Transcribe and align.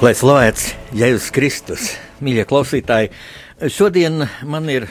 Lai 0.00 0.14
slavēts 0.16 0.70
Jēzus 0.96 1.26
Kristus, 1.28 1.90
mīļie 2.24 2.46
klausītāji, 2.48 3.10
šodien 3.68 4.22
man 4.48 4.70
ir 4.72 4.86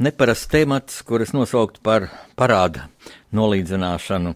neparasts 0.00 0.48
temats, 0.48 1.02
kuras 1.04 1.34
nosaukt 1.36 1.82
par 1.84 2.06
parāda 2.32 2.86
nolīdzināšanu. 3.36 4.32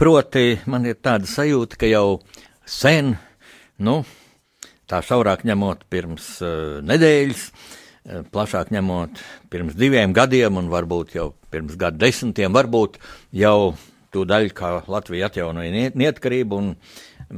Proti, 0.00 0.46
man 0.64 0.88
ir 0.88 0.96
tāda 0.96 1.28
sajūta, 1.28 1.76
ka 1.76 1.90
jau 1.90 2.22
sen, 2.64 3.18
nu, 3.84 3.98
tā 4.88 5.02
šaurāk 5.04 5.44
ņemot 5.44 5.84
pirms 5.92 6.30
uh, 6.40 6.80
nedēļas, 6.88 7.44
uh, 7.44 8.24
plašāk 8.32 8.72
ņemot 8.72 9.20
pirms 9.52 9.76
diviem 9.76 10.16
gadiem 10.16 10.56
un 10.56 10.72
varbūt 10.72 11.18
jau 11.18 11.34
pirms 11.52 11.76
gadu 11.84 12.00
desmitiem, 12.06 12.56
varbūt 12.56 12.96
jau 13.44 13.74
tūdaļ, 14.16 14.50
kā 14.56 14.72
Latvija 14.88 15.28
atjaunoja 15.28 15.92
neatkarību 15.92 16.64
un 16.64 16.74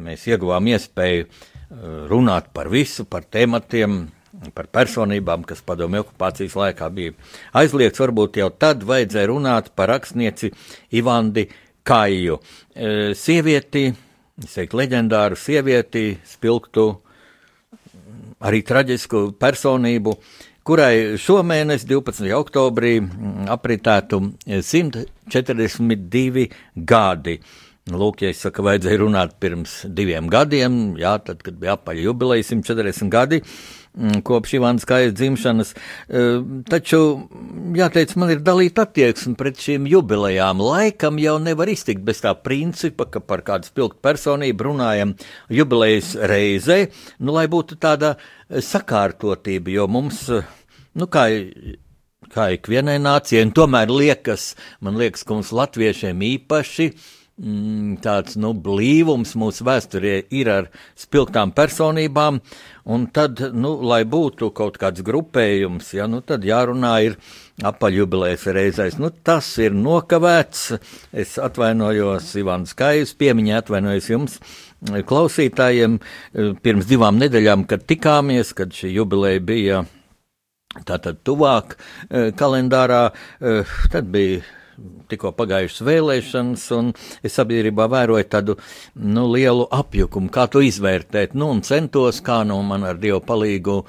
mēs 0.07 0.31
ieguvām 0.31 0.71
iespēju 0.71 1.27
uh, 1.27 1.45
runāt 1.71 2.53
par 2.55 2.69
visu, 2.71 3.05
par 3.05 3.25
tematiem, 3.25 4.07
par 4.55 4.69
personībām, 4.73 5.45
kas 5.49 5.63
padomju 5.67 6.05
okupācijas 6.05 6.57
laikā 6.59 6.89
bija 6.95 7.15
aizliegts. 7.57 8.01
Varbūt 8.03 8.41
jau 8.41 8.51
tad 8.53 8.85
vajadzēja 8.87 9.31
runāt 9.31 9.73
par 9.75 9.91
rakstnieci 9.95 10.53
Ivandi 10.99 11.47
Kaiju. 11.87 12.39
E, 12.75 13.15
sievieti, 13.17 13.89
es 14.43 14.57
teiktu, 14.57 14.81
leģendāru 14.83 15.39
sievieti, 15.41 16.19
spilgtu, 16.27 16.89
arī 18.47 18.61
traģisku 18.67 19.31
personību, 19.41 20.17
kurai 20.67 21.17
šomēnes, 21.21 21.87
12. 21.89 22.29
oktobrī, 22.37 22.99
apritētu 23.53 24.21
142 24.47 26.49
gadi. 26.77 27.41
Nu, 27.87 28.01
lūk, 28.01 28.25
ja 28.25 28.33
es 28.33 28.41
saku, 28.43 28.65
vajadzēja 28.67 28.99
runāt 28.99 29.37
pirms 29.39 29.85
diviem 29.95 30.27
gadiem, 30.27 30.97
jā, 30.99 31.13
tad, 31.23 31.39
kad 31.47 31.55
bija 31.61 31.77
apaļ 31.77 32.01
jubileja 32.03 32.43
140 32.49 33.13
gadi 33.13 33.39
mm, 33.39 34.25
kopš 34.27 34.57
Ivānas 34.59 34.87
kājas 34.91 35.13
dzimšanas, 35.15 35.69
e, 35.71 36.23
taču, 36.67 36.99
jāteic, 37.79 38.17
man 38.19 38.33
ir 38.35 38.41
dalīta 38.43 38.89
attieksme 38.89 39.37
pret 39.39 39.63
šīm 39.63 39.87
jubilejām. 39.87 40.65
Laikam 40.67 41.21
jau 41.23 41.37
nevar 41.39 41.71
iztikt 41.71 42.03
bez 42.09 42.25
tā 42.25 42.33
principa, 42.35 43.07
ka 43.07 43.23
par 43.23 43.45
kādu 43.47 43.71
spilgtu 43.71 44.03
personību 44.03 44.67
runājam 44.67 45.13
jubilejas 45.55 46.17
reizē, 46.27 46.81
nu, 47.23 47.37
lai 47.39 47.45
būtu 47.53 47.79
tāda 47.79 48.17
sakārtotība, 48.51 49.71
jo 49.77 49.87
mums, 49.87 50.25
nu, 50.99 51.07
kā 51.07 51.29
kā 52.35 52.49
ikvienai 52.57 52.97
nācijai, 52.99 53.45
un 53.47 53.55
tomēr 53.55 53.95
liekas, 53.95 54.57
man 54.83 54.99
liekas, 54.99 55.23
ka 55.23 55.37
mums 55.37 55.55
latviešiem 55.55 56.27
īpaši 56.33 56.89
mm, 57.41 57.97
tāds 58.05 58.37
nu, 58.41 58.53
blīvums 58.53 59.35
mūsu 59.39 59.67
vēsturē 59.67 60.17
ir 60.35 60.51
ar 60.53 60.69
spilgtām 60.99 61.53
personībām, 61.57 62.41
un 62.93 63.07
tad, 63.15 63.43
nu, 63.55 63.75
lai 63.83 64.03
būtu 64.09 64.51
kaut 64.57 64.79
kāds 64.81 65.05
grupējums, 65.07 65.93
ja, 65.99 66.09
nu, 66.11 66.23
tad 66.25 66.47
jārunā 66.47 66.95
ir 67.09 67.19
apaļjubilējas 67.67 68.47
reizēs. 68.57 68.99
Nu, 69.01 69.11
tas 69.11 69.49
ir 69.63 69.77
nokavēts. 69.77 70.67
Es 71.17 71.37
atvainojos 71.41 72.35
Ivāns 72.41 72.77
Kājus, 72.77 73.17
piemiņā 73.17 73.63
atvainojos 73.63 74.11
jums. 74.13 74.41
Klausītājiem 74.87 75.97
pirms 76.63 76.89
divām 76.89 77.17
nedēļām, 77.23 77.65
kad 77.71 77.87
tikāmies, 77.89 78.53
kad 78.57 78.77
šī 78.77 78.93
jubileja 78.99 79.41
bija 79.41 79.85
tātad 80.85 81.23
tuvāk 81.25 81.77
eh, 81.77 82.31
kalendārā, 82.37 83.09
eh, 83.41 83.77
tad 83.93 84.11
bija 84.13 84.43
tikko 85.11 85.33
pagājušas 85.37 85.83
vēlēšanas, 85.87 86.67
un 86.77 86.93
es 87.27 87.37
sabiedrībā 87.39 87.89
vēroju 87.93 88.29
tādu 88.33 88.57
nu, 88.95 89.27
lielu 89.33 89.67
apjukumu, 89.73 90.31
kā 90.33 90.47
to 90.53 90.63
izvērtēt. 90.65 91.37
Nu, 91.39 91.51
un 91.55 91.63
centos, 91.67 92.21
kā 92.25 92.43
nu 92.49 92.59
man 92.67 92.87
ar 92.89 93.01
Dievu 93.01 93.23
palīgu 93.27 93.83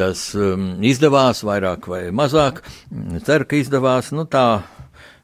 tas 0.00 0.30
um, 0.38 0.72
izdevās, 0.86 1.42
vairāk 1.46 1.88
vai 1.90 2.02
mazāk. 2.14 2.62
Ceru, 3.26 3.48
ka 3.48 3.58
izdevās, 3.58 4.12
nu 4.16 4.26
tā, 4.30 4.62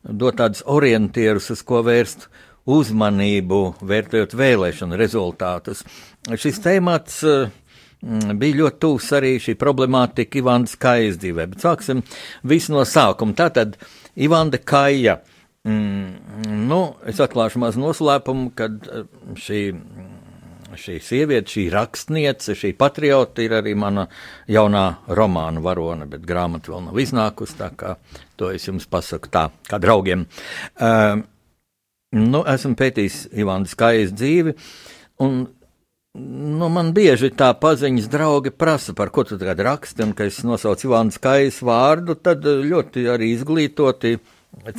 dot 0.04 0.38
tādus 0.40 0.64
orientierus, 0.68 1.50
uz 1.54 1.62
ko 1.66 1.82
vērst 1.86 2.28
uzmanību, 2.66 3.60
vērtējot 3.86 4.34
vēlēšanu 4.36 4.98
rezultātus. 4.98 5.84
Šis 6.34 6.58
temats 6.64 7.22
uh, 7.24 7.46
bija 8.36 8.60
ļoti 8.62 8.80
tūs 8.82 9.12
arī 9.16 9.36
šī 9.42 9.56
problemātika 9.58 10.40
Ivānas 10.40 10.76
Kājas 10.80 11.20
dzīvē, 11.22 11.46
bet 11.52 11.64
sāksim 11.64 12.02
visu 12.46 12.74
no 12.74 12.84
sākuma. 12.86 13.36
Tātad 13.38 13.78
Ivanda 14.16 14.58
Kaja. 14.58 15.20
Mm, 15.66 16.66
nu, 16.68 16.80
es 17.10 17.18
atklāšu 17.22 17.60
mazu 17.62 17.82
noslēpumu, 17.82 18.52
kad 18.56 18.76
eh, 18.86 19.06
šī, 19.42 19.60
šī 20.78 20.98
sieviete, 21.02 21.50
šī 21.50 21.66
rakstniece, 21.74 22.54
šī 22.58 22.70
patriota 22.78 23.42
ir 23.42 23.56
arī 23.58 23.74
mana 23.78 24.06
jaunā 24.52 24.86
romāna 25.18 25.62
varone, 25.64 26.06
bet 26.10 26.26
grāmata 26.28 26.72
vēl 26.72 26.86
nav 26.86 27.00
iznākusi, 27.02 27.58
tā 27.58 27.72
kā 27.78 27.96
to 28.38 28.52
es 28.54 28.68
jums 28.68 28.86
pasaku 28.90 29.32
tā, 29.32 29.48
kā 29.66 29.80
draugiem. 29.82 30.26
Uh, 30.78 31.24
nu, 32.14 32.44
esmu 32.46 32.76
pētījis 32.78 33.24
Ivānas 33.34 33.74
Kājas 33.78 34.14
dzīvi, 34.14 34.54
un 35.26 35.42
Nu, 36.16 36.70
man 36.72 36.94
bieži 36.96 37.28
tā 37.36 37.50
paziņas 37.60 38.06
draugi 38.08 38.48
prasa, 38.54 38.94
par 38.96 39.10
ko 39.12 39.26
tu 39.28 39.36
tagad 39.36 39.58
raksti, 39.66 40.00
un, 40.06 40.14
kad 40.16 40.30
es 40.30 40.38
nosaucu 40.46 40.86
Ivānas 40.88 41.18
Kājas 41.20 41.58
vārdu, 41.66 42.14
tad 42.16 42.46
ļoti 42.46 43.04
arī 43.12 43.26
izglītoti 43.34 44.14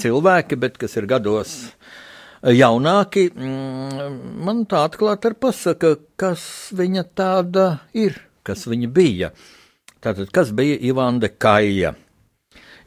cilvēki, 0.02 0.58
bet 0.58 0.78
kas 0.82 0.98
ir 0.98 1.06
gados 1.10 1.74
jaunāki, 2.42 3.30
mm, 3.30 4.12
man 4.48 4.66
tā 4.70 4.84
atklāti 4.88 5.28
ir 5.30 5.36
pasaka, 5.42 5.90
kas 6.18 6.72
viņa 6.78 7.04
tāda 7.18 7.80
ir, 7.94 8.14
kas 8.48 8.68
viņa 8.70 8.88
bija. 8.94 9.32
Tātad, 10.02 10.28
kas 10.34 10.52
bija 10.58 10.78
Ivanda 10.90 11.30
Kaija? 11.30 11.92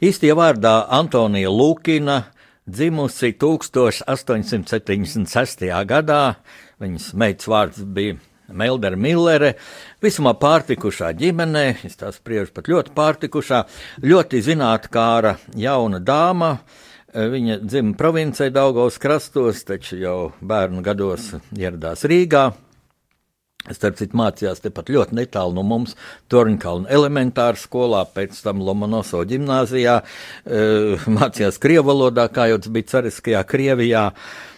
Īstie 0.01 0.33
vārdā 0.35 0.87
Antonija 0.91 1.49
Lūkina, 1.53 2.23
dzimusi 2.67 3.33
1876. 3.37 5.65
gadā, 5.87 6.35
viņas 6.81 7.13
meitas 7.15 7.47
vārds 7.47 7.83
bija 7.85 8.15
Meldera 8.57 8.97
Millere, 8.99 9.55
visumā 10.03 10.33
pārtikušā 10.39 11.11
ģimenē, 11.19 11.65
es 11.87 11.97
tā 11.99 12.11
spriežu 12.15 12.53
pat 12.55 12.69
ļoti 12.71 12.95
pārtikušā, 12.97 13.61
ļoti 14.05 14.41
zinātkāra 14.47 15.37
jauna 15.59 16.01
dāma. 16.03 16.55
Viņa 17.11 17.57
dzima 17.65 17.95
provincē 17.99 18.47
Daugaus 18.55 18.99
krastos, 19.01 19.65
taču 19.67 19.97
jau 19.99 20.17
bērnu 20.39 20.83
gados 20.85 21.33
ieradās 21.51 22.05
Rīgā. 22.07 22.51
Starp 23.69 23.99
citu, 23.99 24.17
mācījās 24.17 24.63
tepat 24.63 24.87
ļoti 24.89 25.19
netālu 25.19 25.53
no 25.53 25.61
mums, 25.67 25.93
Torņkalna 26.33 26.89
elementāra 26.89 27.59
skolā, 27.59 28.05
pēc 28.09 28.39
tam 28.41 28.63
Lomonoso 28.65 29.21
ģimnāzijā, 29.29 29.99
mācījās 31.19 31.59
Krievu 31.61 31.91
valodā, 31.91 32.25
kā 32.33 32.47
jau 32.49 32.57
tas 32.63 32.73
bija 32.73 32.89
Cariskajā 32.95 33.43
Krievijā. 33.51 34.07
Uh, 34.09 34.50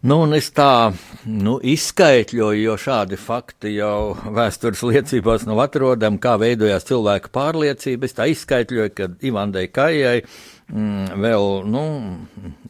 Nu, 0.00 0.22
un 0.24 0.32
es 0.32 0.46
tā 0.56 0.94
nu, 1.28 1.58
izskaidroju, 1.60 2.62
jo 2.62 2.74
šādi 2.80 3.18
fakti 3.20 3.74
jau 3.74 4.14
vēstures 4.32 4.80
liecībās 4.88 5.42
nav 5.44 5.58
atrodami, 5.66 6.16
kā 6.16 6.38
veidojās 6.40 6.86
cilvēka 6.88 7.28
pārliecība. 7.34 8.08
Es 8.08 8.16
tā 8.16 8.30
izskaidroju, 8.32 8.94
ka 8.96 9.10
Ivandai 9.28 9.66
Kājai 9.68 10.22
mm, 10.24 11.18
vēl 11.20 11.44
nu, 11.68 11.82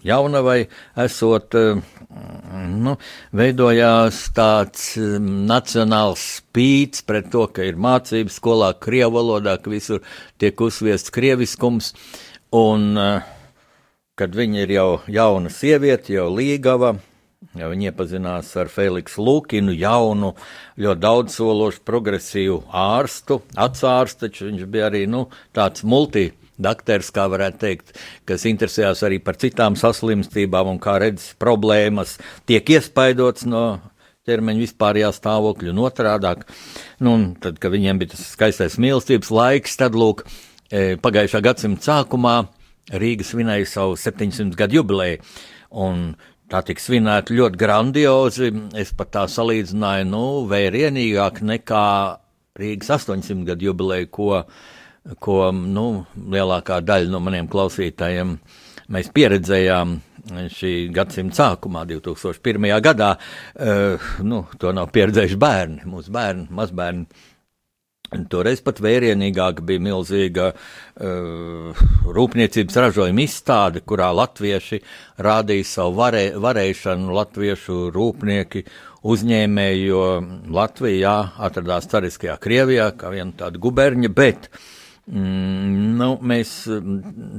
jaunavai 0.03 0.56
esot, 1.05 1.55
mm, 1.55 2.73
nu, 2.82 2.97
veidojās 3.38 4.19
tāds 4.35 4.88
mm, 4.99 5.29
nacionāls 5.53 6.25
spīts 6.41 7.05
pret 7.06 7.29
to, 7.31 7.44
ka 7.55 7.62
ir 7.69 7.79
mācības 7.79 8.41
skolā 8.43 8.73
krievu 8.83 9.21
valodā, 9.21 9.55
ka 9.62 9.71
visur 9.71 10.03
tiek 10.43 10.67
uzviests 10.67 11.15
krieviskums. 11.15 11.93
Un, 12.59 12.91
kad 14.19 14.35
viņa 14.35 14.67
ir 14.67 14.75
jau 14.75 14.88
jauna 15.06 15.55
sieviete, 15.55 16.17
jau 16.17 16.26
līgava, 16.35 16.97
Ja 17.56 17.70
viņi 17.70 17.88
iepazinās 17.88 18.50
ar 18.60 18.69
Feliksu 18.69 19.22
Lūkinu, 19.25 19.72
jaunu, 19.72 20.34
ļoti 20.76 21.00
daudzsološu, 21.00 21.81
progresīvu 21.88 22.58
ārstu, 22.69 23.38
atsārstu, 23.56 24.26
taču 24.26 24.50
viņš 24.50 24.66
bija 24.69 24.90
arī 24.90 25.06
nu, 25.08 25.22
tāds 25.56 25.81
multi 25.88 26.26
dakteris, 26.60 27.08
kā 27.16 27.25
varētu 27.32 27.62
teikt, 27.62 27.94
kas 28.28 28.44
interesējās 28.44 29.00
arī 29.08 29.22
par 29.25 29.38
citām 29.40 29.78
saslimstībām 29.81 30.75
un 30.75 30.81
kā 30.84 30.98
redz 31.00 31.31
problēmas, 31.40 32.19
tiek 32.44 32.76
iespaidots 32.76 33.48
no 33.48 33.64
ķermeņa 34.28 34.64
vispārējā 34.66 35.08
stāvokļa 35.16 35.72
un 35.72 35.84
otrādāk. 35.88 36.44
Nu, 37.00 37.14
un 37.16 37.28
tad, 37.40 37.56
kad 37.62 37.72
viņiem 37.72 38.02
bija 38.02 38.19
tas 38.19 38.26
skaistais 38.34 38.76
mīlestības 38.76 39.32
laiks, 39.32 39.81
tad, 39.81 39.96
lūk, 39.96 40.26
e, 40.69 41.00
pagājušā 41.00 41.40
gadsimta 41.48 41.88
sākumā 41.88 42.42
Rīga 42.90 43.25
svinēja 43.25 43.69
savu 43.70 43.96
700 43.96 44.58
gadu 44.58 44.81
jubileju. 44.81 45.25
Un 45.70 46.16
tā 46.50 46.62
tika 46.67 46.82
svinēta 46.82 47.35
ļoti 47.37 47.61
grandiozi. 47.61 48.50
Es 48.79 48.93
pat 48.97 49.12
tā 49.17 49.25
salīdzināju, 49.31 50.08
nu, 50.11 50.25
vērienīgāk 50.50 51.43
nekā 51.47 51.87
Rīgas 52.61 52.91
800 52.99 53.47
gadu 53.49 53.70
jubileju, 53.70 54.11
ko, 54.12 54.43
ko 55.23 55.38
nu, 55.55 55.87
lielākā 56.35 56.81
daļa 56.85 57.12
no 57.12 57.23
maniem 57.25 57.49
klausītājiem 57.50 58.37
mēs 58.91 59.11
pieredzējām 59.14 59.99
šī 60.52 60.73
gadsimta 60.94 61.38
sākumā, 61.38 61.87
2001. 61.88 62.69
gadā. 62.85 63.14
Uh, 63.55 64.11
nu, 64.26 64.44
to 64.61 64.75
nav 64.76 64.91
pieredzējuši 64.94 65.38
bērni, 65.41 65.85
mūsu 65.88 66.12
bērni, 66.14 66.49
mazbērni. 66.55 67.06
Toreiz 68.11 68.59
pat 68.67 68.81
vērienīgāk 68.83 69.61
bija 69.62 69.83
milzīga 69.85 70.49
uh, 70.51 71.83
rūpniecības 72.11 72.79
ražojuma 72.83 73.23
izstāde, 73.23 73.85
kurā 73.87 74.09
latvieši 74.19 74.81
rādīja 75.23 75.69
savu 75.71 75.95
varē, 76.01 76.25
varēšanu, 76.43 77.12
latviešu 77.15 77.77
rūpnieki, 77.95 78.65
uzņēmēji, 79.07 79.85
jo 79.87 80.03
Latvija 80.51 80.99
jā, 81.05 81.15
atradās 81.47 81.87
cariskajā 81.93 82.35
Krievijā, 82.43 82.91
kā 82.99 83.15
viena 83.15 83.31
tāda 83.45 83.62
guberņa, 83.62 84.11
bet 84.17 84.51
mm, 85.07 85.95
nu, 86.03 86.11
mēs 86.19 86.57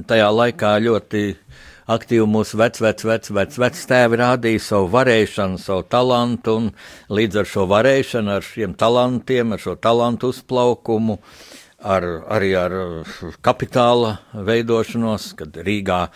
tajā 0.08 0.32
laikā 0.32 0.72
ļoti 0.88 1.22
aktīvi 1.92 2.26
mūsu 2.28 2.58
vec, 2.60 2.80
vec, 2.82 3.04
vec, 3.04 3.30
vec, 3.58 3.80
rādīja 4.22 4.62
savu 4.62 4.90
varēšanu, 4.92 5.60
savu 5.60 5.86
talantu, 5.88 6.56
un 6.58 6.70
līdz 7.12 7.42
ar 7.42 7.50
šo 7.52 7.66
varēšanu, 7.70 8.36
ar 8.36 8.46
šiem 8.46 8.76
talantiem, 8.78 9.52
ar 9.52 9.62
šo 9.62 9.76
talantu 9.76 10.32
uzplaukumu, 10.32 11.18
ar, 11.82 12.06
arī 12.32 12.52
ar 12.58 12.76
kapitāla 13.44 14.18
veidošanos, 14.32 15.32
kad 15.38 15.58
Rīgā 15.66 16.06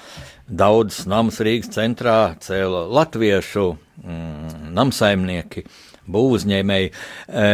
daudz 0.46 1.05
nams 1.11 1.40
Rīgas 1.43 1.75
centrā 1.75 2.37
cēla 2.43 2.87
latviešu 3.00 3.67
mm, 3.75 4.72
namsaimnieki, 4.76 5.67
būvuzņēmēji. 6.06 6.94
E, 7.29 7.52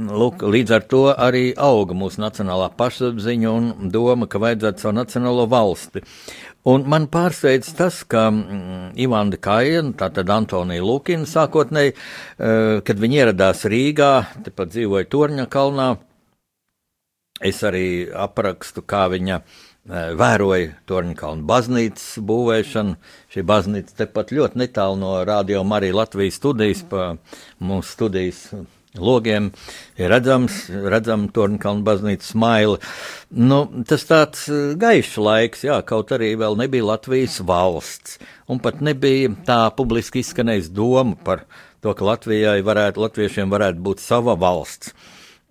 Lūk, 0.00 0.44
līdz 0.46 0.72
ar 0.76 0.84
to 0.86 1.00
arī 1.10 1.50
auga 1.58 1.96
mūsu 1.98 2.22
nacionālā 2.22 2.68
pašapziņa 2.78 3.50
un 3.50 3.90
doma, 3.90 4.28
ka 4.30 4.38
vajadzētu 4.40 4.84
savu 4.84 4.94
nacionālo 4.94 5.48
valsti. 5.50 6.04
Un 6.68 6.84
man 6.92 7.06
pārsteidz 7.08 7.70
tas, 7.72 8.02
ka 8.04 8.26
mm, 8.28 8.90
Ivanda 9.00 9.38
Kaja, 9.40 9.80
tātad 9.96 10.28
Antonija 10.28 10.84
Lukina 10.84 11.24
sākotnēji, 11.24 11.94
uh, 11.96 12.82
kad 12.84 13.00
viņi 13.00 13.22
ieradās 13.22 13.64
Rīgā, 13.64 14.12
tepat 14.44 14.74
dzīvoja 14.74 15.08
Torņa 15.08 15.46
kalnā, 15.48 15.94
es 17.40 17.62
arī 17.64 18.10
aprakstu, 18.12 18.84
kā 18.84 19.06
viņa 19.08 19.38
uh, 19.40 20.10
vēroja 20.20 20.74
Torņa 20.90 21.16
kalnu 21.22 21.48
baznīcas 21.48 22.20
būvēšanu. 22.28 22.98
Šī 23.32 23.46
baznīca 23.48 23.96
tepat 24.02 24.34
ļoti 24.36 24.60
netālu 24.60 25.00
no 25.00 25.14
Radio 25.24 25.64
Marija 25.64 25.96
Latvijas 26.02 26.36
studijas, 26.42 26.84
pa 26.84 27.14
mūsu 27.56 27.96
studijas 27.96 28.44
logiem 28.98 29.50
ir 29.98 30.10
redzams, 30.10 30.64
redzam 30.90 31.28
Tornkalnu 31.34 31.84
baznīcas 31.86 32.32
smaili. 32.34 32.78
Nu, 33.30 33.62
tas 33.86 34.06
tāds 34.08 34.48
eh, 34.50 34.74
gaišs 34.80 35.16
laiks, 35.20 35.64
jā, 35.68 35.78
kaut 35.86 36.10
arī 36.16 36.32
vēl 36.40 36.58
nebija 36.58 36.88
Latvijas 36.88 37.38
valsts, 37.46 38.18
un 38.50 38.62
pat 38.62 38.82
nebija 38.82 39.30
tā 39.46 39.62
publiski 39.76 40.24
izskanējis 40.24 40.72
doma 40.74 41.14
par 41.24 41.46
to, 41.80 41.94
ka 41.94 42.04
Latvijai 42.04 42.58
varētu, 42.66 43.02
latviešiem 43.06 43.52
varētu 43.52 43.84
būt 43.86 44.02
sava 44.02 44.34
valsts. 44.38 44.94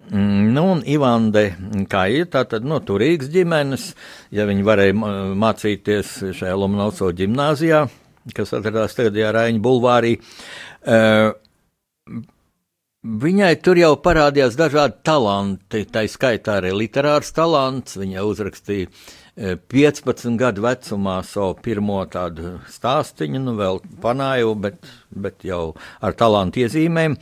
Mm, 0.09 0.49
nu, 0.55 0.63
un 0.73 0.79
Ivande, 0.89 1.51
kā 1.89 2.07
ir, 2.09 2.25
tā 2.33 2.41
tad 2.49 2.65
no 2.65 2.79
turīgas 2.81 3.29
ģimenes, 3.29 3.91
ja 4.33 4.47
viņi 4.49 4.65
varēja 4.65 4.95
mācīties 5.37 6.15
šajā 6.39 6.55
Lomanovso 6.57 7.11
ģimnāzijā, 7.13 7.83
kas 8.35 8.55
atradās 8.57 8.97
tagadējā 8.97 9.29
Raiņa 9.35 9.61
bulvārī, 9.61 10.15
uh, 10.17 11.29
Viņai 12.99 13.53
tur 13.63 13.79
jau 13.79 13.93
parādījās 14.03 14.57
dažādi 14.59 14.97
talanti, 15.07 15.85
tā 15.87 16.01
skaitā 16.11 16.57
arī 16.59 16.73
literārs 16.75 17.31
talants. 17.31 17.95
Viņa 17.95 18.25
uzrakstīja 18.27 18.89
15 19.71 20.25
e, 20.27 20.33
gadu 20.35 20.65
vecumā 20.65 21.21
savu 21.23 21.53
pirmo 21.63 22.01
tādu 22.11 22.57
stāstīnu, 22.67 23.39
nu 23.39 23.53
vēl 23.55 23.79
panāju, 24.03 24.51
bet, 24.59 24.83
bet 25.15 25.47
jau 25.47 25.77
ar 26.03 26.17
talantu 26.19 26.65
iezīmēm. 26.65 27.15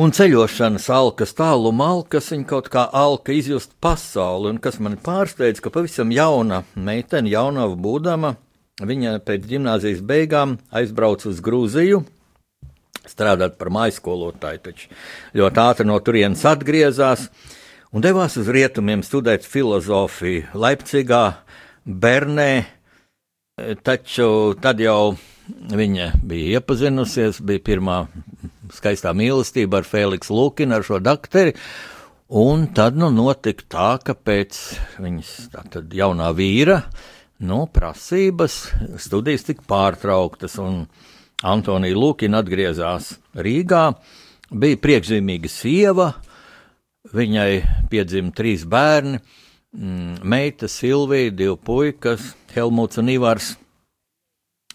Un 0.00 0.16
ceļošanas 0.16 0.88
alkas, 0.88 1.36
tāluma 1.36 1.90
alkas, 1.92 2.30
viņa 2.32 2.48
kaut 2.48 2.72
kā 2.72 2.86
alka 2.88 3.36
izjust 3.36 3.76
pasauli, 3.76 4.54
un 4.54 4.62
kas 4.64 4.80
man 4.80 4.96
pārsteidz, 4.96 5.60
ka 5.60 5.68
pavisam 5.68 6.16
jauna 6.16 6.62
meitene, 6.80 7.28
jaunava 7.28 7.76
būdama, 7.76 8.32
viņa 8.80 9.18
pēc 9.28 9.44
gimnāzijas 9.52 10.00
beigām 10.00 10.56
aizbrauca 10.72 11.28
uz 11.28 11.44
Grūziju, 11.44 12.06
strādāt 13.08 13.58
par 13.58 13.72
maiskolotāju, 13.74 14.62
taču. 14.66 14.92
Ļoti 15.38 15.62
ātri 15.62 15.88
no 15.88 15.98
turienes 16.04 16.44
atgriezās 16.48 17.28
un 17.92 18.04
devās 18.04 18.36
uz 18.40 18.48
rietumiem 18.52 19.02
studēt 19.06 19.46
filozofiju 19.48 20.52
Leipzigā, 20.58 21.24
Bernē, 21.84 22.64
taču 23.82 24.54
tad 24.62 24.80
jau 24.80 25.14
viņa 25.72 26.12
bija 26.24 26.58
iepazinusies, 26.58 27.40
bija 27.44 27.62
pirmā 27.66 27.98
skaistā 28.72 29.12
mīlestība 29.16 29.80
ar 29.80 29.88
Fēliksu 29.88 30.36
Lukinu, 30.36 30.76
ar 30.76 30.86
šo 30.86 31.00
dakteri, 31.02 31.54
un 32.28 32.68
tad 32.74 32.96
nu 32.96 33.10
notika 33.12 33.66
tā, 33.68 33.88
ka 34.04 34.14
pēc 34.14 34.60
viņas 35.02 35.32
tātad 35.52 35.92
jaunā 35.92 36.30
vīra, 36.36 36.80
nu, 37.42 37.64
prasības 37.66 38.60
studijas 39.02 39.48
tika 39.48 39.66
pārtrauktas, 39.68 40.56
un 40.62 40.86
Antonija 41.42 41.98
Lūkina 41.98 42.38
atgriezās 42.42 43.16
Rīgā, 43.34 43.88
bija 44.54 44.78
priekšzīmīga 44.78 45.50
sieva, 45.50 46.12
viņai 47.10 47.62
piedzima 47.90 48.30
trīs 48.36 48.62
bērni, 48.68 49.18
mm, 49.74 50.22
meita 50.22 50.70
Silvija, 50.70 51.32
divi 51.34 51.56
puikas, 51.58 52.32
Helmuts 52.54 53.00
un 53.02 53.10
Ivars. 53.10 53.56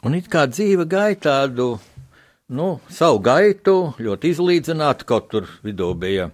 Un 0.03 0.17
it 0.17 0.27
kā 0.27 0.43
dzīve 0.51 0.85
gāja 0.91 1.21
tādu, 1.23 1.69
nu, 2.51 2.67
savu 2.91 3.23
gaitu, 3.23 3.77
ļoti 4.03 4.33
izlīdzinātu, 4.35 5.07
kaut 5.07 5.31
tur 5.31 5.47
vidū 5.63 5.93
bija 5.95 6.27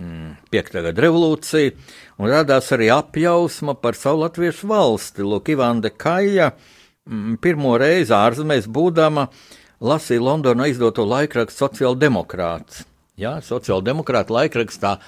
mm, 0.00 0.48
piekta 0.50 0.80
gada 0.88 1.04
revolūcija, 1.04 1.76
un 2.16 2.32
radās 2.32 2.72
arī 2.72 2.88
apjausma 2.96 3.76
par 3.76 3.98
savu 3.98 4.24
latviešu 4.24 4.72
valsti. 4.72 5.26
Lūk, 5.26 5.52
Ivanda 5.52 5.92
Kaja, 5.92 6.54
uh, 6.54 6.79
pirmo 7.42 7.76
reizi 7.80 8.14
ārzemēs 8.14 8.68
būdama 8.70 9.28
lasīja 9.80 10.22
Londonā 10.24 10.68
izdoto 10.70 11.06
laikrakstu 11.08 11.66
Sociāldemokrāts. 11.66 12.84
Jā, 13.20 13.38
Sociāldemokrāta 13.44 14.34
laikrakstā. 14.36 14.98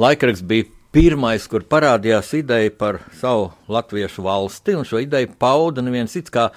Laikraksts 0.00 0.44
bija 0.46 0.68
pirmais, 0.92 1.46
kur 1.48 1.64
parādījās 1.68 2.32
ideja 2.38 2.72
par 2.72 3.00
savu 3.20 3.50
latviešu 3.72 4.24
valsti, 4.24 4.76
un 4.76 4.88
šo 4.88 5.00
ideju 5.04 5.34
pauda 5.40 5.84
neviens 5.84 6.16
cits 6.16 6.32
kā 6.32 6.50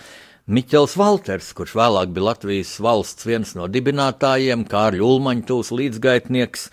Miķels 0.49 0.95
Valters, 0.97 1.51
kurš 1.53 1.75
vēlāk 1.77 2.13
bija 2.15 2.31
Latvijas 2.31 2.71
valsts 2.81 3.27
viens 3.27 3.51
no 3.53 3.67
dibinātājiem, 3.69 4.63
Kārļa 4.71 5.05
Ulmaņtūs 5.05 5.69
līdzgaitnieks, 5.77 6.69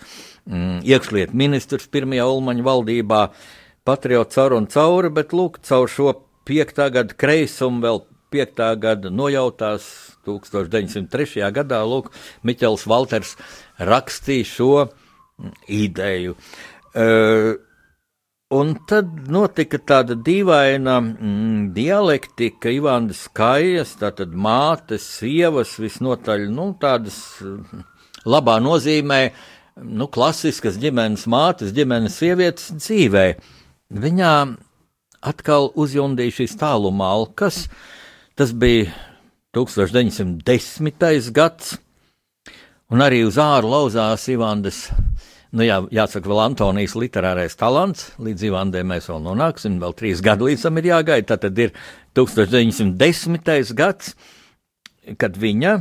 mm, 0.49 0.79
iekšliet 0.87 1.35
ministrs 1.37 1.85
pirmajā 1.93 2.25
Ulmaņa 2.25 2.65
valdībā, 2.65 3.21
patriots 3.85 4.39
caur 4.39 4.57
un 4.57 4.65
cauri, 4.71 5.11
bet 5.13 5.35
lūk, 5.37 5.61
caur 5.67 5.91
šo 5.91 6.15
piektā 6.47 6.89
gada 6.93 7.17
kreisumu, 7.19 7.83
vēl 7.83 8.01
piektā 8.33 8.71
gada 8.79 9.11
nojautās 9.13 9.87
1903. 10.27 11.45
gadā, 11.55 11.83
lūk, 11.87 12.09
Miķels 12.47 12.87
Valters 12.89 13.35
rakstīja 13.79 14.49
šo 14.55 14.73
ideju. 15.67 16.35
Uh, 16.97 17.55
Un 18.47 18.69
tad 18.87 19.09
notika 19.27 19.75
tāda 19.83 20.15
dīvaina 20.15 20.93
mm, 21.03 21.63
dialektika, 21.75 22.71
Ivānas 22.71 23.25
Kajas, 23.35 23.89
tātad 23.99 24.31
mātes, 24.31 25.03
sievas, 25.17 25.73
visnotaļ, 25.83 26.45
nu, 26.55 26.69
tādas 26.79 27.17
mm, 27.43 27.81
labā 28.23 28.55
nozīmē, 28.63 29.19
nu, 29.83 30.07
klasiskas 30.07 30.79
ģimenes 30.79 31.27
mātes, 31.27 31.75
ģimenes 31.75 32.15
sievietes 32.21 32.71
dzīvē. 32.77 33.25
Viņām 34.07 34.55
atkal 35.21 35.71
uzjundīja 35.75 36.41
šīs 36.41 36.57
tāluma 36.59 37.11
alkas. 37.15 37.65
Tas 38.37 38.53
bija 38.53 38.91
1910. 39.57 41.31
gads, 41.33 41.77
un 42.93 43.01
arī 43.01 43.23
uz 43.25 43.39
āru 43.41 43.71
lauzās 43.73 44.27
Ivandas 44.29 44.85
Nu, 45.55 45.63
jā, 45.63 45.77
jāsaka, 45.95 46.27
vēl 46.27 46.41
Antonijas 46.43 46.93
literārais 46.99 47.55
talants, 47.55 48.09
līdz 48.19 48.49
Ivandē 48.49 48.81
mēs 48.85 49.07
vēl 49.07 49.21
nonāksim, 49.23 49.77
vēl 49.79 49.93
trīs 49.95 50.19
gadi 50.23 50.49
līdz 50.49 50.65
tam 50.67 50.79
ir 50.81 50.89
jāgaida. 50.89 51.37
Tad 51.39 51.61
ir 51.63 51.71
1910. 52.17 53.71
gads, 53.77 54.11
kad 55.21 55.39
viņa, 55.39 55.71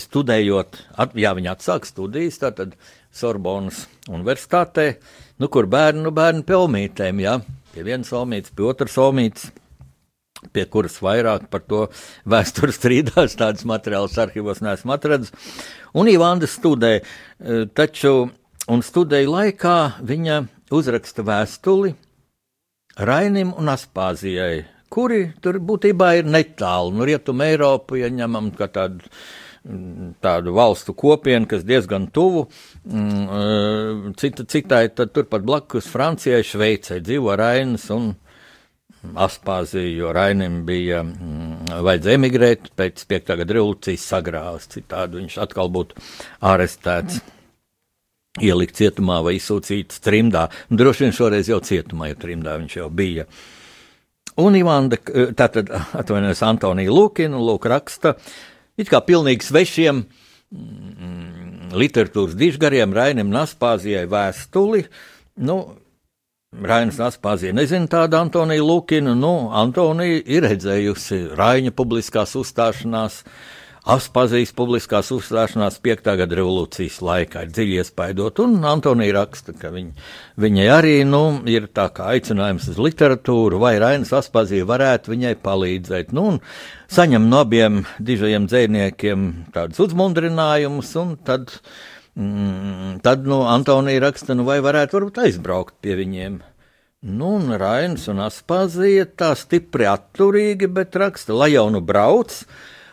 studējot, 0.00 0.80
at, 0.96 1.12
jā, 1.18 1.34
viņa 1.36 1.52
atsāk 1.52 1.88
studijas, 1.88 2.40
tātad 2.40 2.72
Sorbonas 3.12 3.84
universitātē, 4.08 4.94
nu, 5.42 5.50
kur 5.52 5.68
bērnu, 5.68 6.06
nu, 6.08 6.14
bērnu 6.16 6.46
pelmītēm, 6.48 7.20
jā, 7.20 7.36
pie 7.74 7.86
vienas 7.86 8.12
olmītes, 8.16 8.54
pie 8.54 8.66
otras 8.70 8.96
olmītes 9.00 9.50
pie 10.54 10.64
kuras 10.72 10.96
vairāk 11.04 11.48
par 11.52 11.64
to 11.68 11.86
vēstures 12.28 12.78
strīdās, 12.80 13.36
tādas 13.38 13.66
materiālas 13.68 14.16
arhīvos 14.22 14.62
neesmu 14.64 14.94
atradzis. 14.94 15.34
Un 15.92 16.08
Ivanda 16.08 16.48
studē, 16.48 17.00
e, 17.00 17.64
taču, 17.76 18.30
un 18.70 18.84
studēja 18.86 19.28
laikā 19.28 19.78
viņa 20.06 20.40
uzraksta 20.72 21.26
vēstuli 21.26 21.94
Rainim 23.00 23.52
un 23.56 23.70
Aspāzijai, 23.72 24.64
kuri 24.92 25.30
tur 25.42 25.60
būtībā 25.62 26.14
ir 26.18 26.26
netālu 26.28 26.94
no 26.94 27.02
nu, 27.02 27.08
Rietuma 27.08 27.46
Eiropu, 27.52 28.00
ja 28.00 28.10
ņemam 28.12 28.50
kā 28.56 28.70
tādu 28.72 29.06
tādu 30.24 30.54
valstu 30.56 30.94
kopienu, 30.96 31.48
kas 31.48 31.64
diezgan 31.68 32.08
tuvu. 32.12 32.46
Mm, 32.88 33.26
e, 33.28 34.12
cita, 34.20 34.44
citai, 34.48 34.88
tad 34.94 35.12
turpat 35.12 35.44
blakus 35.44 35.88
Francijai, 35.90 36.42
Šveicai 36.46 37.00
dzīvo 37.04 37.36
Rainas 37.36 37.90
un 37.94 38.14
Aspāziju, 39.00 39.92
jo 39.96 40.12
Rainim 40.12 40.62
bija 40.68 41.02
mm, 41.04 41.70
vajadzēja 41.84 42.20
emigrēt, 42.20 42.72
pēc 42.76 43.04
5. 43.08 43.36
gada 43.42 43.56
revolūcijas 43.56 44.08
sagrāvas, 44.12 44.68
citādi 44.72 45.20
viņš 45.20 45.38
atkal 45.44 45.72
būtu 45.72 46.00
arestēts. 46.44 47.22
Ielikt 48.40 48.76
cietumā 48.78 49.18
vai 49.26 49.34
izsūtīts 49.40 49.98
trimdā. 50.04 50.44
Nu, 50.70 50.78
droši 50.78 51.02
vien 51.02 51.16
šoreiz 51.16 51.48
jau 51.50 51.58
cietumā, 51.66 52.12
jo 52.12 52.20
trimdā 52.20 52.54
viņš 52.60 52.76
jau 52.78 52.86
bija. 52.94 53.24
Un 54.40 54.54
Ivanda, 54.54 54.96
tātad 55.36 55.72
atvainojas 55.98 56.44
Antonija 56.46 56.92
Lūkina, 56.94 57.40
lūk 57.42 57.66
raksta, 57.68 58.14
it 58.82 58.90
kā 58.92 59.02
pilnīgi 59.04 59.46
svešiem 59.46 60.02
mm, 60.04 61.70
literatūras 61.76 62.38
dižgariem 62.38 62.94
Rainim 62.96 63.30
Naspāzijai 63.34 64.06
vēstuli, 64.10 64.86
nu, 65.46 65.60
Rainas 66.50 66.96
Aspāzija 66.98 67.54
nezina 67.54 67.86
tādu 67.86 68.16
Antoniju 68.18 68.64
Lukinu. 68.66 69.12
Nu, 69.14 69.52
Antonija 69.54 70.18
ir 70.26 70.42
redzējusi 70.48 71.20
Raina 71.38 71.70
publiskās 71.70 72.34
uzstāšanās, 72.40 73.20
Aspāzijas 73.88 74.52
publiskās 74.52 75.08
uzstāšanās 75.14 75.78
5. 75.80 76.10
gada 76.20 76.36
revolūcijas 76.36 76.98
laikā. 77.00 77.44
Ir 77.46 77.54
dziļi 77.54 77.78
iespaidot, 77.80 78.42
un 78.44 78.58
Antonija 78.68 79.14
raksta, 79.22 79.54
ka 79.56 79.72
viņ, 79.72 79.92
viņai 80.40 80.66
arī 80.74 80.96
nu, 81.08 81.22
ir 81.48 81.70
tā 81.72 81.86
kā 81.94 82.10
aicinājums 82.14 82.68
uz 82.74 82.80
literatūru, 82.80 83.60
vai 83.62 83.78
Rainas 83.80 84.12
Aspāzija 84.16 84.68
varētu 84.68 85.14
viņai 85.14 85.36
palīdzēt. 85.40 86.12
Nu, 86.12 86.26
un 86.34 86.42
saņem 86.92 87.30
no 87.30 87.40
abiem 87.46 87.86
dižajiem 87.98 88.50
dzēniekiem 88.50 89.30
tādus 89.56 89.80
uzmundrinājumus, 89.88 90.92
un 91.00 91.16
tad 91.24 91.56
Mm, 92.20 92.98
tad 93.02 93.26
nu, 93.26 93.42
Antonija 93.46 94.00
raksta, 94.02 94.34
nu, 94.34 94.44
vai 94.44 94.58
varētu 94.60 94.98
varbūt 94.98 95.20
aizbraukt 95.22 95.76
pie 95.80 95.94
viņiem. 96.00 96.40
Nu, 97.06 97.36
un 97.38 97.54
Rainis 97.56 98.08
un 98.10 98.18
Aspazija 98.20 99.06
tā 99.16 99.30
stipri 99.38 99.86
atturīgi, 99.88 100.68
bet 100.68 100.98
raksta, 101.00 101.32
lai 101.32 101.52
jau 101.54 101.68
nu 101.72 101.80
brauc. 101.80 102.34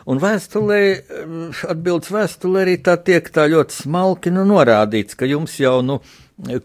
Un 0.07 0.21
vēstulē, 0.23 0.79
mm, 1.25 1.47
atbildes 1.73 2.11
vēstulē 2.15 2.63
arī 2.63 2.77
tā 2.83 2.95
tiek 3.03 3.27
tā 3.33 3.47
ļoti 3.51 3.75
smalki 3.83 4.31
nu, 4.31 4.45
norādīts, 4.47 5.17
ka 5.19 5.27
jums 5.27 5.57
jau 5.59 5.81
nu 5.83 5.99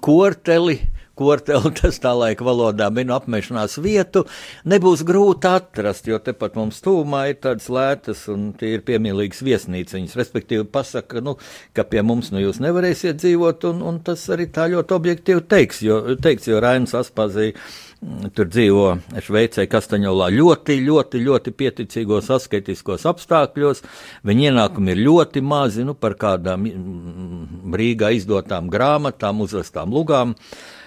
korteli 0.04 0.78
korteli, 1.18 1.72
tas 1.80 2.00
tā 2.02 2.12
laika 2.16 2.46
valodā 2.46 2.88
minu 2.94 3.14
apmešanās 3.16 3.78
vietu, 3.82 4.24
nebūs 4.68 5.04
grūti 5.08 5.50
atrast, 5.50 6.08
jo 6.08 6.18
tepat 6.22 6.56
mums 6.58 6.80
tūmā 6.84 7.26
ir 7.32 7.38
tādas 7.44 7.68
lētas 7.72 8.24
un 8.32 8.50
tie 8.58 8.76
ir 8.76 8.84
piemīlīgas 8.86 9.42
viesnīciņas, 9.46 10.16
respektīvi 10.18 10.66
pasaka, 10.72 11.22
nu, 11.24 11.36
ka 11.76 11.86
pie 11.88 12.04
mums 12.06 12.32
nu 12.34 12.42
jūs 12.42 12.62
nevarēsiet 12.64 13.20
dzīvot, 13.22 13.68
un, 13.72 13.86
un 13.92 14.02
tas 14.04 14.24
arī 14.32 14.48
tā 14.52 14.68
ļoti 14.72 14.98
objektīvi 14.98 15.46
teiks, 15.48 15.82
jo, 15.86 16.02
teiks, 16.22 16.48
jo 16.48 16.60
Rainas 16.62 16.94
Aspazīja 16.96 17.54
mm, 17.56 18.32
tur 18.36 18.48
dzīvo 18.50 18.86
Šveicē, 19.22 19.66
Kastaņolā 19.70 20.30
ļoti, 20.32 20.78
ļoti, 20.86 21.22
ļoti 21.28 21.54
pieticīgos 21.58 22.30
asketiskos 22.38 23.06
apstākļos. 23.10 23.82
Viņa 24.28 24.50
ienākumi 24.50 24.94
ir 24.94 25.02
ļoti 25.06 25.42
mazi, 25.44 25.86
nu, 25.86 25.96
par 25.98 26.16
kādām 26.20 26.68
mm, 26.68 27.74
Rīgā 27.78 28.12
izdotām 28.16 28.70
grāmatām, 28.72 29.44
uzvestām 29.44 29.92
lugām. 29.94 30.32
Uh, 30.32 30.81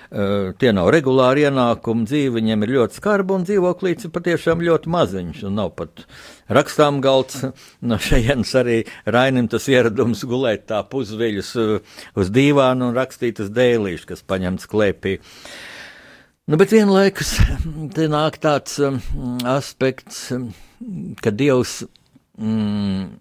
tie 0.61 0.71
nav 0.75 0.89
regulāri 0.93 1.43
ienākumi, 1.49 2.05
dzīve 2.07 2.37
viņiem 2.37 2.63
ir 2.63 2.73
ļoti 2.77 2.99
skarba, 3.01 3.35
un 3.35 3.45
dzīvoklīts 3.47 4.07
ir 4.07 4.13
patiešām 4.15 4.63
ļoti 4.63 4.91
maziņš, 4.93 5.41
nav 5.51 5.73
pat 5.79 6.05
rakstām 6.47 7.01
galds. 7.03 7.43
No 7.85 7.97
šejienes 8.01 8.51
arī 8.57 8.77
Rainim 9.05 9.49
tas 9.51 9.67
ieradums 9.69 10.23
gulēt 10.25 10.65
tā 10.71 10.79
pusveļus 10.89 11.49
uh, 11.61 11.97
uz 12.17 12.31
dīvānu 12.33 12.89
un 12.89 12.97
rakstīt 12.97 13.41
uz 13.43 13.51
dēlīšu, 13.53 14.07
kas 14.09 14.23
paņemts 14.25 14.69
klēpī. 14.71 15.17
Nu, 16.49 16.57
bet 16.61 16.73
vienlaikus 16.73 17.35
te 17.97 18.07
nāk 18.11 18.39
tāds 18.41 18.79
um, 18.83 19.01
aspekts, 19.49 20.29
ka 21.21 21.33
Dievs 21.35 21.81
mm, 22.39 23.11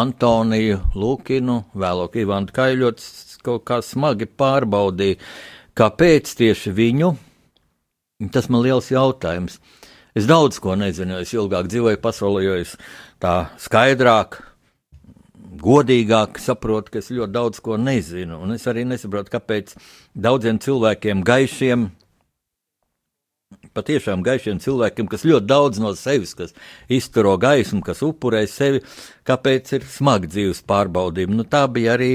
Antoniju 0.00 0.82
Lūkinu, 0.98 1.62
vēlāk 1.78 2.20
Ivanu 2.24 2.52
Kaiļots, 2.54 3.08
kaut 3.46 3.64
kā 3.70 3.80
smagi 3.84 4.28
pārbaudīja 4.28 5.20
Kāpēc 5.80 6.34
tieši 6.36 6.74
viņu? 6.76 7.14
Tas 8.34 8.50
man 8.52 8.60
liels 8.66 8.90
jautājums. 8.92 9.54
Es 10.12 10.26
daudz 10.28 10.58
ko 10.60 10.74
nezinu, 10.76 11.22
es 11.22 11.30
ilgāk 11.32 11.70
dzīvoju 11.72 12.00
pasaulē, 12.02 12.42
jo 12.44 12.56
es 12.60 12.74
tā 13.22 13.46
skaidrāk, 13.62 14.36
godīgāk 15.64 16.36
saprotu, 16.42 16.92
ka 16.92 17.00
es 17.00 17.08
ļoti 17.14 17.32
daudz 17.32 17.62
ko 17.64 17.78
nezinu. 17.80 18.42
Un 18.44 18.52
es 18.58 18.66
arī 18.68 18.84
nesaprotu, 18.90 19.32
kāpēc 19.32 19.72
daudziem 20.12 20.60
cilvēkiem, 20.60 21.24
gaišiem, 21.24 21.88
patiešām 23.74 24.22
gaišiem 24.26 24.60
cilvēkiem, 24.62 25.08
kas 25.10 25.24
ļoti 25.26 25.46
daudz 25.48 25.80
no 25.82 25.92
sevis, 25.98 26.34
kas 26.38 26.54
izturo 26.90 27.36
gaismu, 27.40 27.82
kas 27.86 28.02
upurē 28.06 28.44
sevi, 28.50 28.82
kāpēc 29.28 29.74
ir 29.78 29.86
smagi 29.90 30.30
dzīves 30.30 30.62
pārbaudījumi. 30.70 31.38
Nu, 31.38 31.46
tā 31.46 31.64
bija 31.70 31.94
arī 31.96 32.12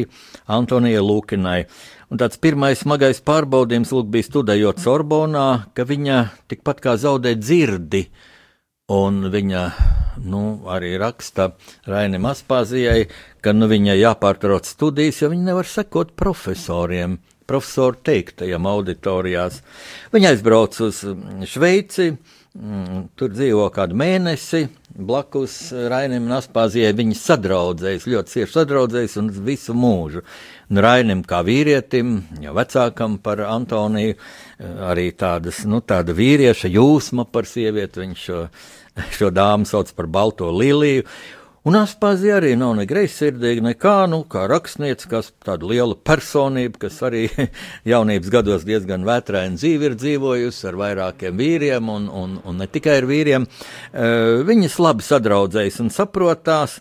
Antonija 0.52 1.04
Lūkinai. 1.04 1.66
Un 2.12 2.22
tāds 2.22 2.40
pirmais 2.42 2.84
smagais 2.84 3.22
pārbaudījums 3.26 3.94
lūk, 3.96 4.12
bija 4.14 4.30
studējot 4.30 4.84
Sorbonā, 4.84 5.48
ka 5.76 5.88
viņa 5.88 6.22
tikpat 6.52 6.84
kā 6.84 6.96
zaudē 7.02 7.36
dzirdi. 7.40 8.06
Un 8.94 9.24
viņa 9.34 9.62
nu, 10.30 10.42
arī 10.70 10.92
raksta 11.02 11.56
Rainim 11.90 12.28
Aspāzijai, 12.30 13.08
ka 13.42 13.56
nu, 13.56 13.66
viņai 13.72 13.98
jāpārtrauc 13.98 14.70
studijas, 14.70 15.24
jo 15.24 15.32
viņa 15.32 15.50
nevar 15.50 15.70
sekot 15.70 16.14
profesoriem, 16.20 17.18
profesoru 17.50 18.00
teiktajam 18.06 18.66
auditorijās. 18.70 19.62
Viņa 20.16 20.34
aizbrauc 20.34 20.80
uz 20.86 21.04
Šveici, 21.52 22.14
Mm, 22.56 23.10
tur 23.20 23.34
dzīvo 23.36 23.66
kādu 23.76 23.98
mēnesi, 24.00 24.62
blakus 24.96 25.58
Rainim 25.92 26.30
un 26.30 26.38
Aspāzijai. 26.38 26.94
Viņi 26.96 27.18
sadraudzējas, 27.20 28.06
ļoti 28.08 28.32
cieši 28.32 28.54
sadraudzējas 28.54 29.18
un 29.20 29.28
visu 29.44 29.76
mūžu. 29.76 30.22
Un 30.72 30.80
Rainim 30.86 31.26
kā 31.28 31.42
vīrietim, 31.44 32.14
jau 32.40 32.54
vecākam 32.56 33.18
par 33.20 33.44
Antoniju, 33.44 34.16
arī 34.88 35.10
tādas, 35.20 35.66
nu, 35.68 35.82
tāda 35.84 36.16
vīrieša 36.16 36.72
jūsma 36.72 37.28
par 37.28 37.44
sievieti, 37.50 38.06
viņš 38.06 38.24
šo, 38.30 38.46
šo 39.20 39.34
dāmu 39.36 39.68
sauc 39.68 39.92
par 39.98 40.08
Balto 40.08 40.48
Liliju. 40.56 41.04
Un 41.66 41.74
Aspāzija 41.80 42.36
arī 42.38 42.52
nav 42.62 42.76
ne 42.78 42.84
greizsirdīga, 42.86 43.64
nekā, 43.66 43.94
nu, 44.12 44.20
kā 44.30 44.44
rakstniece, 44.46 45.08
kas 45.10 45.32
tāda 45.42 45.66
liela 45.66 45.96
personība, 45.98 46.84
kas 46.84 47.00
arī 47.08 47.24
jaunības 47.92 48.30
gados 48.36 48.68
diezgan 48.68 49.02
vētraini 49.08 49.58
dzīvi 49.58 49.88
ir 49.90 49.96
dzīvojusi 49.98 50.68
ar 50.70 50.78
vairākiem 50.78 51.40
vīriem 51.42 51.90
un, 51.90 52.06
un, 52.06 52.36
un 52.46 52.62
ne 52.62 52.68
tikai 52.70 53.00
ar 53.00 53.08
vīriem. 53.10 53.48
Uh, 53.50 54.44
viņas 54.46 54.78
labi 54.86 55.08
sadraudzējas 55.08 55.80
un 55.82 55.90
saprotās. 55.96 56.76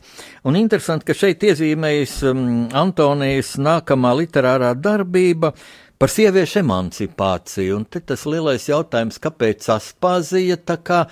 Un 0.45 0.61
interesanti, 0.61 1.09
ka 1.09 1.17
šeit 1.17 1.47
iezīmējas 1.49 2.19
um, 2.29 2.45
Antonijas 2.77 3.55
nākamā 3.57 4.13
literārā 4.21 4.75
darbība 4.77 5.55
par 5.97 6.13
sieviešu 6.13 6.61
emancipāciju. 6.61 7.81
Un 7.81 7.89
tas 7.89 8.27
lielais 8.29 8.69
jautājums, 8.69 9.17
kāpēc 9.17 9.65
Aspāzija 9.79 10.61
tā 10.61 10.77
kā 10.85 11.07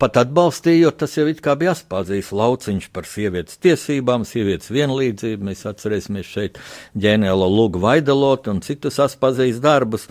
pat 0.00 0.18
atbalstījot, 0.22 0.98
tas 1.02 1.16
jau 1.18 1.26
it 1.30 1.42
kā 1.44 1.54
bija 1.60 1.74
atspādzījis 1.74 2.32
lauciņš 2.36 2.88
par 2.94 3.08
sievietes 3.08 3.60
tiesībām, 3.62 4.24
sievietes 4.28 4.72
vienlīdzību. 4.72 5.50
Mēs 5.50 5.66
atcerēsimies 5.68 6.30
šeit 6.30 6.60
ģēnēlo 7.00 7.48
Lūgu 7.52 7.82
Vaidalotu 7.84 8.54
un 8.54 8.62
citus 8.64 9.00
atspādzījis 9.04 9.60
darbus. 9.64 10.08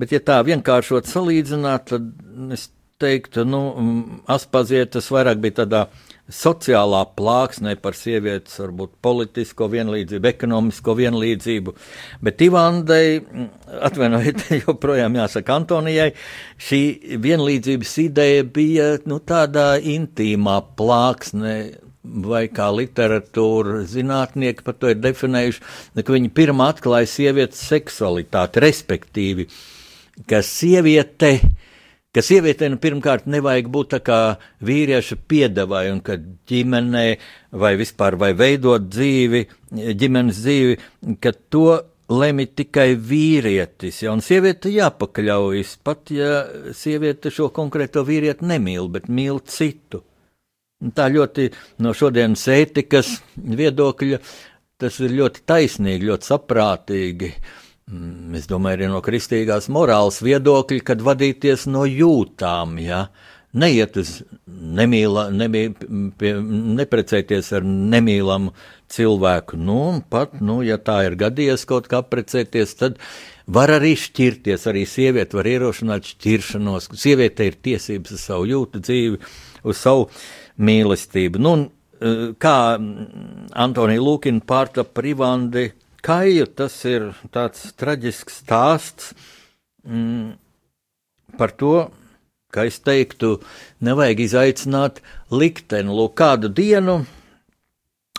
Bet, 0.00 0.12
ja 0.12 0.20
tā 0.24 0.40
vienkāršot 0.46 1.08
salīdzināt, 1.10 1.92
tad 1.92 2.10
es 2.56 2.70
teiktu, 3.02 3.44
nu, 3.48 3.62
Aspāzie 4.32 4.84
tas 4.88 5.08
vairāk 5.12 5.40
bija 5.42 5.62
tādā 5.62 5.86
sociālā 6.32 7.04
plāksnē 7.14 7.76
par 7.82 7.94
sievietes, 7.94 8.56
varbūt 8.58 8.96
politisko 9.04 9.68
vienlīdzību, 9.70 10.28
ekonomisko 10.32 10.96
vienlīdzību, 10.98 11.74
bet 12.26 12.42
Ivandai, 12.46 13.04
atvainojiet, 13.86 14.44
joprojām 14.64 15.18
jāsaka 15.20 15.60
Antonijai, 15.60 16.10
šī 16.58 16.82
vienlīdzības 17.22 17.96
ideja 18.02 18.46
bija 18.58 18.88
nu, 19.06 19.20
tādā 19.22 19.76
intīmā 19.78 20.58
plāksnē, 20.78 21.56
vai 22.26 22.44
kā 22.54 22.68
literatūra 22.70 23.80
zinātnieki 23.90 24.62
par 24.66 24.76
to 24.78 24.92
ir 24.92 25.00
definējuši, 25.02 25.62
ka 25.98 26.14
viņi 26.14 26.30
pirmā 26.34 26.70
atklāja 26.74 27.08
sievietes 27.10 27.62
seksualitāti, 27.66 28.62
respektīvi, 28.62 29.48
ka 30.30 30.42
sieviete 30.46 31.32
ka 32.16 32.22
sievietei 32.24 32.70
nu, 32.72 32.78
pirmkārt 32.80 33.26
nevajag 33.28 33.66
būt 33.72 33.90
tā 33.92 33.98
kā 34.04 34.20
vīrieša 34.64 35.18
piedevai, 35.28 35.90
un 35.92 36.00
ka 36.04 36.16
ģimenē 36.48 37.04
vai 37.60 37.74
vispār 37.76 38.16
vai 38.20 38.30
veidot 38.38 38.86
dzīvi, 38.88 39.42
ģimenes 40.00 40.40
dzīvi, 40.40 40.78
ka 41.20 41.34
to 41.52 41.66
lemj 42.08 42.46
tikai 42.62 42.94
vīrietis, 42.96 44.00
ja, 44.06 44.14
un 44.14 44.24
sieviete 44.24 44.72
jāpakļaujas, 44.72 45.76
pat 45.84 46.14
ja 46.14 46.46
sieviete 46.72 47.32
šo 47.34 47.50
konkrēto 47.52 48.06
vīrieti 48.06 48.48
nemīl, 48.48 48.88
bet 48.94 49.10
mīl 49.12 49.42
citu. 49.44 50.00
Un 50.80 50.92
tā 50.96 51.10
ļoti 51.12 51.50
no 51.84 51.92
šodienas 51.96 52.46
ētikas 52.52 53.12
viedokļa 53.36 54.22
tas 54.80 54.98
ir 55.04 55.14
ļoti 55.20 55.44
taisnīgi, 55.48 56.08
ļoti 56.08 56.28
saprātīgi. 56.30 57.32
Uh, 57.32 57.65
es 58.34 58.48
domāju, 58.50 58.80
arī 58.80 58.86
no 58.90 58.98
kristīgās 59.04 59.68
morāles 59.70 60.18
viedokļa, 60.24 60.82
kad 60.88 61.02
vadīties 61.06 61.68
no 61.70 61.84
jūtām, 61.86 62.80
ja 62.82 63.06
neiet 63.56 63.94
uz 64.00 64.10
nemīla, 64.46 65.28
nemī, 65.30 65.68
pie, 66.18 66.32
neprecēties 66.80 67.52
ar 67.56 67.62
nemīlamu 67.62 68.50
cilvēku. 68.92 69.60
Nu, 69.60 69.78
pat, 70.10 70.34
nu, 70.42 70.58
ja 70.66 70.80
tā 70.82 71.04
ir 71.06 71.16
gadījies 71.20 71.66
kaut 71.70 71.86
kā 71.92 72.02
precēties, 72.02 72.74
tad 72.82 72.98
var 73.46 73.70
arī 73.78 73.94
šķirties. 74.02 74.66
Arī 74.66 74.82
sieviete 74.90 75.38
var 75.38 75.46
ierošināt 75.54 76.10
šķiršanos. 76.10 76.90
Sieviete 76.98 77.46
ir 77.46 77.62
tiesības 77.62 78.18
uz 78.18 78.26
savu 78.26 78.50
jūtu 78.50 78.82
dzīvi, 78.82 79.22
uz 79.62 79.80
savu 79.80 80.10
mīlestību. 80.58 81.38
Nu, 81.38 81.56
eh, 82.02 82.28
kā 82.34 82.58
Antonija 83.54 84.02
Lūkina 84.02 84.42
pārtapa 84.42 85.06
Rivandi 85.06 85.70
Kaija 86.06 86.46
tas 86.46 86.76
ir 86.86 87.08
tāds 87.34 87.72
traģisks 87.74 88.42
stāsts 88.44 89.10
mm, 89.82 90.36
par 91.34 91.50
to, 91.58 91.88
ka 92.54 92.64
es 92.68 92.78
teiktu, 92.78 93.40
nevajag 93.82 94.22
izaicināt 94.22 95.00
likteni. 95.34 95.90
Lūk, 95.90 96.14
kādu 96.16 96.52
dienu 96.54 97.00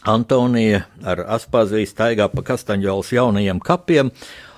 Antonija 0.08 0.84
ar 1.08 1.24
Aspāziju 1.38 1.88
staigā 1.88 2.28
pa 2.32 2.44
Kastaņģolas 2.52 3.14
jaunajiem 3.16 3.64
kapiem 3.64 4.12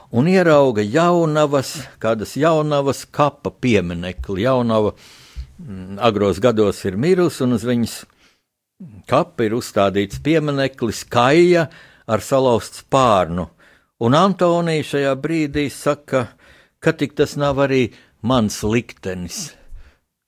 un 0.10 0.28
ierauga 0.30 0.84
jaunavas, 0.84 1.76
kādas 2.02 2.36
jaunavas 2.38 3.06
kapa 3.06 3.54
pieminekli. 3.54 4.44
Jaunava 4.48 4.96
mm, 4.96 6.00
agros 6.02 6.42
gados 6.42 6.82
ir 6.90 6.98
mirusi, 6.98 7.44
un 7.46 7.56
uz 7.58 7.66
viņas 7.70 7.96
kapa 9.10 9.48
ir 9.48 9.56
uzstādīts 9.58 10.22
piemineklis 10.26 11.06
Kaija, 11.12 11.70
ar 12.10 12.24
salauztu 12.26 12.84
spārnu, 12.84 13.46
un 14.02 14.18
Antonija 14.18 14.86
šajā 14.94 15.14
brīdī 15.22 15.68
saka, 15.74 16.26
ka 16.82 16.94
tik 16.98 17.16
tas 17.20 17.36
nav 17.38 17.62
arī 17.62 17.90
mans 18.26 18.62
liktenis. 18.66 19.52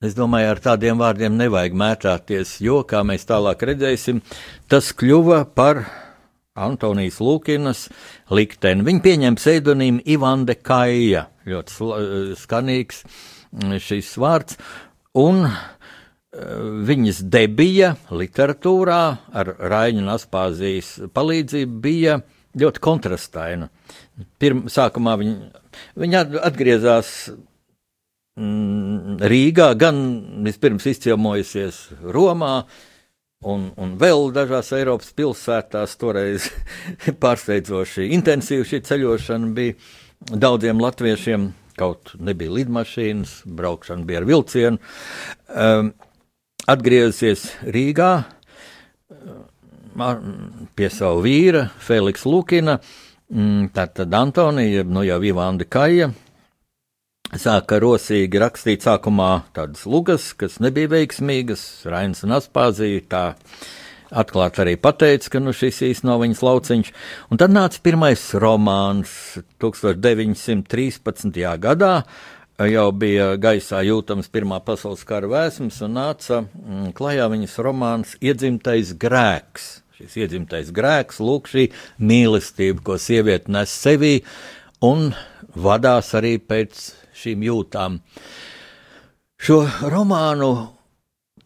Es 0.02 0.16
domāju, 0.18 0.50
ar 0.50 0.62
tādiem 0.62 0.98
vārdiem 0.98 1.36
nevajag 1.38 1.76
mētāties, 1.78 2.56
jo, 2.66 2.80
kā 2.90 3.04
mēs 3.06 3.28
tālāk 3.30 3.62
redzēsim, 3.70 4.22
tas 4.70 4.90
kļuva 4.98 5.44
par 5.54 5.84
Antonijas 6.58 7.20
Lūkinas 7.22 7.86
likteni. 8.34 8.86
Viņa 8.88 9.04
pieņem 9.06 9.38
pseidonīmu 9.38 10.02
Ivande 10.10 10.58
Kaija, 10.58 11.28
ļoti 11.48 12.36
skanīgs 12.42 13.06
šis 13.86 14.10
vārds, 14.22 14.58
un 15.22 15.46
viņas 16.32 17.24
debija 17.28 17.96
literatūrā 18.08 19.02
ar 19.36 19.56
Raņa 19.60 20.00
un 20.00 20.12
Aspāzijas 20.14 20.94
palīdzību 21.14 21.80
bija 21.84 22.22
ļoti 22.58 22.84
kontrastaina. 22.84 23.68
Pirm, 24.40 24.66
sākumā 24.72 25.18
viņa, 25.20 25.64
viņa 26.00 26.22
atgriezās 26.48 27.10
mm, 28.40 29.18
Rīgā, 29.32 29.72
gan 29.80 30.00
vispirms 30.46 30.88
izciemojusies 30.92 31.82
Romā, 32.16 32.62
un, 33.44 33.72
un 33.76 33.96
vēl 34.00 34.32
dažās 34.36 34.72
Eiropas 34.78 35.12
pilsētās. 35.18 35.98
Toreiz 36.00 36.48
pārsteidzoši 37.24 38.08
intensīva 38.16 38.68
šī 38.68 38.82
ceļošana 38.88 39.52
bija 39.58 39.76
daudziem 40.32 40.80
latviešiem. 40.80 41.52
Kaut 41.80 42.12
nebija 42.20 42.52
lidmašīnas, 42.52 43.42
braukšana 43.48 44.06
bija 44.06 44.20
ar 44.22 44.26
vilcienu. 44.28 44.80
Um, 45.50 45.94
atgriezusies 46.70 47.48
Rīgā 47.66 48.12
pie 50.76 50.90
savu 50.94 51.24
vīra, 51.26 51.66
Feliks 51.84 52.26
Lukina, 52.26 52.78
mm, 53.32 53.72
tātad 53.76 54.14
Antonija, 54.16 54.84
nu 54.88 55.04
jau 55.04 55.20
Ivanda 55.24 55.68
Kaja, 55.68 56.12
sāka 57.40 57.80
rosīgi 57.82 58.40
rakstīt 58.42 58.86
sākumā 58.88 59.44
tādas 59.56 59.86
lugas, 59.86 60.32
kas 60.34 60.60
nebija 60.64 60.92
veiksmīgas, 60.96 61.86
Rains 61.92 62.24
un 62.24 62.38
Aspāzija 62.40 63.04
tā 63.12 63.24
atklāti 64.12 64.64
arī 64.64 64.76
pateica, 64.80 65.30
ka 65.32 65.40
nu, 65.40 65.54
šis 65.56 65.82
īsti 65.88 66.08
nav 66.08 66.20
viņas 66.24 66.44
lauciņš. 66.44 66.92
Un 67.32 67.40
tad 67.40 67.54
nāca 67.56 67.80
pirmais 67.84 68.24
romāns 68.36 69.14
1913. 69.64 71.40
gadā, 71.64 71.94
jau 72.68 72.88
bija 72.92 73.36
gaisā 73.42 73.80
jūtams 73.88 74.30
Pirmā 74.32 74.60
pasaules 74.66 75.06
kara 75.08 75.30
vēsmas, 75.32 75.80
un 75.86 75.96
nāca 75.98 76.42
mm, 76.44 76.92
klajā 76.98 77.30
viņas 77.32 77.58
romāns 77.64 78.18
Iedzimtais 78.22 78.94
grēks. 79.00 79.78
Šis 80.02 80.18
iedzimtais 80.18 80.72
grēks, 80.74 81.20
lūk, 81.22 81.50
šī 81.52 81.68
mīlestība, 82.02 82.82
ko 82.82 82.96
sieviete 82.98 83.52
nes 83.54 83.70
sevī, 83.70 84.16
un 84.82 85.12
vadās 85.54 86.10
arī 86.18 86.40
pēc 86.42 86.80
šīm 87.22 87.44
jūtām. 87.46 88.00
Šo 89.42 89.60
romānu 89.94 90.52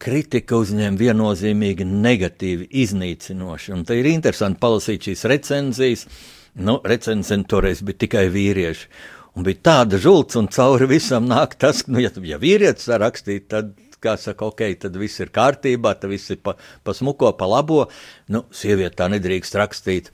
kritika 0.00 0.56
uzņem 0.60 0.96
viennozīmīgi 1.00 1.84
negatīvi, 1.88 2.70
iznīcinoši, 2.84 3.74
un 3.76 3.84
te 3.88 4.00
ir 4.00 4.08
interesanti 4.10 4.60
palasīt 4.62 5.10
šīs 5.10 5.28
recenzijas. 5.32 6.06
Nu, 6.56 6.78
recenzenti 6.88 7.50
toreiz 7.52 7.82
bija 7.84 8.00
tikai 8.06 8.26
vīrieši. 8.32 8.88
Un 9.36 9.44
bija 9.44 9.60
tāda 9.68 9.98
žults, 10.00 10.38
un 10.40 10.48
cauri 10.48 10.88
visam 10.88 11.26
nāk 11.28 11.58
tas, 11.60 11.82
ka, 11.84 11.92
nu, 11.92 12.00
ja, 12.00 12.08
ja 12.24 12.38
vīrietis 12.40 12.88
var 12.88 13.02
rakstīt, 13.04 13.50
tad, 13.52 13.74
kā 14.00 14.14
saka, 14.20 14.48
ok, 14.48 14.62
tad 14.80 14.96
viss 15.00 15.20
ir 15.20 15.32
kārtībā, 15.34 15.92
tad 16.00 16.12
viss 16.12 16.32
ir 16.32 16.40
pa, 16.44 16.54
pa 16.56 16.94
smuko, 16.96 17.32
pa 17.36 17.48
labo. 17.50 17.84
Nu, 18.32 18.46
sieviete 18.54 18.96
tā 19.02 19.10
nedrīkst 19.12 19.58
rakstīt. 19.60 20.08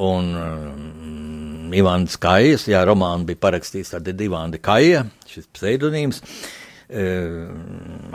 Un 0.00 0.30
um, 0.40 1.72
Ivāns 1.76 2.16
Kajas, 2.20 2.64
jā, 2.70 2.80
romānu 2.88 3.28
bija 3.28 3.42
parakstījis 3.44 3.92
tāda 3.92 4.16
Ivāna 4.24 4.60
Kaja, 4.62 5.04
šis 5.28 5.50
pseidonīms. 5.52 6.22
Uh, 6.92 7.52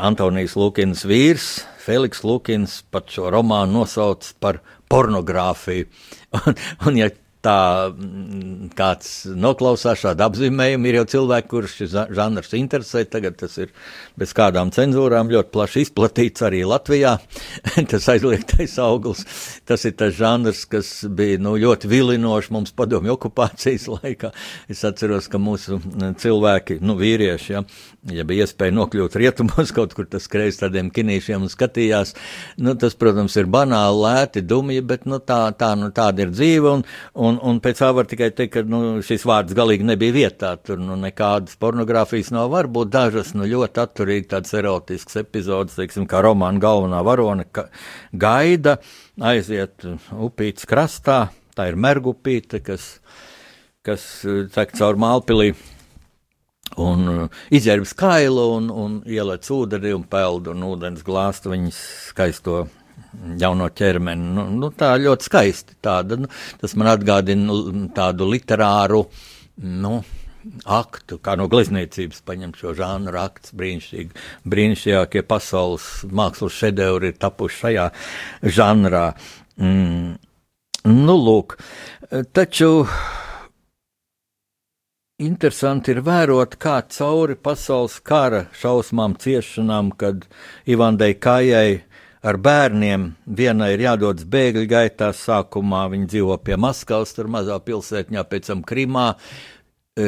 Antonijs 0.05 0.57
Lukins 0.57 1.05
vīrs, 1.09 1.51
Feliks 1.81 2.25
Lukins 2.25 2.81
pat 2.93 3.13
šo 3.13 3.29
romānu 3.33 3.79
nosauc 3.79 4.25
par 4.41 4.61
pornogrāfiju. 4.89 5.89
Un, 6.37 6.57
un 6.89 6.97
ja 6.99 7.07
tā 7.45 7.57
mm, 7.91 8.71
kāds 8.77 9.11
noklausās 9.37 10.01
šādu 10.01 10.25
apzīmējumu. 10.27 10.89
Ir 10.89 10.99
jau 10.99 11.05
cilvēki, 11.13 11.49
kurus 11.51 11.75
šis 11.77 11.95
žanrs 12.15 12.53
interesē. 12.57 13.03
Tagad 13.07 13.37
tas 13.39 13.57
ir 13.61 13.73
bez 14.19 14.33
kādām 14.37 14.71
cenzūrām 14.73 15.31
ļoti 15.31 15.53
plaši 15.53 15.85
izplatīts 15.85 16.45
arī 16.47 16.63
Latvijā. 16.67 17.17
tas 17.91 18.07
aizliegtais 18.13 18.77
auglis. 18.81 19.23
Tas 19.67 19.85
ir 19.87 19.95
tas 19.99 20.15
žanrs, 20.17 20.65
kas 20.69 20.91
bija 21.05 21.41
nu, 21.43 21.55
ļoti 21.61 21.91
vilinošs 21.91 22.51
mums 22.55 22.73
padomju 22.77 23.15
okupācijas 23.15 23.87
laikā. 23.97 24.33
Es 24.71 24.83
atceros, 24.87 25.29
ka 25.31 25.41
mūsu 25.41 25.79
mm, 25.79 26.17
cilvēki, 26.21 26.79
nu, 26.85 26.97
vīrieši, 26.99 27.53
ja, 27.53 27.63
ja 28.17 28.25
bija 28.27 28.47
iespēja 28.47 28.75
nokļūt 28.77 29.19
rietumos 29.21 29.73
kaut 29.77 29.93
kur 29.97 30.09
tas 30.09 30.27
kreiz 30.31 30.59
tādiem 30.61 30.89
kinīšiem 30.93 31.45
un 31.45 31.51
skatījās, 31.51 32.15
nu, 32.63 32.73
tas, 32.79 32.97
protams, 32.97 33.37
ir 33.39 33.49
banāli, 33.51 34.01
lēti, 34.03 34.43
dumji, 34.45 34.83
bet 34.85 35.05
nu, 35.09 35.21
tā, 35.23 35.39
tā, 35.57 35.73
nu, 35.79 35.91
tāda 35.95 36.25
ir 36.25 36.33
dzīve. 36.33 36.73
Un, 36.77 36.83
un, 37.13 37.26
Un, 37.27 37.37
un 37.43 37.59
pēc 37.63 37.79
tā 37.81 37.89
var 37.95 38.07
tikai 38.09 38.29
teikt, 38.35 38.53
ka 38.53 38.61
nu, 38.67 38.99
šis 39.05 39.25
vārds 39.27 39.55
galīgi 39.57 39.85
nebija 39.87 40.15
vietā. 40.15 40.51
Tur 40.61 40.79
nu, 40.81 40.95
nekādas 40.99 41.57
pornogrāfijas 41.59 42.31
nav. 42.35 42.51
Varbūt 42.53 42.91
dažas 42.93 43.33
nu, 43.37 43.47
ļoti 43.49 43.83
atturīgi 43.83 44.29
tādas 44.33 44.53
erotiskas 44.57 45.21
epizodes, 45.23 45.77
teiksim, 45.79 46.07
kā 46.09 46.21
romāna 46.25 46.61
galvenā 46.63 47.01
varone 47.05 47.47
gaida 48.13 48.77
aiziet 49.31 49.87
upītes 50.13 50.69
krastā. 50.69 51.27
Tā 51.57 51.71
ir 51.71 51.79
mergupīte, 51.81 52.61
kas, 52.61 52.97
kas 53.85 54.05
tek 54.53 54.75
caur 54.77 54.99
mālpilī. 55.01 55.55
Un 56.77 57.07
uh, 57.09 57.37
izģērbs 57.55 57.93
kailu 57.97 58.43
un, 58.57 58.67
un 58.69 58.97
ieliec 59.07 59.47
ūdeni 59.55 59.93
un 59.95 60.03
peld 60.11 60.49
un 60.51 60.65
ūdens 60.67 61.05
glāstu 61.07 61.53
viņas 61.53 61.79
skaisto 62.09 62.65
jauno 63.39 63.69
ķermeni. 63.73 64.29
Nu, 64.35 64.47
nu, 64.53 64.69
tā 64.75 64.93
ļoti 65.01 65.29
skaisti. 65.29 65.79
Tāda, 65.83 66.19
nu, 66.21 66.29
tas 66.61 66.75
man 66.79 66.91
atgādina 66.93 67.57
tādu 67.95 68.29
literāru. 68.31 69.05
Nu, 69.57 69.99
aktu, 70.67 71.17
kā 71.23 71.35
no 71.39 71.47
glezniecības 71.51 72.21
paņemt 72.27 72.59
šo 72.61 72.73
žānu 72.77 73.13
akts, 73.19 73.53
brīnišķīgi, 73.57 74.23
brīnišķīgākie 74.47 75.23
pasaules 75.27 75.87
mākslas 76.07 76.55
šedevri 76.57 77.11
ir 77.11 77.19
tapuši 77.21 77.61
šajā 77.63 77.87
žanrā. 78.57 79.05
Mm. 79.57 80.17
Nu, 80.87 81.15
lūk, 81.19 81.57
taču 82.31 82.85
interesanti 85.19 85.91
ir 85.91 86.03
vērot, 86.05 86.55
kā 86.61 86.77
cauri 86.93 87.35
pasaules 87.35 87.97
kara 88.05 88.45
šausmām, 88.55 89.17
ciešanām, 89.19 89.91
kad 89.99 90.29
Ivandai 90.69 91.11
Kājai 91.17 91.81
ar 92.25 92.39
bērniem. 92.41 93.11
Vienai 93.25 93.73
ir 93.75 93.85
jādodas 93.87 94.27
bēgļu 94.29 94.65
gaitā, 94.71 95.11
sākumā 95.15 95.85
viņi 95.93 96.09
dzīvo 96.13 96.37
pie 96.43 96.57
Maskavas, 96.59 97.13
tur 97.15 97.29
mazā 97.31 97.57
pilsētņā, 97.63 98.23
pēc 98.29 98.51
tam 98.51 98.63
Krimā. 98.67 99.09
E, 99.97 100.07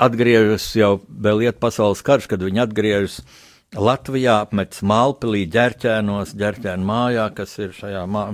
atgriežas 0.00 0.68
jau 0.76 0.98
vēl 1.08 1.46
iet 1.46 1.60
pasaules 1.62 2.04
karš, 2.04 2.28
kad 2.30 2.44
viņi 2.44 2.64
atgriežas 2.64 3.20
Latvijā, 3.74 4.36
apmetas 4.44 4.82
Mālpilī, 4.86 5.44
ģērķēnos, 5.50 6.34
ģērķēnu 6.38 6.86
mājā, 6.86 7.26
kas 7.34 7.56
ir 7.58 7.72
šajā 7.74 8.04
mā, 8.10 8.24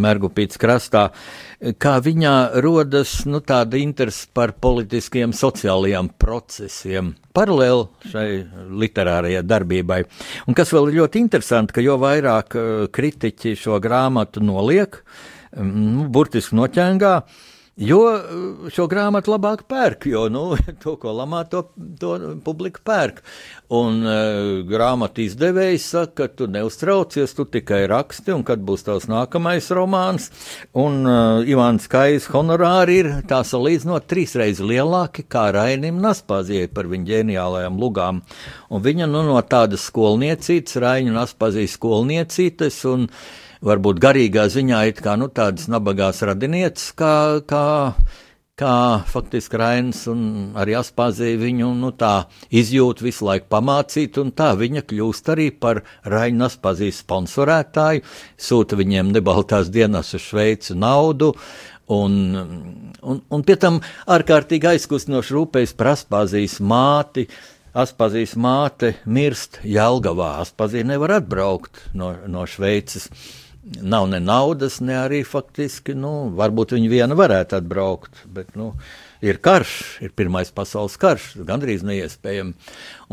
Mergupītas 0.00 0.60
krastā. 0.60 1.06
Kā 1.80 1.96
viņā 2.04 2.34
rodas 2.64 3.20
nu, 3.28 3.40
tāda 3.44 3.80
interese 3.80 4.28
par 4.36 4.52
politiskiem, 4.60 5.32
sociālajiem 5.36 6.10
procesiem, 6.20 7.14
paralēli 7.36 8.10
šai 8.12 8.26
literārajai 8.84 9.44
darbībai. 9.48 10.02
Un 10.48 10.58
kas 10.58 10.74
vēl 10.76 10.90
ir 10.90 11.00
ļoti 11.02 11.24
interesanti, 11.24 11.76
ka 11.76 11.84
jo 11.84 11.96
vairāk 12.00 12.56
uh, 12.58 12.72
kritiķi 12.92 13.56
šo 13.60 13.80
grāmatu 13.82 14.44
noliek, 14.44 15.00
nu, 15.56 16.08
burtiski 16.12 16.58
noķēngā, 16.58 17.14
uh, 17.20 17.48
Jo 17.80 18.00
eh, 18.12 18.68
šo 18.74 18.84
grāmatu 18.92 19.32
labāk 19.32 19.62
pērk, 19.70 20.04
jo 20.12 20.26
nu, 20.32 20.42
to, 20.82 20.98
ko 21.00 21.14
lamā, 21.16 21.46
to, 21.48 21.64
to 22.00 22.16
publika 22.44 22.82
pērk. 22.84 23.22
Un 23.70 24.00
uh, 24.02 24.64
grāmatu 24.66 25.22
izdevējs 25.22 25.84
saka, 25.92 26.26
ka 26.26 26.26
tu 26.34 26.48
neuztraucies, 26.50 27.32
tu 27.38 27.46
tikai 27.46 27.84
raksti, 27.88 28.34
un 28.34 28.42
kad 28.44 28.60
būs 28.66 28.82
tavs 28.88 29.06
nākamais 29.08 29.70
romāns. 29.72 30.26
Un 30.74 31.04
uh, 31.06 31.46
Ivāns 31.46 31.86
Kais 31.88 32.26
honorāri 32.34 32.98
ir 33.04 33.10
tā 33.30 33.40
salīdzinot 33.46 34.08
trīsreiz 34.10 34.58
lielāki 34.58 35.22
kā 35.30 35.46
Rainim 35.54 36.02
Naspāzijai 36.02 36.66
par 36.74 36.90
viņa 36.90 37.12
ģeniālajām 37.12 37.78
lugām. 37.78 38.24
Un 38.74 38.82
viņa 38.82 39.06
nu, 39.06 39.22
no 39.30 39.38
tādas 39.46 39.86
skolniecītes, 39.86 40.80
Raina 40.82 41.14
Naspāzijas 41.22 41.78
skolniecītes, 41.78 42.82
un 42.90 43.06
uh, 43.06 43.22
varbūt 43.64 44.00
garīgā 44.02 44.48
ziņā 44.50 44.82
it 44.90 45.00
kā 45.04 45.16
nu, 45.20 45.28
tādas 45.32 45.68
nabagās 45.70 46.22
radinieces, 46.26 46.90
kā, 46.96 47.40
kā, 47.48 47.64
kā 48.60 48.74
faktiski 49.10 49.60
Rainis 49.60 50.06
un 50.10 50.22
arī 50.60 50.76
Aspāzija 50.80 51.40
viņu 51.40 51.72
nu, 51.80 51.92
tā 51.96 52.26
izjūt 52.48 53.02
visu 53.04 53.28
laiku 53.28 53.50
pamācīt, 53.52 54.20
un 54.22 54.32
tā 54.36 54.52
viņa 54.60 54.84
kļūst 54.88 55.32
arī 55.34 55.50
par 55.52 55.82
Raina 56.08 56.48
Aspāzijas 56.48 57.02
sponsorētāju, 57.04 58.06
sūta 58.40 58.80
viņiem 58.80 59.12
nebaltās 59.16 59.72
dienas 59.72 60.14
uz 60.16 60.24
Šveicu 60.30 60.78
naudu, 60.78 61.34
Un, 61.90 62.12
un, 63.02 63.16
un 63.34 63.40
pie 63.42 63.56
tam 63.58 63.80
ārkārtīgi 64.14 64.68
aizkustinoši 64.76 65.34
rūpējas 65.34 65.72
par 65.74 65.88
Aspāzijas 65.96 66.60
māti. 66.62 67.24
Aspazijas 67.70 68.36
māte 68.38 68.92
mirst 69.06 69.58
Jelgavā. 69.66 70.36
Aspazija 70.42 70.86
nevar 70.86 71.16
atbraukt 71.18 71.84
no, 71.98 72.12
no 72.30 72.46
Šveices. 72.46 73.06
Nav 73.70 74.08
ne 74.10 74.18
naudas, 74.18 74.80
ne 74.82 74.96
arī 74.98 75.20
faktiski, 75.22 75.94
nu, 75.94 76.32
varbūt 76.34 76.72
viņi 76.74 76.88
viena 76.90 77.14
varētu 77.14 77.54
atbraukt, 77.60 78.24
bet, 78.26 78.48
nu, 78.58 78.72
ir 79.22 79.38
karš, 79.38 79.74
ir 80.02 80.10
pirmais 80.18 80.50
pasaules 80.50 80.96
karš, 80.98 81.28
gandrīz 81.46 81.84
neiespējami. 81.86 82.56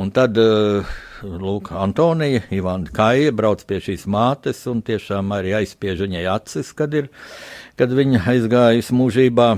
Un 0.01 0.09
tad, 0.15 0.39
eh, 0.41 0.97
lūk, 1.21 1.69
Antonija, 1.77 2.41
Ivana 2.49 2.89
Kaija 2.89 3.35
brauc 3.37 3.61
pie 3.69 3.77
šīs 3.85 4.07
mātes 4.09 4.65
un 4.65 4.81
tiešām 4.81 5.29
arī 5.37 5.53
aizspiež 5.61 6.07
viņai 6.07 6.25
acis, 6.33 6.73
kad, 6.73 6.93
ir, 6.93 7.11
kad 7.77 7.93
viņa 7.93 8.25
aizgājusi 8.25 8.97
mūžībā 8.97 9.49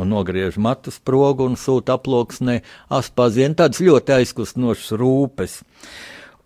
un 0.00 0.08
nogriež 0.08 0.56
matu 0.56 0.90
sprogu 0.90 1.44
un 1.44 1.60
sūta 1.60 2.00
aploksnē 2.00 2.62
aspazien 2.88 3.54
tāds 3.54 3.84
ļoti 3.84 4.20
aizkustinošs 4.20 4.92
rūpes. 4.96 5.60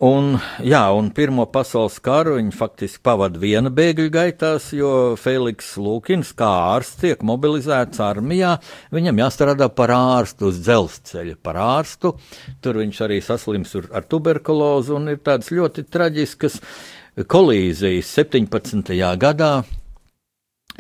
Un, 0.00 0.38
jā, 0.64 0.80
un 0.96 1.10
Pirmo 1.12 1.44
pasaules 1.52 1.98
karu 2.00 2.38
viņi 2.38 2.54
faktiski 2.56 3.02
pavada 3.04 3.36
viena 3.36 3.68
bēgļu 3.68 4.08
gaitās, 4.14 4.70
jo 4.72 5.12
Feliks 5.20 5.74
Lūkins, 5.76 6.30
kā 6.32 6.48
ārsts, 6.70 7.02
tiek 7.02 7.20
mobilizēts 7.28 8.00
armijā. 8.00 8.54
Viņam 8.96 9.20
jāstrādā 9.20 9.68
par 9.68 9.92
ārstu 9.92 10.48
uz 10.48 10.62
dzelzceļa, 10.64 11.36
par 11.44 11.60
ārstu. 11.60 12.14
Tur 12.64 12.80
viņš 12.80 13.02
arī 13.04 13.20
saslims 13.20 13.76
ar 13.76 14.08
tuberkulozi 14.08 14.96
un 14.96 15.12
ir 15.12 15.20
tādas 15.20 15.52
ļoti 15.52 15.84
traģiskas 15.92 16.56
kolīzijas 17.28 18.16
17. 18.22 18.96
gadā. 19.20 19.52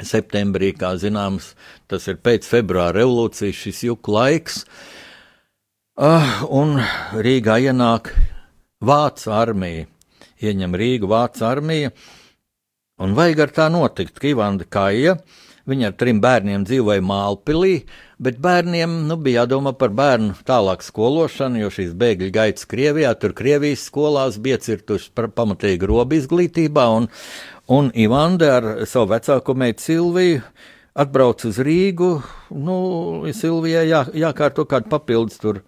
Septembrī, 0.00 0.72
kā 0.72 0.94
zināms, 0.96 1.52
tas 1.92 2.08
ir 2.08 2.22
pēc 2.24 2.48
februāra 2.48 3.02
revolūcijas, 3.02 3.62
šis 3.66 3.84
juku 3.90 4.16
laiks. 4.16 4.62
Uh, 6.00 6.46
un 6.48 6.78
Rīgā 7.20 7.60
ienāk 7.68 8.14
Vācu 8.80 9.28
armija. 9.36 9.84
Ieņem 10.40 10.72
Rīgu, 10.72 11.08
Vācu 11.10 11.44
armija, 11.44 11.90
un 13.04 13.12
vajag 13.12 13.42
ar 13.44 13.50
tā 13.58 13.66
notikt, 13.68 14.14
ka 14.16 14.30
Ivanda 14.30 14.64
Kaija, 14.64 15.18
viņa 15.68 15.90
ar 15.90 15.98
trim 16.00 16.22
bērniem 16.24 16.64
dzīvoja 16.64 17.04
Mālpilī, 17.04 17.74
bet 18.16 18.40
bērniem 18.40 18.94
nu, 19.10 19.18
bija 19.20 19.42
jādomā 19.42 19.74
par 19.76 19.92
bērnu 19.92 20.38
tālāk 20.48 20.80
skološanu, 20.86 21.60
jo 21.60 21.68
šīs 21.76 21.92
bēgļu 22.00 22.32
gaitas 22.32 22.64
Krievijā, 22.72 23.12
tur 23.20 23.36
Krievijas 23.36 23.84
skolās 23.90 24.40
bija 24.40 24.56
cirtuši 24.64 25.12
pamatīgi 25.28 25.92
robu 25.92 26.16
izglītībā, 26.16 26.88
un, 26.96 27.12
un 27.68 27.92
Ivanda 27.92 28.54
ar 28.56 28.70
savu 28.88 29.12
vecāko 29.12 29.60
meitu 29.60 29.90
Silviju 29.90 30.40
atbrauc 30.96 31.44
uz 31.44 31.60
Rīgu, 31.60 32.14
nu, 32.56 32.78
Silvijai 33.36 33.90
jā, 33.92 34.06
jākārto 34.24 34.64
kādu 34.64 34.88
papildus 34.96 35.36
tur 35.44 35.60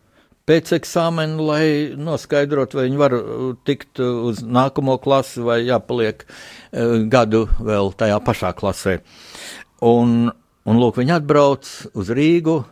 pēc 0.49 0.73
eksāmena, 0.79 1.39
lai 1.43 1.67
noskaidrotu, 1.99 2.79
vai 2.79 2.87
viņi 2.89 3.01
var 3.01 3.17
uh, 3.19 3.49
tikt 3.67 4.03
uh, 4.03 4.25
uz 4.31 4.43
nākamo 4.43 4.99
klasi 5.03 5.45
vai 5.45 5.63
jāpaliek 5.67 6.25
uh, 6.27 7.03
gadu 7.13 7.47
vēl 7.61 7.93
tajā 7.99 8.19
pašā 8.27 8.53
klasē. 8.59 8.99
Un, 9.87 10.33
un 10.67 10.81
lūk, 10.83 10.99
viņi 11.01 11.17
atbrauc 11.19 11.69
uz 11.99 12.11
Rīgu, 12.15 12.63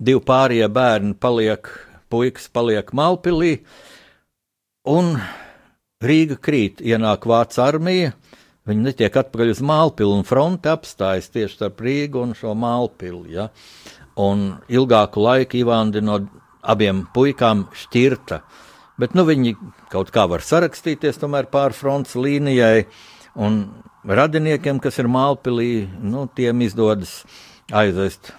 divi 0.00 0.22
pārējie 0.26 0.70
bērni 0.72 1.14
paliek, 1.20 1.70
puikas 2.10 2.48
paliek 2.52 2.90
Malpilī, 2.96 3.60
un 4.90 5.14
Rīga 6.00 6.38
krīt, 6.40 6.80
ienāk 6.80 7.26
Vācu 7.28 7.60
armija, 7.60 8.14
viņi 8.68 8.86
netiek 8.86 9.16
atpakaļ 9.20 9.50
uz 9.52 9.62
Malpilu, 9.66 10.14
un 10.16 10.24
fronte 10.24 10.70
apstājas 10.72 11.28
tieši 11.34 11.58
starp 11.58 11.82
Rīgu 11.84 12.22
un 12.24 12.32
šo 12.38 12.54
Malpilu. 12.56 13.26
Ja? 13.28 13.50
Un 14.20 14.54
ilgāku 14.72 15.20
laiku 15.20 15.60
Ivāndi 15.60 16.00
no 16.04 16.16
abiem 16.62 17.04
puikām 17.14 17.66
šķirta. 17.76 18.40
Bet 19.00 19.14
nu, 19.16 19.24
viņi 19.28 19.54
kaut 19.92 20.10
kā 20.12 20.26
var 20.28 20.44
sarakstīties 20.44 21.20
pāri 21.50 21.74
fronts 21.76 22.14
līnijai, 22.14 22.86
un 23.34 23.62
radiniekiem, 24.04 24.80
kas 24.80 24.98
ir 24.98 25.08
Mālpilī, 25.08 25.88
nu, 26.02 26.28
tiem 26.28 26.60
izdodas 26.60 27.24
aizvest 27.72 28.32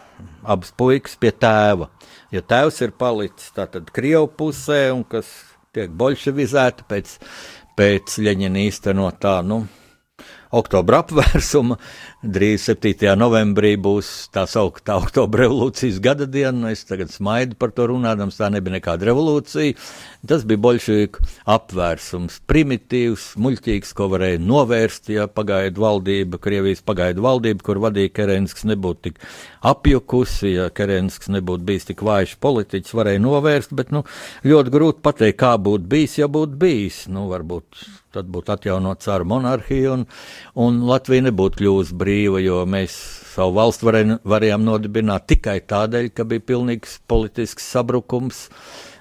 abas 0.43 0.71
puikas 0.77 1.17
pie 1.17 1.31
tēva. 1.31 1.89
Ja 2.31 2.41
tēvs 2.41 2.81
ir 2.85 2.91
palicis 2.91 3.51
tātad 3.55 3.89
Krievu 3.93 4.29
pusē, 4.37 4.91
un 4.93 5.03
kas 5.03 5.29
tiek 5.73 5.89
bolševizēta 5.89 6.85
pēc, 6.89 7.17
pēc 7.77 8.17
Ļeņina 8.21 8.65
īstenotā, 8.67 9.39
nu, 9.45 9.63
oktobra 10.51 11.01
apvērsuma. 11.05 11.77
Drīz 12.21 12.67
7. 12.69 13.15
novembrī 13.17 13.71
būs 13.81 14.27
tā 14.29 14.43
sauktā 14.45 14.93
oktobra 15.01 15.47
revolūcijas 15.47 15.95
gada 16.05 16.27
diena. 16.29 16.69
Es 16.69 16.83
tagad 16.85 17.09
smaidu 17.09 17.55
par 17.57 17.71
to 17.73 17.87
runādams, 17.89 18.35
tā 18.37 18.51
nebija 18.53 18.75
nekāda 18.75 19.07
revolūcija. 19.09 19.73
Tas 20.29 20.43
bija 20.45 20.61
bolševiku 20.61 21.23
apvērsums, 21.49 22.35
primitīvs, 22.45 23.31
muļķīgs, 23.41 23.93
ko 23.97 24.05
varēja 24.11 24.37
novērst, 24.37 25.09
ja 25.15 25.25
pagaidu 25.25 25.81
valdība, 25.81 26.37
Krievijas 26.43 26.83
pagaidu 26.85 27.25
valdība, 27.25 27.65
kur 27.65 27.81
vadīja 27.81 28.13
Kerensks, 28.19 28.67
nebūtu 28.69 29.07
tik 29.07 29.17
apjukusi, 29.71 30.51
ja 30.59 30.67
Kerensks 30.69 31.31
nebūtu 31.33 31.65
bijis 31.71 31.89
tik 31.89 32.05
vājš 32.05 32.35
politiķis, 32.45 32.93
varēja 33.01 33.23
novērst, 33.25 33.73
bet 33.73 33.89
nu, 33.97 34.03
ļoti 34.45 34.75
grūti 34.77 35.01
pateikt, 35.09 35.39
kā 35.41 35.55
būtu 35.57 35.89
bijis, 35.89 36.19
ja 36.21 36.29
būtu 36.29 36.61
bijis. 36.67 37.01
Nu, 37.09 37.25
varbūt 37.33 37.81
tad 38.13 38.29
būtu 38.31 38.53
atjaunot 38.55 39.03
cāru 39.03 39.27
monarhiju, 39.31 39.93
un, 39.95 40.05
un 40.59 40.79
Latvija 40.89 41.25
nebūtu 41.29 41.61
kļuvusi 41.61 41.97
brīva, 42.11 42.43
jo 42.43 42.61
mēs 42.67 42.95
savu 43.31 43.55
valstu 43.55 43.87
varēj, 43.87 44.17
varējām 44.27 44.63
nodibināt 44.67 45.29
tikai 45.31 45.61
tādēļ, 45.63 46.11
ka 46.11 46.27
bija 46.27 46.43
pilnīgs 46.51 46.99
politisks 47.07 47.69
sabrukums 47.71 48.49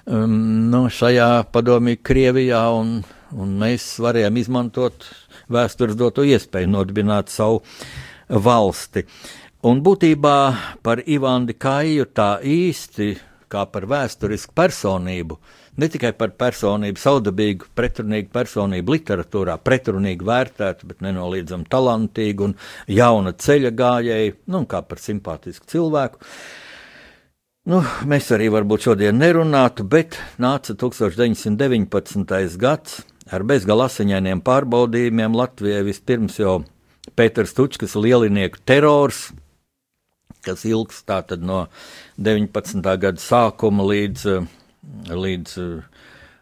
um, 0.05 0.69
nu, 0.71 0.85
šajā 0.87 1.31
padomju 1.51 1.99
Krievijā, 2.07 2.69
un 2.71 3.01
un 3.37 3.55
mēs 3.61 3.85
varējām 4.03 4.39
izmantot 4.41 5.05
vēstures 5.51 5.97
doto 5.99 6.25
iespēju 6.27 6.69
nodibināt 6.71 7.31
savu 7.31 7.61
valsti. 8.27 9.05
Un 9.67 9.81
būtībā 9.85 10.37
par 10.83 11.03
Ivānu 11.05 11.55
Kāju 11.55 12.07
tā 12.11 12.33
īsti 12.43 13.13
kā 13.51 13.65
par 13.71 13.85
vēsturisku 13.91 14.55
personību, 14.55 15.37
ne 15.81 15.89
tikai 15.91 16.13
par 16.17 16.33
personību, 16.39 17.01
saudabīgu, 17.01 17.71
pretrunīgu 17.77 18.31
personību 18.33 18.95
literatūrā, 18.95 19.57
pretrunīgi 19.65 20.27
vērtētu, 20.27 20.89
bet 20.89 21.03
nenoliedzami 21.05 21.69
talantīgu 21.71 22.49
un 22.49 22.57
jauna 22.91 23.33
ceļa 23.33 23.71
gājēju, 23.81 24.35
nu, 24.53 24.65
kā 24.69 24.83
par 24.85 25.01
simpātisku 25.01 25.69
cilvēku. 25.71 26.21
Nu, 27.69 27.83
mēs 28.09 28.31
arī 28.33 28.47
varbūt 28.49 28.87
šodien 28.87 29.19
nerunātu, 29.21 29.85
bet 29.85 30.17
nāca 30.41 30.73
1919. 30.73 32.57
gads 32.61 33.01
ar 33.29 33.45
bezgalā 33.47 33.85
asiņainiem 33.89 34.41
pārbaudījumiem 34.45 35.37
Latvijai 35.37 35.83
vispirms 35.85 36.39
jau 36.41 36.63
Pēters 37.17 37.53
Tučkas 37.57 37.93
lielinieku 37.97 38.61
terors, 38.65 39.29
kas 40.45 40.65
ilgs 40.65 41.03
tātad 41.05 41.45
no 41.45 41.67
19. 42.17 42.81
gada 42.81 43.21
sākuma 43.21 43.85
līdz, 43.85 44.41
līdz 44.83 45.57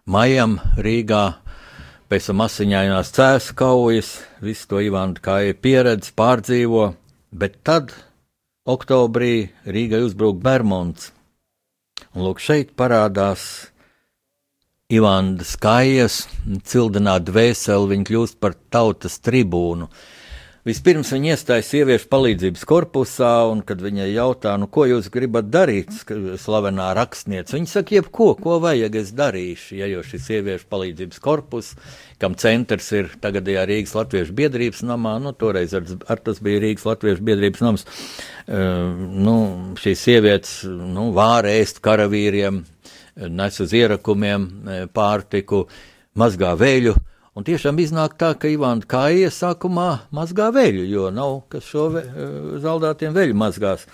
maijam 0.10 0.58
Rīgā, 0.80 1.24
pēc 2.10 2.30
tam 2.32 2.44
asiņainās 2.46 3.12
cēsu 3.16 3.56
kaujas, 3.60 4.12
visu 4.42 4.70
to 4.72 4.82
Ivānu 4.84 5.20
Kāja 5.24 5.56
pieredzi 5.58 6.14
pārdzīvo, 6.18 6.94
bet 7.32 7.60
tad 7.68 7.94
oktobrī 8.70 9.50
Rīgai 9.68 10.02
uzbruk 10.06 10.40
Bermonds. 10.44 11.12
Un 12.16 12.26
lūk, 12.26 12.40
šeit 12.42 12.74
parādās 12.80 13.44
Ivāna 14.90 15.46
Skajas, 15.46 16.24
cildināt 16.66 17.28
dvēseli, 17.28 17.92
viņa 17.92 18.08
kļūst 18.10 18.40
par 18.42 18.56
tautas 18.74 19.20
tribūnu. 19.22 19.90
Vispirms 20.70 21.10
viņa 21.10 21.32
iestājas 21.34 21.70
sieviešu 21.72 22.06
palīdzības 22.12 22.66
korpusā, 22.70 23.30
un 23.50 23.64
kad 23.66 23.80
viņai 23.82 24.06
jautā, 24.12 24.52
nu, 24.62 24.68
ko 24.70 24.84
jūs 24.86 25.08
gribat 25.10 25.48
darīt, 25.50 25.96
slavenā 26.38 26.92
rakstniece, 26.94 27.56
viņa 27.56 27.72
saka, 27.72 27.96
jebko, 27.96 28.28
ko 28.38 28.60
vajag 28.62 29.00
es 29.00 29.10
darīšu, 29.18 29.80
ja 29.80 29.88
jau 29.90 30.04
šis 30.06 30.28
sieviešu 30.28 30.68
palīdzības 30.70 31.24
korpus, 31.26 31.72
kam 32.22 32.38
centrs 32.38 32.92
ir 32.94 33.10
tagadējā 33.24 33.66
Rīgas 33.72 33.96
Latviešu 33.98 34.38
biedrības 34.38 34.84
namā, 34.86 35.16
nu, 35.24 35.34
toreiz 35.34 35.74
ar, 35.74 35.90
ar 36.06 36.22
tas 36.22 36.44
bija 36.46 36.62
Rīgas 36.62 36.86
Latviešu 36.86 37.26
biedrības 37.32 37.66
nams, 37.66 37.88
uh, 37.90 38.86
nu, 39.26 39.38
šīs 39.82 40.06
sievietes, 40.06 40.56
nu, 40.70 41.10
vāra 41.18 41.56
ēst 41.58 41.82
karavīriem, 41.82 42.62
nes 43.42 43.64
uz 43.66 43.74
ierakumiem 43.74 44.46
pārtiku, 44.94 45.66
mazgā 46.20 46.54
vēļu, 46.62 46.94
Un 47.38 47.46
tiešām 47.46 47.78
iznāk 47.82 48.16
tā, 48.20 48.32
ka 48.40 48.50
Ivāna 48.50 48.86
Kāja 48.90 49.30
sākumā 49.34 49.90
mazgā 50.16 50.50
veļu, 50.56 50.86
jo 50.90 51.10
nav 51.14 51.36
kas 51.54 51.68
šo 51.70 51.90
ve, 51.94 52.02
eh, 52.02 52.40
zaldātiem 52.64 53.14
veļu 53.14 53.38
mazgās. 53.38 53.86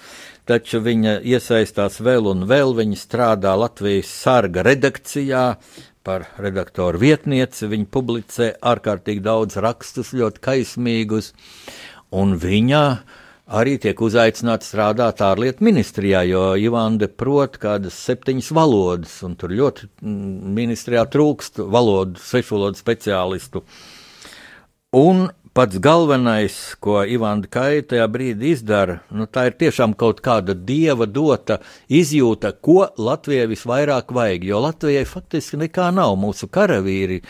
Taču 0.45 0.79
viņa 0.79 1.19
iesaistās 1.25 1.99
vēl 1.99 2.31
un 2.31 2.45
vēl, 2.47 2.75
viņa 2.77 3.01
strādā 3.01 3.57
Latvijas 3.57 4.07
sarga 4.07 4.63
redakcijā 4.63 5.57
par 6.05 6.27
redaktoru 6.37 7.01
vietnieci, 7.01 7.67
viņa 7.67 7.91
publicē 7.91 8.49
ārkārtīgi 8.61 9.21
daudz 9.25 9.57
rakstus, 9.57 10.13
ļoti 10.13 10.39
kaismīgus, 10.39 11.33
un 12.11 12.37
viņa 12.39 12.83
uh, 12.91 13.23
arī 13.45 13.77
tiek 13.81 13.99
uzaicināts 14.01 14.71
strādāt 14.71 15.21
ārlietu 15.21 15.65
ministrijā, 15.65 16.23
jo 16.25 16.55
Ivanda 16.57 17.07
prot 17.07 17.59
kādas 17.61 17.97
septiņas 18.07 18.51
valodas, 18.55 19.15
un 19.25 19.35
tur 19.37 19.53
ļoti 19.53 19.89
mm, 20.01 20.53
ministrijā 20.57 21.05
trūkst 21.13 21.61
valodu, 21.61 22.19
sešu 22.21 22.57
valodu 22.57 22.81
speciālistu. 22.81 23.61
Un 24.95 25.27
pats 25.55 25.77
galvenais, 25.79 26.55
ko 26.83 27.03
Ivanda 27.03 27.47
Kaita 27.51 27.93
tajā 27.93 28.07
brīdī 28.11 28.55
izdara, 28.55 28.97
nu, 29.11 29.27
tā 29.27 29.45
ir 29.51 29.59
tiešām 29.59 29.93
kaut 29.99 30.23
kāda 30.25 30.55
dieva 30.55 31.05
dota 31.05 31.59
izjūta, 31.87 32.55
ko 32.57 32.89
Latvijai 32.97 33.45
visvairāk 33.51 34.11
vajag, 34.15 34.49
jo 34.49 34.63
Latvijai 34.65 35.05
faktiski 35.07 35.61
nekā 35.67 35.91
nav. 35.95 36.17
Mūsu 36.19 36.49
karavīri 36.51 37.21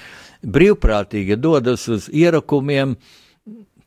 brīvprātīgi 0.45 1.37
dodas 1.41 1.87
uz 1.91 2.07
ierakumiem, 2.13 2.95
uh, 2.95 3.24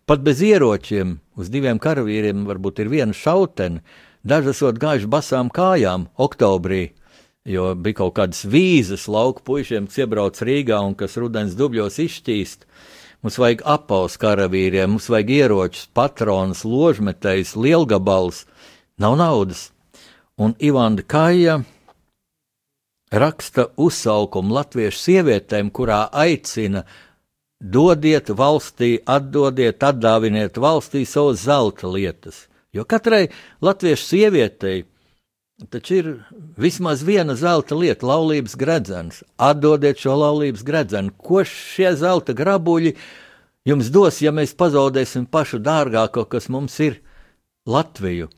Pat 0.08 0.22
bez 0.24 0.38
ieročiem 0.40 1.18
uz 1.36 1.50
diviem 1.52 1.76
karavīriem 1.76 2.46
varbūt 2.48 2.78
ir 2.80 2.88
viena 2.88 3.12
šautene, 3.12 3.82
daži 4.24 4.54
esot 4.54 4.78
gājuši 4.80 5.08
basām 5.12 5.50
kājām 5.52 6.06
oktobrī, 6.16 6.94
jo 7.44 7.74
bija 7.76 7.98
kaut 7.98 8.14
kādas 8.16 8.46
vīzas 8.48 9.04
lauku 9.04 9.44
puišiem, 9.44 9.84
kas 9.84 9.98
iebrauc 10.00 10.40
Rīgā 10.40 10.78
un 10.80 10.94
kas 10.96 11.18
rudens 11.20 11.52
dubļos 11.58 12.00
izšķīst. 12.06 12.64
Mums 13.20 13.36
vajag 13.36 13.66
apaus 13.68 14.16
karavīriem, 14.22 14.94
mums 14.94 15.10
vajag 15.12 15.34
ieročus, 15.42 15.90
patronus, 15.92 16.62
ložmetējus, 16.64 17.52
lielgabalus, 17.60 18.46
nav 18.96 19.18
naudas. 19.20 19.66
Un 20.40 20.56
Ivanda 20.56 21.04
Kaja 21.04 21.58
raksta 23.12 23.68
uzsaukumu 23.76 24.56
latviešu 24.56 25.04
sievietēm, 25.04 25.68
kurā 25.68 26.06
aicina 26.16 26.86
Dodiet 27.58 28.30
valstī, 28.30 28.98
atdodiet, 29.02 29.82
atdāviniet 29.82 30.60
valstī 30.62 31.02
savas 31.06 31.42
zelta 31.42 31.90
lietas. 31.90 32.46
Jo 32.72 32.84
katrai 32.86 33.26
latviešu 33.64 34.04
sievietei 34.04 34.84
taču 35.66 35.94
ir 35.94 36.08
vismaz 36.56 37.02
viena 37.02 37.34
zelta 37.34 37.74
lieta, 37.74 38.06
laulības 38.06 38.54
gredzens. 38.56 39.22
Atdodiet 39.36 39.98
šo 39.98 40.14
laulības 40.20 40.62
gredzenu. 40.62 41.10
Ko 41.18 41.42
šie 41.42 41.94
zelta 41.98 42.34
grabuļi 42.36 42.94
jums 43.66 43.90
dos, 43.90 44.22
ja 44.22 44.32
mēs 44.32 44.54
pazaudēsim 44.54 45.26
pašu 45.26 45.58
dārgāko, 45.58 46.28
kas 46.30 46.48
mums 46.48 46.78
ir 46.80 47.00
Latviju? 47.68 48.30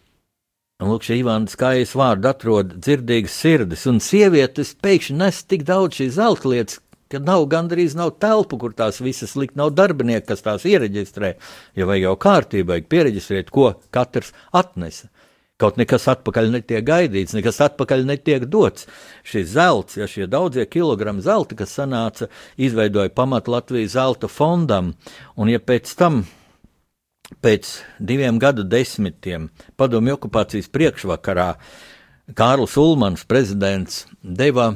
Un 0.80 0.88
lūk, 0.94 1.04
šī 1.04 1.20
Ivāna 1.20 1.50
skaists 1.52 1.94
vārds 1.94 2.26
atrod 2.26 2.72
dzirdīgas 2.80 3.34
sirdis, 3.36 3.84
un 3.86 4.00
sievietes 4.00 4.72
pēkšņi 4.80 5.16
nes 5.20 5.42
tik 5.44 5.66
daudz 5.68 6.00
šīs 6.00 6.16
zelta 6.16 6.48
lietas, 6.48 6.80
ka 7.10 7.18
nav 7.18 7.46
gandrīz 7.50 7.96
nav 7.98 8.14
telpu, 8.22 8.58
kur 8.60 8.74
tās 8.76 9.00
visas 9.02 9.34
likt, 9.38 9.56
nav 9.58 9.72
darbinieku, 9.74 10.28
kas 10.30 10.44
tās 10.46 10.66
iereģistrē. 10.68 11.34
Ja 11.78 11.88
vajag 11.90 12.06
jau 12.06 12.18
kārtībai 12.22 12.82
pieregistrēt, 12.86 13.50
ko 13.50 13.72
katrs 13.94 14.30
atnesa. 14.54 15.10
Kaut 15.60 15.76
nekas 15.76 16.06
atpakaļ 16.08 16.54
netiek 16.54 16.84
gaidīts, 16.86 17.34
nekas 17.36 17.58
atpakaļ 17.66 18.06
netiek 18.08 18.46
dots. 18.48 18.86
Šis 19.28 19.50
zelts, 19.52 19.98
ja 20.00 20.08
šie 20.08 20.24
daudzie 20.30 20.64
kilogrami 20.64 21.20
zelta, 21.20 21.58
kas 21.58 21.74
sanāca, 21.76 22.30
izveidoja 22.56 23.12
pamatu 23.12 23.52
Latvijas 23.52 23.92
zelta 23.98 24.30
fondam, 24.30 24.94
un 25.36 25.52
ja 25.52 25.60
pēc 25.60 25.92
tam 26.00 26.22
pēc 27.44 27.68
diviem 28.00 28.40
gadu 28.42 28.64
desmitiem 28.66 29.50
padomju 29.78 30.16
okupācijas 30.16 30.70
priekšvakarā 30.72 31.52
Kārlis 32.36 32.76
Ulmans, 32.78 33.26
prezidents, 33.28 34.04
deva 34.22 34.72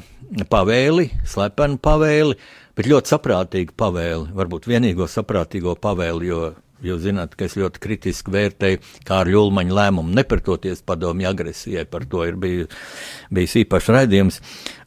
pavēli, 0.51 1.11
slepenu 1.29 1.79
pavēli, 1.83 2.37
bet 2.75 2.91
ļoti 2.91 3.15
saprātīgu 3.15 3.77
pavēli, 3.79 4.33
varbūt 4.35 4.69
vienīgo 4.71 5.09
saprātīgo 5.11 5.77
pavēli, 5.81 6.31
jo 6.33 6.53
Jūs 6.85 7.01
zināt, 7.07 7.33
ka 7.39 7.47
es 7.47 7.55
ļoti 7.57 7.81
kritiski 7.81 8.33
vērtēju 8.35 8.81
Kārļa 9.09 9.41
Ulmaņa 9.41 9.77
lēmumu 9.79 10.13
nepretoties 10.19 10.83
padomju 10.85 11.31
agresijai, 11.31 11.87
par 11.89 12.05
to 12.11 12.25
ir 12.29 12.37
bij, 12.41 12.67
bijis 13.33 13.57
īpašs 13.63 13.91
raidījums. 13.95 14.41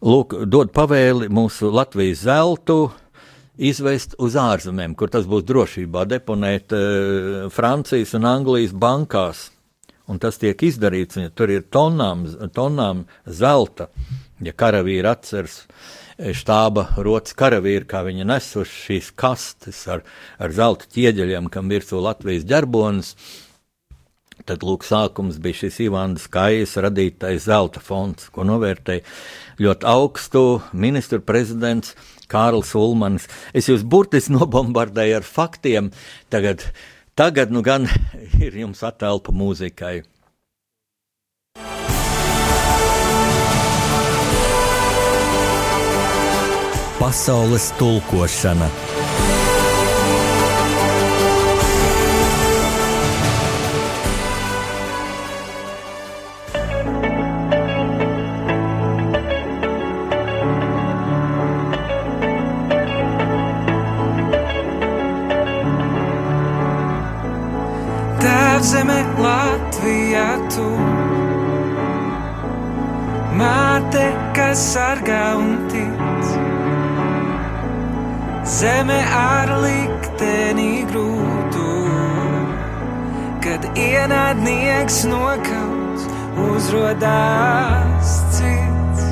Lūk, 0.05 0.35
dod 0.45 0.73
pavēli 0.75 1.31
mūsu 1.33 1.71
Latvijas 1.73 2.21
zeltu 2.27 2.91
izvest 3.57 4.13
uz 4.21 4.37
ārzemēm, 4.37 4.93
kur 4.93 5.09
tas 5.09 5.25
būs 5.29 5.47
drošībā, 5.49 6.05
deponēt 6.11 6.75
uh, 6.77 7.47
Francijas 7.53 8.13
un 8.19 8.29
Anglijas 8.29 8.75
bankās. 8.77 9.47
Un 10.07 10.21
tas 10.23 10.39
tiek 10.39 10.61
izdarīts, 10.63 11.19
tur 11.35 11.51
ir 11.51 11.65
tonām, 11.73 12.23
tonām 12.55 13.05
zelta. 13.27 13.89
Uh, 13.91 14.27
Ja 14.37 14.53
karavīri 14.53 15.09
atceras 15.09 15.63
eh, 15.63 16.29
štāba 16.37 16.85
rotas 17.01 17.33
karavīri, 17.37 17.87
kā 17.89 18.03
viņi 18.05 18.27
nes 18.29 18.51
uz 18.59 18.69
šīs 18.69 19.09
kastes 19.17 19.79
ar, 19.89 20.03
ar 20.37 20.53
zelta 20.53 20.85
ķieģeļiem, 20.93 21.49
kam 21.49 21.71
virsū 21.73 21.97
Latvijas 22.03 22.45
ģerbonis, 22.45 23.15
tad 24.45 24.61
lūk, 24.61 24.85
sākums 24.85 25.39
bija 25.41 25.63
šis 25.63 25.79
Ivāns 25.87 26.27
Kājas 26.29 26.77
radītais 26.85 27.47
zelta 27.47 27.81
fonds, 27.81 28.29
ko 28.29 28.45
novērtēja 28.45 29.01
ļoti 29.65 29.89
augstu 29.89 30.43
ministru 30.69 31.19
prezidents 31.25 31.95
Kārls 32.29 32.75
Ulmans. 32.77 33.25
Es 33.57 33.71
jūs 33.71 33.81
burtiski 33.81 34.35
nobombardēju 34.37 35.17
ar 35.17 35.25
faktiem, 35.25 35.89
tagad, 36.29 36.61
tagad 37.17 37.51
nu 37.51 37.61
gan 37.65 37.89
ir 38.45 38.53
jums 38.61 38.83
atelpa 38.85 39.33
mūzikai. 39.33 40.03
Pasaules 46.97 47.71
tulkošana 47.77 48.69
tu. 70.57 70.67
Māte, 73.37 74.05
kas 74.35 74.61
sargā 74.73 75.23
un 75.37 75.51
tic, 75.71 76.29
zeme 78.57 78.97
ar 79.17 79.51
likteni 79.61 80.71
grūtu, 80.89 81.73
kad 83.45 83.67
ienaidnieks 83.77 85.03
nokauts, 85.11 86.07
uzrodās 86.47 88.15
cits. 88.39 89.05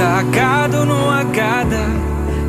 Tā 0.00 0.14
gadu 0.34 0.82
no 0.90 1.04
gada, 1.38 1.86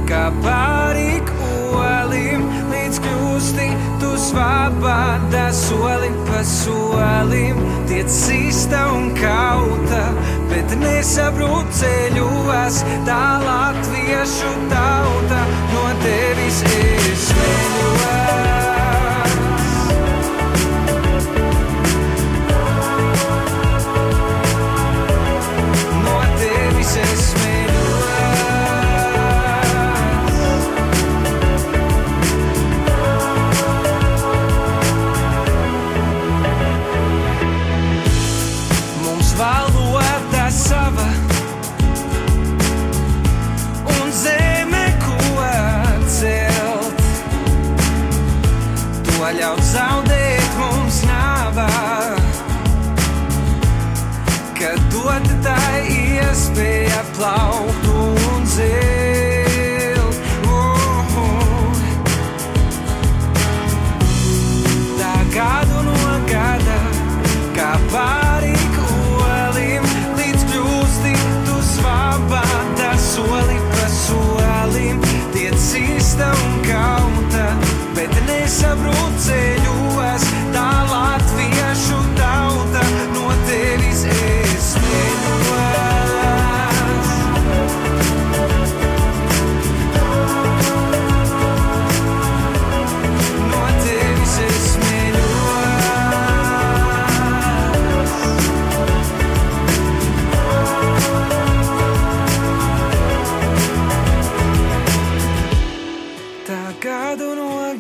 kā 0.10 0.26
pārik 0.42 1.30
olim, 1.78 2.50
līdz 2.96 3.04
kļūsti 3.04 3.66
tu 4.00 4.12
svabāda 4.16 5.50
soli 5.52 6.12
pa 6.28 6.44
solim, 6.48 7.60
tiec 7.90 8.08
sista 8.10 8.86
un 8.94 9.12
kauta, 9.18 10.04
bet 10.50 10.78
nesabrūt 10.80 11.76
ceļos, 11.76 12.84
tā 13.08 13.24
latviešu 13.44 14.54
tauta 14.70 14.95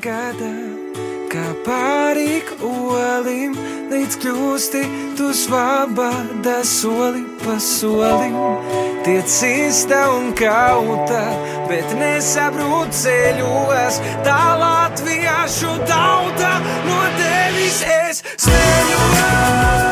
gada, 0.05 0.49
kā 1.31 1.43
pārīk 1.65 2.51
olim, 2.65 3.55
līdz 3.89 4.17
kļūsti 4.21 4.81
tu 5.17 5.31
svabāda 5.33 6.59
soli 6.67 7.23
pa 7.41 7.55
solim. 7.61 8.35
Tiec 9.05 9.37
īsta 9.49 10.03
un 10.13 10.29
kauta, 10.37 11.23
bet 11.71 11.97
nesabrūt 11.97 12.93
ceļos, 13.01 13.99
tā 14.27 14.43
latviešu 14.61 15.73
tauta 15.89 16.53
no 16.85 17.01
tevis 17.17 17.81
es 17.97 18.23
smēļos. 18.35 19.84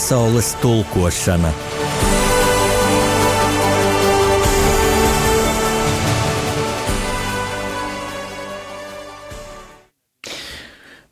Pasaules 0.00 0.54
tulkošana 0.62 1.50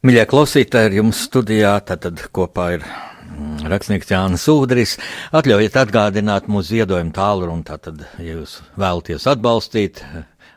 Mīļie 0.01 0.25
klausītāji, 0.31 0.89
ar 0.89 0.97
jums 1.03 1.21
studijā 1.29 1.75
tātad 1.85 2.25
kopā 2.33 2.71
ir 2.79 2.89
mm, 2.89 3.69
rakstnieks 3.69 4.15
Jānis 4.15 4.49
Udris. 4.55 4.97
Atļaujiet 5.37 5.77
atgādināt 5.85 6.49
mūsu 6.49 6.79
ziedojumu 6.79 7.13
tālruni, 7.13 7.69
tātad, 7.69 8.09
ja 8.17 8.39
jūs 8.39 8.63
vēlaties 8.81 9.29
atbalstīt 9.29 10.01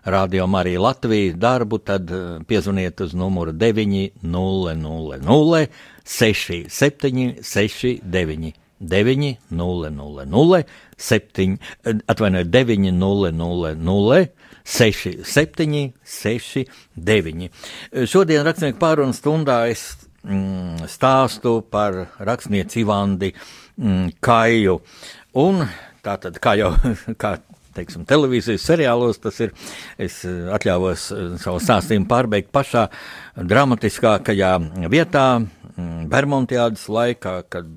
Radio 0.07 0.47
Mariju 0.47 0.87
Latviju 0.87 1.35
darbu, 1.37 1.83
tad 1.83 2.07
eh, 2.15 2.39
piezvaniet 2.47 3.03
uz 3.03 3.11
numuru 3.13 3.51
900 3.51 5.67
6769 6.05 8.53
900 8.81 10.65
7, 10.97 11.57
atvainojiet, 12.09 12.49
900 12.49 14.27
67 14.63 15.93
69. 16.03 17.49
Šodien 18.05 18.45
rakstnieku 18.45 18.79
pārunu 18.81 19.13
stundā 19.17 19.63
es 19.71 19.95
mm, 20.23 20.85
stāstu 20.89 21.61
par 21.71 22.05
rakstnieci 22.19 22.83
Ivandi 22.83 23.33
mm, 23.33 24.17
Kaju. 24.23 24.79
Un 25.41 25.63
tātad, 26.05 26.37
kā 26.43 26.55
jau 26.59 26.73
kā, 27.21 27.37
teiksim, 27.75 28.05
televīzijas 28.09 28.65
seriālos, 28.67 29.19
tas 29.23 29.39
ir, 29.43 29.53
es 30.01 30.21
eh, 30.27 30.51
atļāvos 30.55 31.07
eh, 31.15 31.27
savu 31.41 31.61
stāstījumu 31.63 32.09
pārbeigt 32.09 32.51
pašā 32.53 32.87
dramatiskākajā 33.37 34.51
vietā, 34.91 35.25
mm, 35.81 36.05
Bermontiādas 36.11 36.87
laikā, 36.91 37.35
kad 37.49 37.67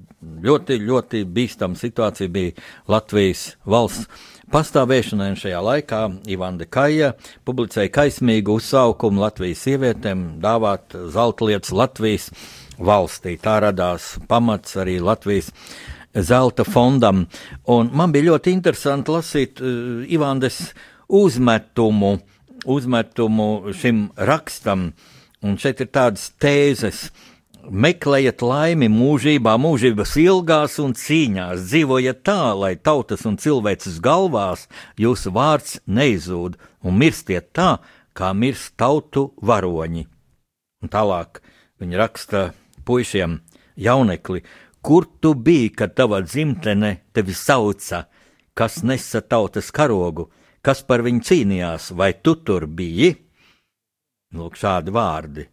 ļoti, 0.44 0.78
ļoti 0.84 1.24
bīstama 1.24 1.78
situācija 1.78 2.32
bija 2.32 2.54
Latvijas 2.90 3.54
valsts 3.64 4.08
pastāvēšanai, 4.52 5.30
un 5.32 5.40
šajā 5.40 5.60
laikā 5.64 6.02
Ivanda 6.30 6.66
Kaja 6.70 7.14
publicēja 7.46 7.92
kaismīgu 7.94 8.58
uzsaukumu 8.60 9.24
Latvijas 9.24 9.64
sievietēm 9.66 10.26
dāvāt 10.44 10.94
zelta 11.14 11.48
lietas 11.48 11.72
Latvijas 11.74 12.28
valstī. 12.78 13.36
Tā 13.40 13.58
radās 13.64 14.14
pamats 14.28 14.76
arī 14.80 14.98
Latvijas 15.02 15.50
zelta 16.14 16.64
fondam, 16.66 17.24
un 17.66 17.90
man 17.92 18.12
bija 18.14 18.30
ļoti 18.30 18.54
interesanti 18.54 19.10
lasīt 19.10 19.62
uh, 19.62 20.04
Ivandes 20.06 20.60
uzmetumu, 21.08 22.18
uzmetumu 22.64 23.74
šim 23.74 24.06
rakstam, 24.16 24.92
un 25.44 25.58
šeit 25.60 25.82
ir 25.82 25.90
tādas 25.92 26.30
tēzes. 26.40 27.08
Meklējiet 27.64 28.42
laimi 28.44 28.90
mūžībā, 28.92 29.54
mūžības 29.56 30.10
ilgās 30.20 30.74
un 30.82 30.92
cīņās, 30.98 31.62
dzīvojiet 31.70 32.20
tā, 32.26 32.52
lai 32.52 32.74
tautas 32.76 33.24
un 33.24 33.38
cilvēces 33.40 34.02
galvās 34.04 34.66
jūsu 35.00 35.32
vārds 35.32 35.78
neizūd, 35.86 36.58
un 36.84 36.98
mirstiet 37.00 37.54
tā, 37.56 37.78
kā 38.12 38.34
mirst 38.36 38.74
tautu 38.76 39.30
varoņi. 39.40 40.04
Un 40.84 40.92
tālāk 40.92 41.40
viņa 41.80 42.00
raksta 42.02 42.44
puišiem, 42.84 43.40
jaunekli, 43.80 44.44
kur 44.84 45.08
tu 45.20 45.32
biji, 45.34 45.72
kad 45.72 45.96
tava 45.96 46.20
dzimtene 46.20 46.98
tevi 47.16 47.32
sauca, 47.32 48.04
kas 48.52 48.82
nesa 48.84 49.24
tautas 49.24 49.72
karogu, 49.72 50.28
kas 50.60 50.84
par 50.84 51.00
viņu 51.00 51.24
cīnījās, 51.24 51.94
vai 51.96 52.12
tu 52.20 52.36
tur 52.44 52.68
biji? 52.68 53.14
Lūk, 54.36 54.58
šādi 54.60 54.92
vārdi. 54.92 55.48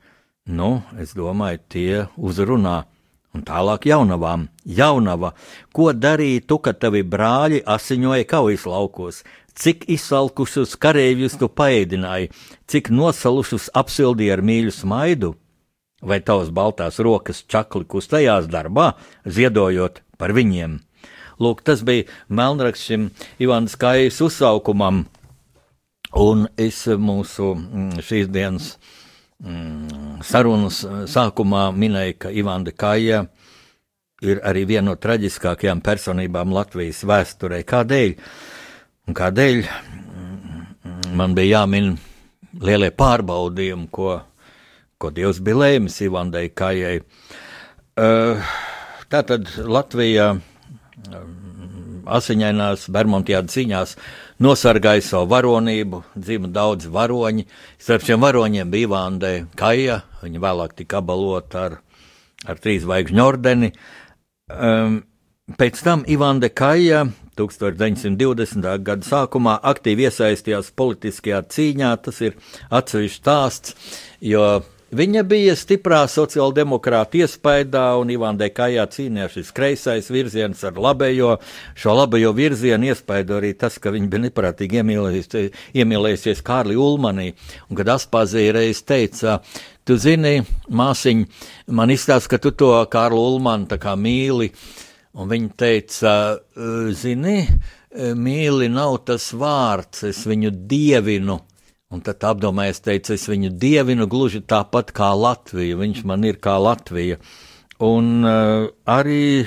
Nu, 0.52 0.82
es 1.00 1.14
domāju, 1.16 1.62
tie 1.72 2.08
uzrunā. 2.20 2.84
Un 3.32 3.46
tālāk 3.48 3.86
jaunavām. 3.88 4.50
Jaunava, 4.68 5.30
ko 5.72 5.94
darītu, 5.96 6.58
kad 6.60 6.82
tavi 6.84 7.06
brāļi 7.08 7.62
asiņoja 7.64 8.28
kaujas 8.28 8.66
laukos? 8.68 9.22
Cik 9.56 9.86
izsalkušus 9.96 10.76
kareivjus 10.76 11.38
tu 11.40 11.48
paēdināji, 11.48 12.34
cik 12.68 12.92
nosalušus 12.92 13.70
apsildīji 13.80 14.34
ar 14.36 14.44
mīļu 14.44 14.76
smaidu? 14.76 15.32
Vai 16.04 16.20
tavas 16.28 16.52
baltās 16.52 17.00
rokas 17.00 17.44
čakli 17.48 17.88
kustējās 17.88 18.52
darbā, 18.52 18.92
ziedojot 19.24 20.02
par 20.20 20.36
viņiem? 20.36 20.82
Lūk, 21.40 21.64
tas 21.64 21.86
bija 21.88 22.10
melnraksts 22.28 22.90
šim 22.90 23.08
Ivānas 23.40 23.78
Kājas 23.80 24.20
uzsaukumam, 24.26 25.06
un 26.20 26.50
es 26.60 26.84
mūsu 26.92 27.54
mm, 27.56 28.04
šīs 28.04 28.28
dienas 28.34 28.74
mm, 29.42 30.22
sarunas 30.26 30.82
sākumā 31.12 31.70
minēju, 31.76 32.18
ka 32.22 32.32
Ivāna 32.34 32.74
Kāja 32.74 33.26
ir 34.22 34.42
arī 34.46 34.66
viena 34.70 34.92
no 34.92 34.96
traģiskākajām 35.02 35.82
personībām 35.86 36.54
Latvijas 36.54 37.02
vēsturē. 37.08 37.64
Kādēļ? 37.68 38.16
Un 39.10 39.18
kādēļ 39.18 39.62
mm, 39.66 41.14
man 41.18 41.36
bija 41.38 41.62
jāmin 41.62 41.96
lielie 42.62 42.92
pārbaudījumi, 42.94 43.90
ko, 43.92 44.20
ko 45.02 45.14
Dievs 45.16 45.42
bija 45.44 45.64
lēmis 45.64 46.02
Ivandai 46.06 46.50
Kājai. 46.54 47.00
Uh, 48.02 48.54
tātad 49.12 49.50
Latvija 49.68 50.36
asiņainās 52.06 52.88
Bermudiādas 52.94 53.56
cīņās 53.56 53.96
nosargāja 54.42 55.04
savu 55.06 55.30
varonību, 55.34 56.02
dzima 56.18 56.50
daudz 56.52 56.90
varoņi. 56.92 57.46
Starp 57.82 58.08
šiem 58.08 58.24
varoņiem 58.24 58.72
bija 58.74 58.90
Ivāndē 58.90 59.32
Kaja, 59.60 60.02
viņa 60.24 60.44
vēlāk 60.44 60.76
tika 60.80 61.02
abalota 61.02 61.66
ar, 61.68 61.80
ar 62.48 62.62
trīs 62.62 62.84
zvaigžņu 62.86 63.26
ordeni. 63.26 63.72
Um, 64.52 65.02
pēc 65.60 65.82
tam 65.86 66.06
Ivānde 66.10 66.52
Kaja 66.54 67.06
1920. 67.40 68.68
gada 68.84 69.08
sākumā 69.08 69.58
aktīvi 69.72 70.08
iesaistījās 70.10 70.74
politiskajā 70.78 71.42
cīņā. 71.54 71.96
Tas 72.06 72.22
ir 72.26 72.38
atsevišķs 72.70 73.22
stāsts, 73.22 73.76
jo 74.22 74.62
Viņa 74.92 75.22
bija 75.24 75.54
stiprā 75.56 76.02
sociāldemokrāta 76.12 77.22
iespējā, 77.22 77.84
un 78.02 78.10
Ivānai 78.12 78.50
Kājā 78.52 78.84
cīnījās 78.92 79.38
šis 79.38 79.52
kreisais 79.56 80.10
virziens 80.12 80.66
ar 80.68 80.76
labējo. 80.76 81.38
Šo 81.80 81.94
labējo 81.96 82.34
virzienu 82.36 82.90
iespēja 82.90 83.38
arī 83.38 83.54
tas, 83.56 83.78
ka 83.80 83.94
viņa 83.96 84.10
bija 84.12 84.26
neprātīgi 84.26 84.82
iemīlējusies, 84.82 85.62
iemīlējusies 85.80 86.44
Kārli 86.44 86.76
Ulmanī, 86.76 87.30
un 87.70 87.80
kad 87.80 87.94
Aspāzija 87.94 88.58
reiz 88.58 88.82
teica, 88.84 89.38
tu 89.88 89.96
zini, 89.96 90.42
māsiņ, 90.68 91.24
man 91.72 91.94
izstāsta, 91.96 92.34
ka 92.34 92.42
tu 92.44 92.52
to 92.52 92.74
Kārlu 92.92 93.24
Ulmanu 93.30 93.70
tā 93.72 93.80
kā 93.80 93.96
mīli, 93.96 94.50
un 95.16 95.32
viņa 95.32 95.54
teica, 95.56 96.18
zini, 97.00 97.46
mīli 97.96 98.68
nav 98.76 99.06
tas 99.08 99.32
vārds, 99.32 100.04
es 100.12 100.26
viņu 100.28 100.52
dievinu. 100.68 101.40
Un 101.92 102.00
tad 102.00 102.24
apdomājies, 102.24 102.80
teica, 102.86 103.16
es 103.18 103.28
viņu 103.28 103.50
dievinu 103.60 104.06
gluži 104.08 104.40
tāpat 104.48 104.94
kā 104.96 105.10
Latvija. 105.12 105.76
Viņš 105.76 106.06
man 106.08 106.24
ir 106.24 106.38
kā 106.40 106.54
Latvija. 106.62 107.18
Un 107.84 108.24
uh, 108.24 108.70
arī 108.88 109.44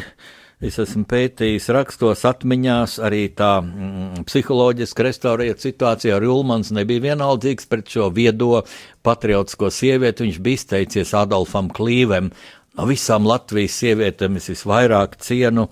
es 0.65 0.77
esmu 0.83 1.07
pētījis 1.09 1.71
rakstos, 1.73 2.27
atmiņās, 2.29 2.99
arī 3.05 3.23
tā 3.37 3.55
mm, 3.63 4.27
psiholoģiski 4.29 5.09
restaurējot 5.09 5.65
situāciju 5.65 6.19
ar 6.19 6.29
Ulmans 6.35 6.73
nebija 6.77 7.07
vienaldzīgs 7.07 7.69
pret 7.71 7.89
šo 7.97 8.11
viedo 8.13 8.61
patriotisko 9.07 9.73
sievieti. 9.73 10.29
Viņš 10.29 10.45
bija 10.45 10.61
izteicies 10.61 11.17
Adolfam 11.17 11.73
Klīvem. 11.73 12.29
No 12.77 12.91
visām 12.91 13.25
Latvijas 13.31 13.81
sievietēm 13.81 14.37
es 14.37 14.53
visvairāk 14.53 15.17
cienu 15.25 15.71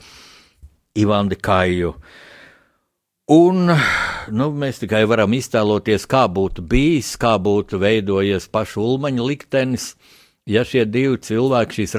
Ivandi 0.96 1.36
Kaju. 1.36 1.96
Uh, 1.98 2.20
Un 3.32 3.70
nu, 4.36 4.46
mēs 4.60 4.82
tikai 4.82 5.06
varam 5.08 5.32
iztēloties, 5.32 6.04
kā 6.10 6.26
būtu 6.28 6.64
bijis, 6.68 7.14
kā 7.20 7.38
būtu 7.40 7.78
veidojies 7.80 8.48
pašu 8.52 8.82
ulmaņa 8.84 9.24
liktenis, 9.24 9.92
ja 10.44 10.64
šie 10.68 10.84
divi 10.84 11.16
cilvēki, 11.22 11.78
šīs 11.78 11.94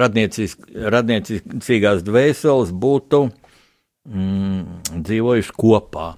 radniecīgās 0.94 2.04
dvēseles, 2.06 2.74
būtu 2.84 3.24
mm, 3.30 5.00
dzīvojuši 5.08 5.56
kopā. 5.58 6.12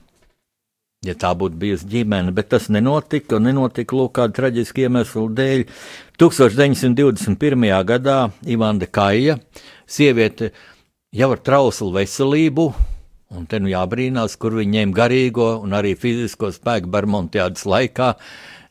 Ja 1.05 1.13
tā 1.22 1.32
būtu 1.38 1.61
bijusi 1.61 1.88
ģimene, 1.91 2.34
bet 2.36 2.49
tas 2.51 2.66
nenotika, 2.74 3.38
un 3.38 3.45
nenotika 3.47 3.95
lūk 3.95 4.16
kādu 4.18 4.36
traģisku 4.39 4.84
iemeslu 4.88 5.28
dēļ. 5.38 5.63
1921. 6.20 7.68
gadā 7.86 8.18
Ivanda 8.49 8.89
Kaja, 8.89 9.38
sieviete 9.86 10.49
jau 11.16 11.30
ar 11.36 11.43
trauslu 11.45 11.91
veselību, 11.93 12.68
Un 13.34 13.47
te 13.49 13.57
nu 13.57 13.71
jābrīnās, 13.71 14.36
kur 14.38 14.53
viņi 14.59 14.78
ņēma 14.78 14.95
garīgo 14.95 15.47
un 15.65 15.73
arī 15.73 15.95
fizisko 15.97 16.51
spēku 16.53 16.91
Bermudiādas 16.93 17.65
laikā, 17.65 18.11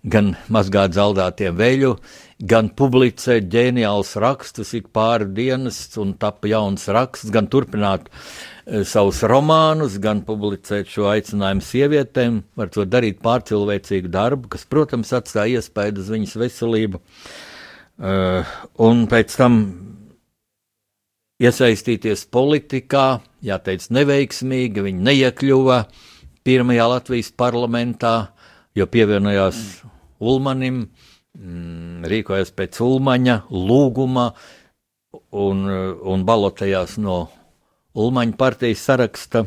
gan 0.07 0.35
mazgāt 0.53 0.95
zaldātiem 0.95 1.57
veļu, 1.59 1.95
gan 2.45 2.69
publicēt 2.77 3.49
ģeniālus 3.51 4.13
rakstus 4.23 4.75
ik 4.79 4.91
pāri 4.95 5.27
dienas, 5.35 5.81
un 5.99 6.13
tapa 6.21 6.51
jauns 6.51 6.87
raksts, 6.93 7.33
gan 7.35 7.49
turpināt 7.51 8.07
e, 8.11 8.85
savus 8.87 9.25
romānus, 9.27 9.97
gan 10.03 10.23
publicēt 10.29 10.93
šo 10.93 11.09
aicinājumu 11.11 11.65
sievietēm, 11.65 12.43
var 12.55 12.71
to 12.75 12.87
darīt 12.87 13.19
pārcilvēcīgu 13.25 14.13
darbu, 14.13 14.53
kas, 14.55 14.69
protams, 14.71 15.11
atstāja 15.17 15.63
iespēju 15.63 16.05
uz 16.05 16.15
viņas 16.15 16.39
veselību. 16.45 17.03
Uh, 17.95 18.43
un 18.83 19.05
pēc 19.07 19.37
tam 19.39 19.61
iesaistīties 21.45 22.27
politikā, 22.33 23.21
jāteic, 23.45 23.87
neveiksmīgi. 23.95 24.85
Viņi 24.87 25.07
neiekļuva 25.09 25.79
pirmajā 26.47 26.87
Latvijas 26.91 27.31
parlamentā, 27.37 28.15
jo 28.77 28.87
pievienojās 28.91 29.61
Ulmanim, 30.25 30.85
mm, 31.37 32.05
rīkojās 32.11 32.55
pēc 32.57 32.81
Ulmaņa 32.85 33.41
lūguma 33.51 34.31
un, 35.31 35.67
un 35.69 36.25
balotējās 36.27 36.97
no 37.03 37.19
Ulmaņa 37.95 38.39
partijas 38.41 38.87
saraksta. 38.89 39.45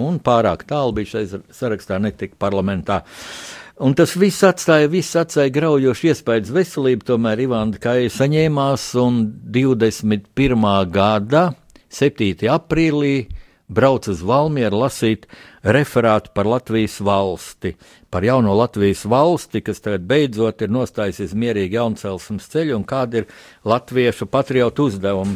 Un 0.00 0.22
pārāk 0.24 0.62
tālu 0.64 0.94
bija 0.96 1.18
šai 1.18 1.42
sarakstā, 1.52 1.98
netika 2.00 2.38
parlamentā. 2.40 3.02
Uh, 3.02 3.61
Un 3.82 3.96
tas 3.98 4.12
viss 4.14 4.44
atstāja, 4.46 4.86
viss 4.86 5.16
atstāja 5.18 5.50
graujošu 5.50 6.12
iespēju 6.12 6.52
veselību, 6.54 7.02
tomēr 7.08 7.40
Ivāna 7.42 7.80
Kaja 7.82 8.12
saņēmās 8.14 8.84
un 9.02 9.16
21. 9.50 10.66
gada 10.94 11.40
7. 11.90 12.44
aprīlī 12.46 13.24
brauca 13.66 14.12
uz 14.12 14.20
Valmieru 14.22 14.84
lasīt 14.84 15.26
referātu 15.66 16.30
par 16.30 16.46
Latvijas 16.46 17.00
valsti, 17.02 17.72
par 18.06 18.22
jauno 18.22 18.54
Latvijas 18.54 19.02
valsti, 19.10 19.64
kas 19.66 19.82
tagad 19.82 20.06
beidzot 20.06 20.62
ir 20.62 20.70
nostājusies 20.70 21.34
mierīgi 21.34 21.74
jauncelsmes 21.80 22.46
ceļu 22.52 22.76
un 22.78 22.84
kāda 22.86 23.24
ir 23.24 23.26
latviešu 23.66 24.28
patriotu 24.30 24.86
uzdevumi. 24.92 25.34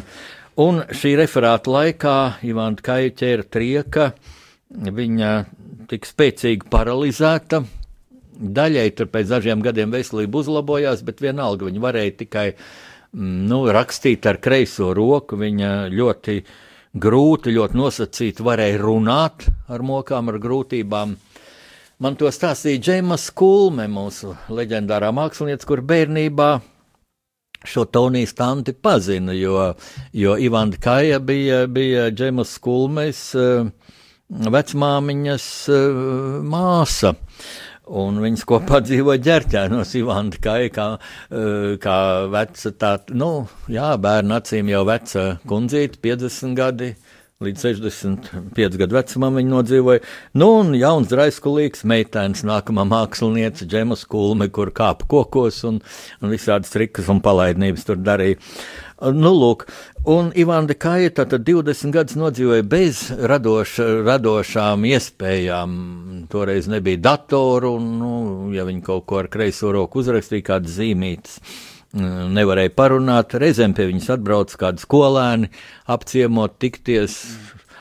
Un 0.63 0.85
šī 0.87 1.17
referāta 1.19 1.73
laikā 1.75 2.15
Ivāna 2.47 2.79
Kaja 2.79 3.11
ķēra 3.11 3.49
trieka, 3.51 4.07
viņa 4.71 5.33
tik 5.91 6.07
spēcīgi 6.07 6.71
paralizēta, 6.71 7.65
Daļai 8.37 8.91
tur 8.97 9.09
pēc 9.09 9.31
dažiem 9.31 9.63
gadiem 9.65 9.93
veselība 9.93 10.43
uzlabojās, 10.43 11.03
bet 11.07 11.23
vienalga 11.23 11.67
viņa 11.67 11.83
varēja 11.83 12.15
tikai 12.21 12.47
mm, 12.53 13.35
nu, 13.49 13.63
rakstīt 13.73 14.27
ar 14.29 14.41
kreiso 14.43 14.93
roku. 14.97 15.39
Viņa 15.41 15.89
ļoti 15.93 16.37
grūti, 16.97 17.55
ļoti 17.57 17.77
nosacīti 17.77 18.45
varēja 18.45 18.79
runāt 18.81 19.47
ar 19.69 19.85
mokām, 19.85 20.31
ar 20.31 20.39
grūtībām. 20.41 21.17
Man 21.97 22.17
to 22.17 22.29
stāstīja 22.29 22.77
Džeima 22.77 23.17
Skulme, 23.17 23.87
mūsu 23.89 24.35
leģendārā 24.53 25.09
mākslinieca, 25.17 25.65
kur 25.65 25.81
bērnībā 25.81 26.51
šo 27.65 27.85
Toniju 27.89 28.27
Stanti 28.27 28.73
pazina, 28.73 29.33
jo, 29.33 29.73
jo 30.13 30.37
Ivanda 30.37 30.77
Kaja 30.77 31.19
bija, 31.19 31.65
bija 31.67 32.11
Džemas 32.11 32.53
Skulmes 32.53 33.21
eh, 33.35 33.65
vecmāmiņas 34.29 35.47
eh, 35.73 35.97
māsa. 36.45 37.15
Un 37.87 38.19
viņas 38.23 38.45
kopā 38.47 38.81
dzīvo 38.87 39.15
ģērķēnos, 39.23 39.93
Ivanda 39.99 40.39
Kai, 40.43 40.69
kā, 40.73 40.87
eh, 41.31 41.75
kā 41.83 41.97
veca 42.33 42.73
tā, 42.75 42.93
nu, 43.15 43.31
jā, 43.71 43.93
bērnu 44.01 44.39
acīm 44.39 44.73
jau 44.73 44.83
veca 44.87 45.27
kundzīte, 45.47 46.01
50 46.03 46.57
gadi, 46.57 46.95
Līdz 47.37 47.61
65 47.61 48.79
gadu 48.81 48.95
vecumam 48.97 49.35
viņa 49.37 49.51
nodzīvoja. 49.51 50.01
Nu, 50.41 50.47
un 50.63 50.71
jauns 50.73 51.11
draiskulīgs 51.11 51.83
meitēns, 51.85 52.41
nākamā 52.49 52.81
mākslinieca, 52.89 53.67
Džemas 53.69 54.07
Kulme, 54.09 54.47
kur 54.49 54.71
kāpa 54.73 55.05
kokos 55.05 55.59
un, 55.69 55.77
un 56.17 56.33
visādas 56.33 56.73
trikas 56.73 57.11
un 57.13 57.21
palaidnības 57.21 57.85
tur 57.85 58.01
darīja. 58.01 58.39
Nu, 59.13 59.35
lūk, 59.37 59.67
un 60.07 60.31
Ivanda 60.35 60.73
Kaita 60.73 61.25
tad 61.27 61.43
20 61.43 61.91
gadus 61.91 62.15
nodzīvoja 62.15 62.63
bez 62.63 62.99
radoša, 63.11 63.87
radošām 64.07 64.85
iespējām. 64.87 65.73
Toreiz 66.31 66.69
nebija 66.71 67.01
datoru, 67.09 67.73
un, 67.75 67.89
nu, 67.99 68.11
ja 68.55 68.63
viņi 68.67 68.85
kaut 68.85 69.03
ko 69.09 69.19
ar 69.19 69.27
kreiso 69.31 69.73
roku 69.75 69.99
uzrakstīja, 69.99 70.45
kādas 70.53 70.77
zīmītas 70.79 71.41
nevarēja 72.37 72.71
parunāt. 72.77 73.35
Reizēm 73.35 73.75
pie 73.75 73.89
viņas 73.91 74.09
atbrauc 74.15 74.55
kādi 74.59 74.83
skolēni, 74.83 75.51
apciemot, 75.91 76.55
tikties. 76.61 77.19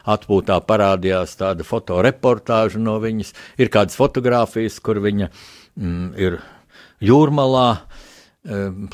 Atpūtā 0.07 0.61
parādījās 0.62 1.33
tāda 1.35 1.64
fotoreportāža 1.66 2.79
no 2.79 3.01
viņas. 3.03 3.33
Ir 3.59 3.70
kādas 3.74 3.99
fotogrāfijas, 3.99 4.77
kur 4.79 5.01
viņa 5.03 5.27
mm, 5.31 6.12
ir 6.14 6.37
jūrmalā, 7.03 7.68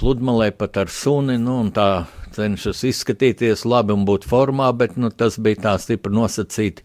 pludmalē 0.00 0.48
pat 0.56 0.78
ar 0.80 0.88
suni, 0.88 1.36
nu, 1.36 1.58
un 1.60 1.68
tā 1.76 1.88
cenšas 2.34 2.82
izskatīties 2.88 3.66
labi 3.68 3.94
un 3.94 4.06
būt 4.08 4.26
formā, 4.28 4.70
bet 4.76 4.96
nu, 5.00 5.10
tas 5.10 5.38
bija 5.42 5.62
tā 5.66 5.76
stipri 5.82 6.12
nosacīti. 6.14 6.84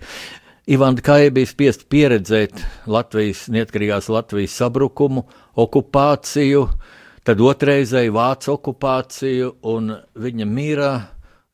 Ivanda 0.68 1.04
Kāja 1.06 1.32
bija 1.32 1.48
spiest 1.48 1.86
pieredzēt 1.88 2.60
Latvijas, 2.92 3.46
neatkarīgās 3.54 4.10
Latvijas 4.12 4.58
sabrukumu, 4.60 5.24
okupāciju, 5.64 6.66
tad 7.28 7.44
otrreizēju 7.44 8.16
vācu 8.18 8.52
okupāciju, 8.58 9.54
un 9.72 9.94
viņa 10.20 10.50
mīra 10.52 10.92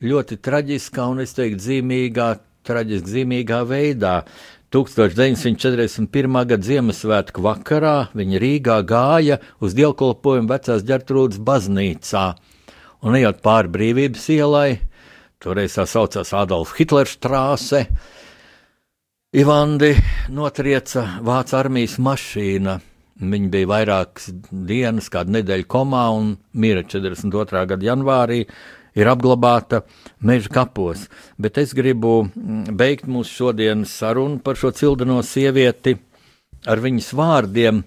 ļoti 0.04 0.40
traģiskā 0.44 1.06
un, 1.12 1.22
es 1.24 1.38
teiktu, 1.38 1.62
zīmīgā, 1.68 2.34
traģiski 2.66 3.18
zīmīgā 3.20 3.62
veidā. 3.70 4.18
1941. 4.74 6.40
gada 6.50 6.66
Ziemassvētku 6.66 7.44
vakarā 7.46 8.08
viņa 8.18 8.40
Rīgā 8.42 8.80
gāja 8.90 9.38
uz 9.62 9.76
dievkalpojumu 9.78 10.50
vecās 10.50 10.82
ģertrūdas 10.88 11.38
baznīcā, 11.46 12.24
un 13.04 13.20
ejot 13.20 13.44
pāri 13.44 13.72
brīvības 13.74 14.30
ielai, 14.36 14.70
toreiz 15.44 15.76
tā 15.78 15.86
saucās 15.90 16.34
Adolfa 16.36 16.80
Hitlera 16.80 17.12
strāse, 17.12 17.86
Ivandi 19.34 19.96
notrieca 20.30 21.08
Vācu 21.26 21.56
armijas 21.58 21.96
mašīna 21.98 22.78
Viņa 23.22 23.50
bija 23.54 23.70
vairākas 23.70 24.32
dienas, 24.50 25.10
kādu 25.14 25.36
nedēļu 25.38 25.68
komā 25.70 26.08
un 26.16 26.34
mira 26.58 26.82
42. 26.82 27.66
gada 27.70 27.86
janvārī. 27.86 28.44
Ir 28.94 29.10
apglabāta 29.10 29.80
meža 30.22 30.52
kapos, 30.54 31.08
bet 31.42 31.58
es 31.58 31.72
gribu 31.74 32.28
mm, 32.28 32.76
beigt 32.78 33.08
mūsu 33.10 33.40
šodienas 33.40 33.94
sarunu 33.98 34.38
par 34.46 34.58
šo 34.60 34.70
cildeno 34.78 35.18
sievieti 35.26 35.96
ar 36.70 36.82
viņas 36.82 37.08
vārdiem 37.18 37.80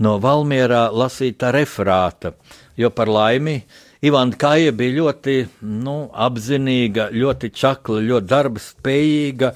no 0.00 0.14
Valmierā 0.24 0.86
lasītā 0.88 1.52
referāta, 1.52 2.32
jo 2.80 2.88
par 2.96 3.12
laimi 3.12 3.58
Ivana 4.04 4.36
Kāja 4.36 4.74
bija 4.76 4.98
ļoti 4.98 5.38
nu, 5.62 5.96
apzinīga, 6.26 7.08
ļoti 7.14 7.50
čakla, 7.56 8.02
ļoti 8.04 8.30
darba 8.30 8.60
spējīga 8.60 9.54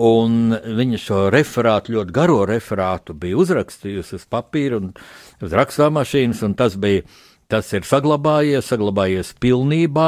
Un 0.00 0.54
viņa 0.56 0.98
šo 0.98 1.18
referātu, 1.30 1.92
ļoti 1.92 2.14
garo 2.16 2.38
referātu, 2.48 3.12
bija 3.12 3.36
uzrakstījusi 3.36 4.16
uz 4.16 4.24
papīra 4.24 4.78
un 4.80 4.94
uz 5.44 5.52
rakstāmašīnas, 5.52 6.40
un 6.48 6.56
tas 6.56 6.78
bija. 6.80 7.04
Tas 7.52 7.66
ir 7.76 7.84
saglabājies, 7.84 8.64
saglabājies 8.64 9.34
pilnībā. 9.36 10.06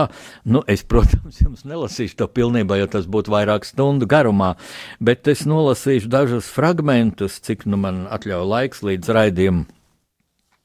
Nu, 0.48 0.62
es, 0.64 0.80
protams, 0.88 1.36
jums 1.44 1.66
nelasīšu 1.68 2.16
to 2.22 2.28
pilnībā, 2.32 2.78
jo 2.80 2.88
tas 2.88 3.04
būtu 3.04 3.34
vairāk 3.34 3.68
stundu 3.68 4.08
garumā, 4.08 4.54
bet 4.96 5.28
es 5.28 5.44
nolasīšu 5.44 6.08
dažus 6.08 6.48
fragmentus, 6.48 7.36
cik 7.44 7.66
nu 7.68 7.76
man 7.84 8.06
atļauj 8.08 8.48
laiks 8.48 8.80
līdz 8.88 9.12
raidījuma 9.18 9.68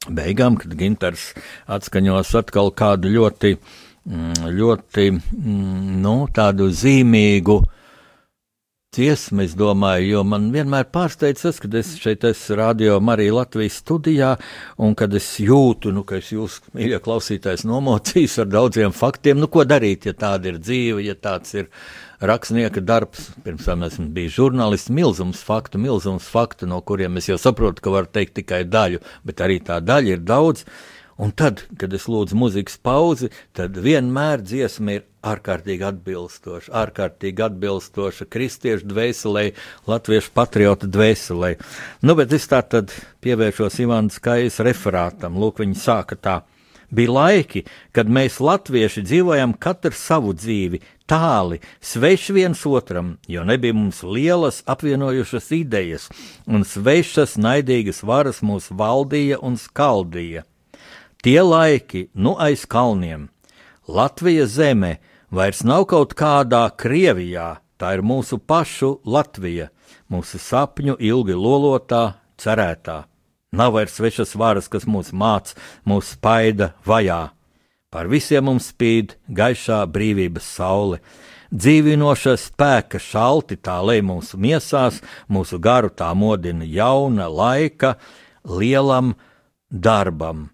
beigām, 0.08 0.56
kad 0.60 0.76
Ginters 0.80 1.34
atskaņos 1.68 2.32
atkal 2.40 2.72
kādu 2.72 3.12
ļoti, 3.12 3.58
mm, 4.08 4.48
ļoti, 4.56 5.10
mm, 5.12 6.00
nu, 6.06 6.16
tādu 6.34 6.70
zīmīgu 6.72 7.60
dziesma, 8.96 9.44
es 9.44 9.54
domāju, 9.54 10.08
jo 10.16 10.24
man 10.26 10.48
vienmēr 10.54 10.88
pārsteidz 10.90 11.44
tas, 11.46 11.60
kad 11.62 11.76
es 11.78 11.92
šeit 12.02 12.24
esmu 12.26 12.56
radio 12.58 13.00
Marija 13.04 13.36
Latvijas 13.36 13.78
studijā, 13.84 14.32
un 14.82 14.96
kad 14.98 15.14
es 15.14 15.28
jūtu, 15.44 15.92
nu, 15.94 16.06
ka 16.08 16.18
es 16.18 16.32
jūs, 16.34 16.62
mīļie 16.74 17.02
klausītājs, 17.04 17.68
nomocījis 17.70 18.40
ar 18.46 18.50
daudziem 18.50 18.96
faktiem, 18.96 19.38
nu, 19.38 19.52
ko 19.52 19.68
darīt, 19.68 20.10
ja 20.10 20.16
tāda 20.18 20.54
ir 20.54 20.62
dzīve, 20.64 21.04
ja 21.06 21.14
tāds 21.20 21.54
ir 21.60 21.70
rakstnieka 22.20 22.82
darbs, 22.84 23.30
pirms 23.44 23.66
tam 23.68 23.84
esmu 23.88 24.10
bijis 24.16 24.36
žurnālists, 24.36 24.92
milzums 24.92 25.42
faktu, 25.46 25.80
milzums 25.82 26.28
faktu, 26.28 26.68
no 26.68 26.82
kuriem 26.82 27.20
es 27.20 27.30
jau 27.30 27.40
saprotu, 27.40 27.84
ka 27.84 27.94
var 27.94 28.10
teikt 28.12 28.40
tikai 28.42 28.64
daļu, 28.68 29.04
bet 29.26 29.44
arī 29.46 29.60
tā 29.64 29.80
daļa 29.84 30.18
ir 30.18 30.26
daudz. 30.28 30.66
Un 31.20 31.34
tad, 31.36 31.66
kad 31.76 31.92
es 31.92 32.06
lūdzu 32.08 32.38
muzikas 32.40 32.78
pauzi, 32.80 33.28
tad 33.52 33.76
vienmēr 33.84 34.40
dziesma 34.40 34.94
ir 34.94 35.02
ārkārtīgi 35.28 35.84
atbilstoša, 35.84 36.72
ārkārtīgi 36.80 37.44
atbilstoša 37.44 38.28
kristiešu 38.32 38.88
dvēselē, 38.88 39.44
latviešu 39.92 40.32
patriotu 40.32 40.88
dvēselē. 40.88 41.58
Nu, 42.08 42.16
bet 42.16 42.32
es 42.36 42.48
tā 42.48 42.62
tad 42.64 42.96
pievēršos 43.26 43.82
Ivānas 43.84 44.22
Kājas 44.24 44.62
referātam. 44.64 45.36
Lūk, 45.44 45.60
viņi 45.60 45.76
sāka 45.76 46.16
tā. 46.16 46.38
Bija 46.90 47.12
laiki, 47.14 47.64
kad 47.94 48.10
mēs, 48.10 48.40
latvieši, 48.42 49.04
dzīvojam 49.06 49.54
katru 49.62 49.94
savu 49.94 50.34
dzīvi, 50.34 50.82
tāli, 51.10 51.60
sveši 51.82 52.34
viens 52.34 52.66
otram, 52.66 53.18
jo 53.28 53.44
nebija 53.46 53.74
mums 53.78 54.02
lielas 54.04 54.64
apvienojušas 54.70 55.52
idejas, 55.58 56.08
un 56.46 56.66
svešas 56.66 57.38
naidīgas 57.38 58.02
varas 58.06 58.42
mūs 58.46 58.72
valdīja 58.74 59.42
un 59.42 59.58
skaldīja. 59.58 60.46
Tie 61.22 61.42
laiki, 61.44 62.08
nu 62.14 62.38
aiz 62.40 62.66
kalniem, 62.66 63.28
Latvijas 63.90 64.54
zeme 64.56 64.98
vairs 65.34 65.64
nav 65.66 65.88
kaut 65.90 66.14
kādā 66.18 66.68
Krievijā, 66.78 67.58
tā 67.78 67.96
ir 67.98 68.06
mūsu 68.06 68.38
pašu 68.38 69.00
Latvija, 69.06 69.70
mūsu 70.10 70.42
sapņu 70.42 70.98
ilgi 71.02 71.38
lolotā, 71.38 72.04
cerētā. 72.38 73.09
Nav 73.52 73.74
vairs 73.74 73.96
svešas 73.98 74.36
varas, 74.38 74.68
kas 74.70 74.86
mūs 74.86 75.10
māca, 75.14 75.56
mūs 75.86 76.14
spaida, 76.14 76.74
vajā. 76.86 77.32
Par 77.90 78.06
visiem 78.06 78.46
mums 78.46 78.70
spīd 78.70 79.16
gaišā 79.26 79.82
brīvības 79.90 80.46
saule. 80.60 81.00
Dzīvinoša 81.50 82.36
spēka 82.38 83.02
šalti 83.02 83.58
tā 83.58 83.80
lej 83.82 84.04
mūsu 84.06 84.38
miesās, 84.38 85.00
mūsu 85.26 85.58
garu 85.58 85.90
tā 85.90 86.12
modina 86.14 86.68
jauna 86.68 87.26
laika 87.26 87.96
lielam 88.46 89.16
darbam. 89.70 90.52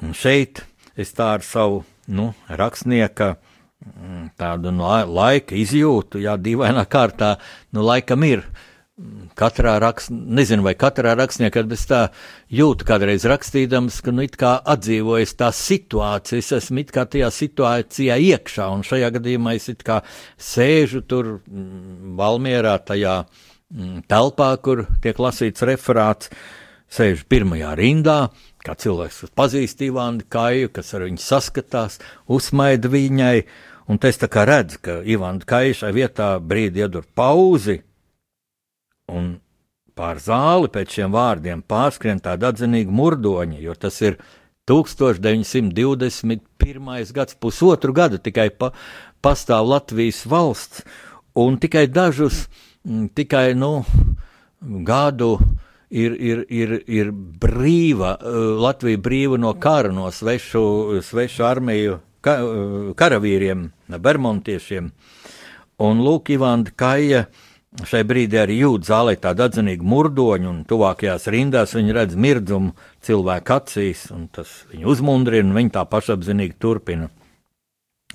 Un 0.00 0.16
šeit 0.16 0.62
es 0.96 1.12
tā 1.12 1.34
ar 1.36 1.44
savu 1.44 1.82
nu, 2.08 2.32
rakstnieka 2.48 3.34
mm, 3.36 4.24
tādu 4.40 4.72
no 4.72 4.88
laika 4.88 5.52
izjūtu, 5.52 6.22
jā, 6.24 6.38
dīvainā 6.40 6.86
kārtā, 6.88 7.36
nu, 7.76 7.84
laikam 7.84 8.24
ir. 8.24 8.46
Katrā 9.38 9.76
rakstā, 9.78 10.10
nezinu, 10.10 10.64
vai 10.66 10.72
katrā 10.74 11.12
rakstniekā, 11.14 11.62
bet 11.70 11.82
tā 11.86 12.00
jūtu 12.50 12.86
kādreiz 12.88 13.22
rakstījams, 13.30 14.00
ka, 14.02 14.10
nu, 14.10 14.24
kā 14.40 14.56
atdzīvojas 14.74 15.36
tā 15.38 15.52
situācija, 15.54 16.42
es 16.42 16.50
esmu 16.56 16.82
it 16.82 16.90
kā 16.96 17.04
tajā 17.06 17.28
situācijā 17.36 18.16
iekšā, 18.32 18.66
un 18.74 18.82
šajā 18.82 19.12
gadījumā 19.14 19.54
es 19.54 19.70
kā 19.86 20.00
sēžu 20.34 21.04
tur 21.06 21.36
mm, 21.36 22.18
Valmierā, 22.18 22.74
tajā 22.90 23.20
mm, 23.22 24.02
telpā, 24.10 24.50
kur 24.66 24.88
tiek 25.04 25.22
lasīts 25.22 25.62
referāts, 25.70 26.34
sēžu 26.90 27.22
pirmajā 27.30 27.76
rindā, 27.78 28.20
kā 28.66 28.74
cilvēks, 28.82 29.22
kas 29.28 29.38
pazīst 29.38 29.86
Ivānu 29.86 30.26
Kaju, 30.26 30.74
kas 30.74 30.90
ar 30.98 31.06
viņu 31.06 31.22
saskatās, 31.22 32.00
uzsmaida 32.26 32.90
viņai, 32.90 33.36
un 33.86 34.02
es 34.02 34.18
redzu, 34.50 34.82
ka 34.82 35.02
Ivāna 35.06 35.46
Kaja 35.46 35.84
šai 35.84 35.94
vietā 35.94 36.34
brīdi 36.42 36.82
iedur 36.82 37.06
pauzi, 37.14 37.84
un 39.08 39.38
pār 39.98 40.20
zāli 40.22 40.68
pēc 40.72 40.88
šiem 40.98 41.10
vārdiem 41.14 41.62
pārskrien 41.66 42.20
tāda 42.22 42.48
atzinīga 42.52 42.90
murdoņa, 42.94 43.58
jo 43.62 43.74
tas 43.74 44.00
ir 44.04 44.16
1921. 44.68 47.12
gads, 47.16 47.34
pusotru 47.40 47.92
gadu 47.96 48.18
tikai 48.22 48.50
pa, 48.50 48.72
pastāv 49.24 49.66
Latvijas 49.66 50.26
valsts, 50.28 50.84
un 51.38 51.58
tikai 51.58 51.86
dažus, 51.90 52.48
tikai, 53.16 53.54
nu, 53.58 53.84
gadu 54.60 55.38
ir, 55.90 56.12
ir, 56.12 56.44
ir, 56.48 56.82
ir 56.86 57.12
brīva, 57.12 58.18
eh, 58.20 58.26
Latvija 58.60 58.98
brīva 58.98 59.38
no 59.40 59.54
kara, 59.60 59.92
no 59.92 60.10
svešu, 60.12 61.00
svešu 61.02 61.44
armiju 61.48 61.98
ka, 62.20 62.32
eh, 62.42 62.94
karavīriem, 62.94 63.70
bermontiešiem. 63.88 64.90
Un 65.78 66.00
Lūk, 66.02 66.30
Ivanda 66.34 66.70
Kaja 66.76 67.26
šai 67.86 68.02
brīdī 68.08 68.40
arī 68.40 68.58
jūt 68.62 68.88
zālē 68.88 69.14
tādu 69.20 69.44
atzinīgu 69.46 69.86
murdoņu, 69.86 70.50
un 70.50 70.64
tuvākajās 70.68 71.28
rindās 71.30 71.76
viņa 71.76 71.94
redz 72.00 72.18
mirdzumu 72.18 72.74
cilvēku 73.04 73.54
acīs, 73.54 74.08
un 74.14 74.26
tas 74.32 74.50
viņu 74.72 74.90
uzmundrina, 74.94 75.46
un 75.50 75.58
viņa 75.60 75.76
tā 75.78 75.86
pašapzinīgi 75.92 76.58
turpina. 76.58 77.10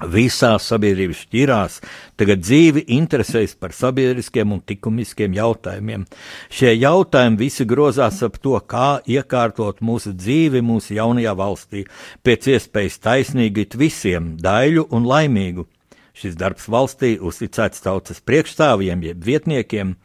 Visās 0.09 0.65
sabiedrības 0.71 1.19
šķirās, 1.27 1.75
tagad 2.17 2.41
dzīvi 2.41 2.81
interesēs 2.95 3.53
par 3.61 3.75
sabiedriskiem 3.77 4.55
un 4.55 4.63
likumiskiem 4.67 5.35
jautājumiem. 5.37 6.07
Šie 6.49 6.71
jautājumi 6.73 7.37
visi 7.37 7.67
grozās 7.69 8.23
ap 8.25 8.39
to, 8.41 8.57
kā 8.65 9.03
iekārtot 9.05 9.83
mūsu 9.85 10.15
dzīvi 10.17 10.63
mūsu 10.65 10.97
jaunajā 10.97 11.35
valstī, 11.37 11.85
pēc 12.25 12.49
iespējas 12.55 12.97
taisnīgi 13.05 13.69
visiem, 13.77 14.33
daļu 14.41 14.87
un 14.89 15.05
laimīgu. 15.05 15.67
Šis 16.13 16.37
darbs 16.37 16.67
valstī 16.69 17.15
uzticēts 17.17 17.81
tautas 17.81 18.21
priekšstāvjiem, 18.21 19.01
jeb 19.09 19.25
vietniekiem, 19.25 19.95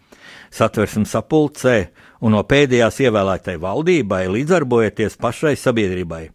satversmes 0.54 1.12
sapulcē 1.12 1.76
un 2.24 2.32
no 2.36 2.42
pēdējās 2.48 3.02
ievēlētai 3.04 3.58
valdībai 3.60 4.24
līdzdarbojoties 4.32 5.18
pašai 5.20 5.54
sabiedrībai. 5.60 6.28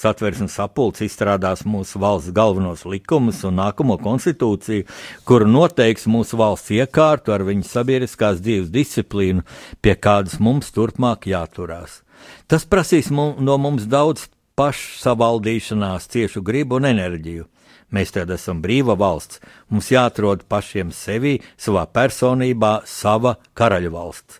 Satversmes 0.00 0.54
sapulcs 0.56 1.02
izstrādās 1.04 1.62
mūsu 1.68 2.00
valsts 2.00 2.32
galvenos 2.32 2.86
likumus 2.88 3.42
un 3.44 3.58
nākamo 3.60 3.98
konstitūciju, 4.00 4.86
kuru 5.28 5.48
noteiks 5.50 6.08
mūsu 6.08 6.38
valsts 6.40 6.72
iekārtu 6.72 7.34
ar 7.34 7.44
viņas 7.44 7.74
sabiedriskās 7.76 8.40
dzīves 8.40 8.72
disciplīnu, 8.72 9.44
pie 9.84 9.94
kādas 9.94 10.38
mums 10.40 10.72
turpmāk 10.72 11.28
jāturās. 11.28 12.00
Tas 12.48 12.64
prasīs 12.64 13.10
mum, 13.12 13.36
no 13.44 13.58
mums 13.60 13.84
daudz 13.90 14.28
pašsavaldīšanās, 14.56 16.08
ciešu 16.12 16.42
gribu 16.44 16.80
un 16.80 16.88
enerģiju. 16.90 17.46
Mēs 17.90 18.12
tad 18.14 18.30
esam 18.30 18.60
brīva 18.62 18.94
valsts, 18.98 19.40
mums 19.68 19.90
jāatrod 19.90 20.44
pašiem 20.48 20.92
sevi, 20.94 21.40
savā 21.58 21.86
personībā, 21.90 22.80
sava 22.86 23.36
karaļa 23.54 23.90
valsts. 23.90 24.38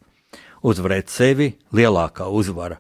Uzvarēt 0.62 1.08
sevi- 1.08 1.56
lielākā 1.76 2.28
uzvara 2.30 2.78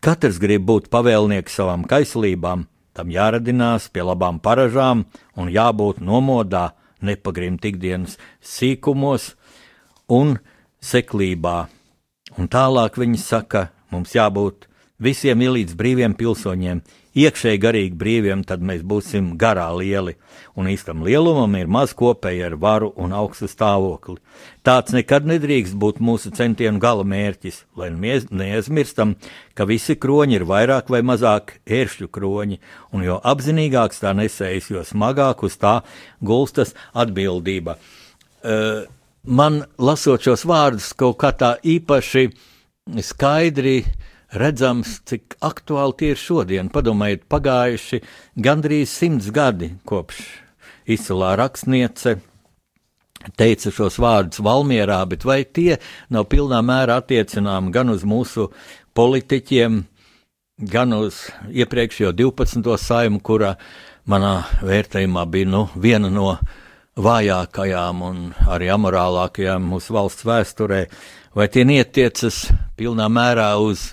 Katrs 0.00 0.38
grib 0.40 0.64
būt 0.64 0.88
pavēlnieks 0.88 1.58
savām 1.60 1.82
kaislībām, 1.88 2.64
tam 2.96 3.10
jāradinās 3.12 3.90
pie 3.92 4.04
labām 4.04 4.38
paražām 4.40 5.04
un 5.36 5.50
jābūt 5.52 6.00
nomodā, 6.00 6.70
nepagrimt 7.04 7.64
ikdienas 7.68 8.16
sīkumos 8.40 9.34
un 10.08 10.38
seklībā. 10.80 11.68
Un 12.38 12.48
tālāk 12.48 12.96
viņi 12.96 13.20
saka, 13.20 13.68
mums 13.92 14.16
jābūt 14.16 14.70
visiem 14.96 15.44
ielīdz 15.44 15.76
brīviem 15.76 16.16
pilsoņiem, 16.16 16.80
iekšēji 17.18 17.60
garīgi 17.60 17.96
brīviem, 17.98 18.42
tad 18.46 18.62
mēs 18.62 18.82
būsim 18.86 19.32
garā 19.38 19.66
lieli, 19.74 20.14
un 20.58 20.68
īstam 20.70 21.02
lielumam 21.06 21.54
ir 21.58 21.70
maz 21.70 21.92
kopēji 21.96 22.44
ar 22.46 22.56
varu 22.60 22.90
un 23.00 23.14
augstu 23.16 23.48
stāvokli. 23.50 24.18
Tāds 24.66 24.94
nekad 24.94 25.26
nedrīkst 25.26 25.74
būt 25.80 25.98
mūsu 26.04 26.30
centienu 26.36 26.78
gala 26.82 27.04
mērķis, 27.06 27.64
lai 27.76 27.90
neaizmirstam, 27.90 29.16
ka 29.54 29.66
visi 29.66 29.96
kroņi 29.98 30.38
ir 30.38 30.46
vairāk 30.48 30.92
vai 30.92 31.02
mazāk 31.06 31.56
ēršļu 31.66 32.10
kroņi, 32.14 32.60
un 32.94 33.06
jo 33.06 33.18
apzinīgāks 33.32 34.02
tā 34.04 34.14
nesējas, 34.16 34.70
jo 34.70 34.84
smagāk 34.86 35.42
uz 35.46 35.58
tā 35.58 35.80
gulstas 36.22 36.76
atbildība. 36.94 37.76
Uh, 38.40 38.86
man 39.26 39.64
lasot 39.78 40.22
šos 40.24 40.46
vārdus 40.48 40.94
kaut 40.96 41.18
kā 41.20 41.34
tā 41.36 41.56
īpaši 41.60 42.30
skaidri 43.04 43.80
uh, 43.82 44.06
redzams, 44.32 45.00
cik 45.08 45.36
aktuāli 45.42 45.96
tie 45.98 46.12
ir 46.14 46.20
šodien. 46.20 46.70
Padomājiet, 46.72 47.26
pagājuši 47.30 48.02
gandrīz 48.38 48.92
simts 48.92 49.30
gadi 49.34 49.72
kopš 49.88 50.20
izcilā 50.90 51.34
rakstniece 51.38 52.18
teica 53.36 53.72
šos 53.74 53.98
vārdus 54.00 54.40
Valmierā, 54.44 55.02
bet 55.08 55.26
vai 55.28 55.42
tie 55.44 55.76
nav 56.12 56.28
pilnā 56.32 56.62
mērā 56.64 57.00
attiecināmi 57.02 57.72
gan 57.74 57.92
uz 57.92 58.04
mūsu 58.06 58.48
politiķiem, 58.96 59.82
gan 60.70 60.96
uz 60.96 61.26
iepriekšējo 61.50 62.14
12. 62.16 62.74
saimu, 62.80 63.20
kura 63.20 63.54
manā 64.08 64.40
vērtējumā 64.64 65.26
bija 65.30 65.50
nu, 65.52 65.66
viena 65.76 66.10
no 66.12 66.32
vājākajām 67.00 68.02
un 68.04 68.22
arī 68.50 68.70
amorālākajām 68.72 69.68
mūsu 69.68 69.94
valsts 69.96 70.26
vēsturē, 70.26 70.84
vai 71.36 71.46
tie 71.52 71.64
netiecas 71.68 72.46
pilnā 72.76 73.06
mērā 73.12 73.52
uz 73.62 73.92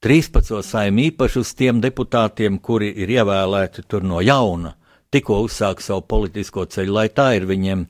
13. 0.00 0.62
saimē 0.64 1.10
īpaši 1.10 1.42
uz 1.42 1.50
tiem 1.52 1.80
deputātiem, 1.84 2.54
kuri 2.64 2.86
ir 3.04 3.10
ievēlēti 3.18 3.82
tur 3.84 4.00
no 4.00 4.22
jauna, 4.24 4.72
tikko 5.12 5.42
uzsāk 5.44 5.82
savu 5.84 6.06
politisko 6.08 6.64
ceļu, 6.72 6.94
lai 6.96 7.10
tā 7.12 7.26
ir 7.36 7.44
viņiem 7.44 7.82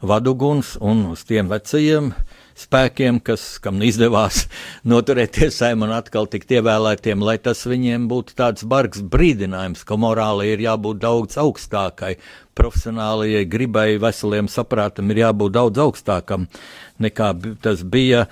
vaduguns 0.00 0.78
un 0.80 1.04
uz 1.10 1.26
tiem 1.28 1.52
vecajiem 1.52 2.08
spēkiem, 2.56 3.20
kas, 3.20 3.58
kam 3.60 3.84
izdevās 3.84 4.46
noturēties 4.94 5.60
saimē 5.60 5.90
un 5.90 5.94
atkal 5.98 6.32
tikt 6.32 6.56
ievēlētiem, 6.56 7.20
lai 7.20 7.36
tas 7.36 7.66
viņiem 7.68 8.08
būtu 8.08 8.40
tāds 8.40 8.64
bargs 8.64 9.04
brīdinājums, 9.04 9.84
ka 9.84 10.00
morāli 10.00 10.54
ir 10.54 10.64
jābūt 10.70 11.04
daudz 11.04 11.36
augstākai, 11.36 12.14
profesionālajai 12.56 13.44
gribai, 13.44 13.90
veseliem 14.00 14.48
saprātam 14.48 15.12
ir 15.12 15.26
jābūt 15.26 15.60
daudz 15.60 15.84
augstākam 15.84 16.48
nekā 16.96 17.34
tas 17.60 17.84
bija 17.84 18.30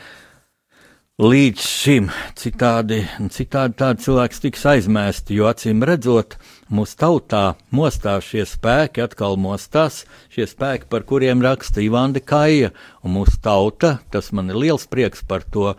līdz 1.17 1.63
šim. 1.65 2.11
Citādi, 2.37 2.99
citādi 3.33 3.79
tādi 3.81 4.05
cilvēki 4.05 4.41
tiks 4.43 4.67
aizmēsti, 4.69 5.39
jo 5.39 5.47
acīm 5.49 5.81
redzot, 5.89 6.37
mūsu 6.69 6.99
tautā 7.01 7.45
mostās 7.73 8.27
šie 8.29 8.45
spēki, 8.45 9.01
atkal 9.07 9.39
mostās 9.41 10.03
šie 10.35 10.45
spēki, 10.51 10.91
par 10.93 11.07
kuriem 11.09 11.41
raksta 11.45 11.81
Ivanda 11.81 12.21
Kaija, 12.21 12.75
un 13.01 13.17
mūsu 13.17 13.41
tauta, 13.41 13.95
tas 14.13 14.29
man 14.37 14.53
ir 14.53 14.61
liels 14.61 14.85
prieks 14.93 15.25
par 15.25 15.49
to. 15.49 15.73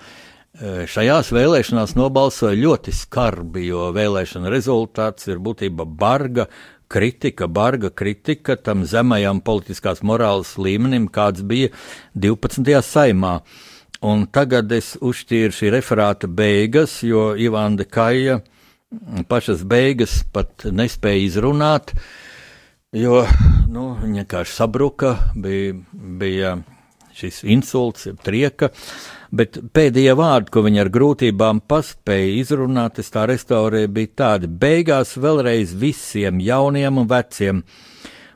E, 0.57 0.87
šajās 0.89 1.29
vēlēšanās 1.29 1.93
nobalsoja 1.99 2.57
ļoti 2.57 2.97
skarbi, 2.97 3.67
jo 3.69 3.91
vēlēšana 3.93 4.49
rezultāts 4.49 5.29
ir 5.29 5.37
būtībā 5.37 5.85
barga, 5.85 6.49
kritika, 6.89 7.45
barga 7.45 7.93
kritika 7.93 8.57
tam 8.57 8.87
zemajam 8.89 9.45
politiskās 9.45 10.01
morāles 10.01 10.57
līmenim, 10.57 11.05
kāds 11.13 11.45
bija 11.45 11.69
12. 12.17 12.73
saimā. 12.81 13.37
Uh, 13.37 13.66
Un 14.05 14.27
tagad 14.29 14.71
es 14.75 14.93
uzšķīru 15.01 15.55
šī 15.57 15.71
referāta 15.73 16.29
beigas, 16.29 16.99
jo 17.01 17.31
Ivanda 17.33 17.85
Kaja 17.85 18.39
pašas 19.27 19.63
beigas 19.67 20.21
pat 20.31 20.67
nespēja 20.69 21.23
izrunāt, 21.25 21.95
jo 22.93 23.23
nu, 23.73 23.89
viņa 23.97 24.21
vienkārši 24.21 24.53
sabruka, 24.53 25.15
bija, 25.35 25.73
bija 25.91 26.53
šis 27.17 27.41
insults, 27.49 28.05
trieka, 28.23 28.69
bet 29.33 29.57
pēdējie 29.73 30.13
vārdi, 30.17 30.53
ko 30.53 30.63
viņa 30.67 30.83
ar 30.85 30.93
grūtībām 30.93 31.63
paspēja 31.67 32.35
izrunāt, 32.37 33.01
es 33.01 33.09
tā 33.11 33.25
restaurēju, 33.27 33.91
bija 33.97 34.13
tādi: 34.21 34.47
beigās 34.47 35.17
vēlreiz 35.17 35.73
visiem 35.73 36.39
jauniem 36.43 37.01
un 37.01 37.09
veciem 37.09 37.63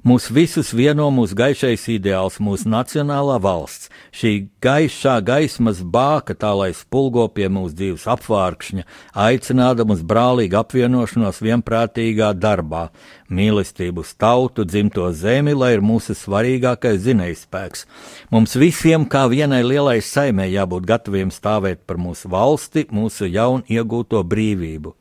Mūs 0.02 0.32
visus 0.34 0.72
vieno 0.74 1.12
mūsu 1.14 1.36
gaišais 1.38 1.84
ideāls, 1.94 2.40
mūsu 2.42 2.66
nacionālā 2.74 3.36
valsts. 3.38 3.92
Šī 4.10 4.48
gaišā 4.66 5.20
gaismas 5.22 5.84
bāka 5.86 6.34
tā 6.34 6.50
lai 6.58 6.72
spulgo 6.74 7.28
pie 7.30 7.46
mūsu 7.54 7.78
dzīves 7.78 8.08
apvārkšņa, 8.10 8.88
aicinādam 9.14 9.94
uz 9.94 10.02
brālīgu 10.02 10.58
apvienošanos 10.58 11.44
vienprātīgā 11.46 12.32
darbā, 12.34 12.88
mīlestību 13.30 14.02
uz 14.02 14.16
tautu, 14.18 14.66
dzimto 14.66 15.06
zemi, 15.14 15.54
lai 15.54 15.76
ir 15.76 15.86
mūsu 15.86 16.18
svarīgākais 16.18 16.98
zinējspēks. 17.06 17.86
Mums 18.34 18.58
visiem, 18.58 19.06
kā 19.06 19.28
vienai 19.30 19.62
lielai 19.62 20.00
saimē, 20.02 20.50
jābūt 20.50 20.90
gataviem 20.90 21.30
stāvēt 21.30 21.86
par 21.86 22.02
mūsu 22.02 22.34
valsti, 22.34 22.88
mūsu 22.90 23.30
jaun 23.30 23.62
iegūto 23.70 24.26
brīvību. 24.26 24.98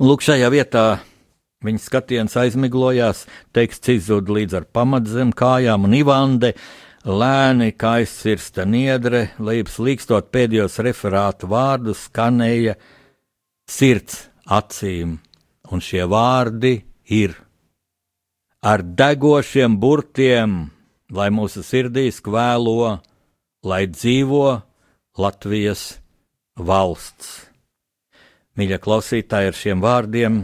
Lūk, 0.00 0.24
šajā 0.24 0.48
vietā 0.56 0.88
Viņa 1.66 1.80
skatiens 1.82 2.36
aizmiglojās, 2.38 3.24
teksts 3.50 3.90
izzuda 3.90 4.30
līdz 4.36 4.60
ar 4.60 4.66
pamatzem 4.70 5.32
kājām, 5.34 5.88
un 5.88 5.94
Ivande 5.98 6.52
lēni 7.02 7.72
kā 7.74 7.96
aizsirsta 7.98 8.62
niedre, 8.62 9.32
līdz 9.42 9.78
līkstot 9.82 10.28
pēdējos 10.30 10.78
referātu 10.86 11.48
vārdus, 11.50 12.04
skanēja 12.06 12.76
sirds 13.66 14.28
acīm, 14.46 15.16
un 15.74 15.82
šie 15.82 16.04
vārdi 16.06 16.76
ir 17.10 17.34
ar 18.62 18.84
degošiem 18.86 19.74
burtiem, 19.82 20.60
lai 21.10 21.26
mūsu 21.34 21.64
sirdīs 21.66 22.20
kvēlo, 22.22 23.00
lai 23.66 23.80
dzīvo 23.90 24.60
Latvijas 25.18 25.88
valsts. 26.54 27.34
Mīļie 28.54 28.78
klausītāji, 28.82 29.50
ar 29.50 29.58
šiem 29.58 29.82
vārdiem 29.82 30.38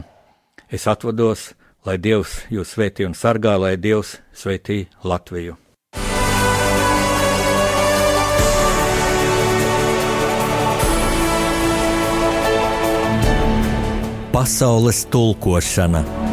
Es 0.74 0.88
atvados, 0.90 1.52
lai 1.86 2.00
Dievs 2.02 2.32
jūs 2.50 2.72
svētī 2.74 3.04
un 3.06 3.12
sargā, 3.14 3.52
lai 3.62 3.76
Dievs 3.78 4.16
svētī 4.34 4.88
Latviju. 5.06 5.54
Pasaules 14.34 15.04
tulkošana 15.14 16.23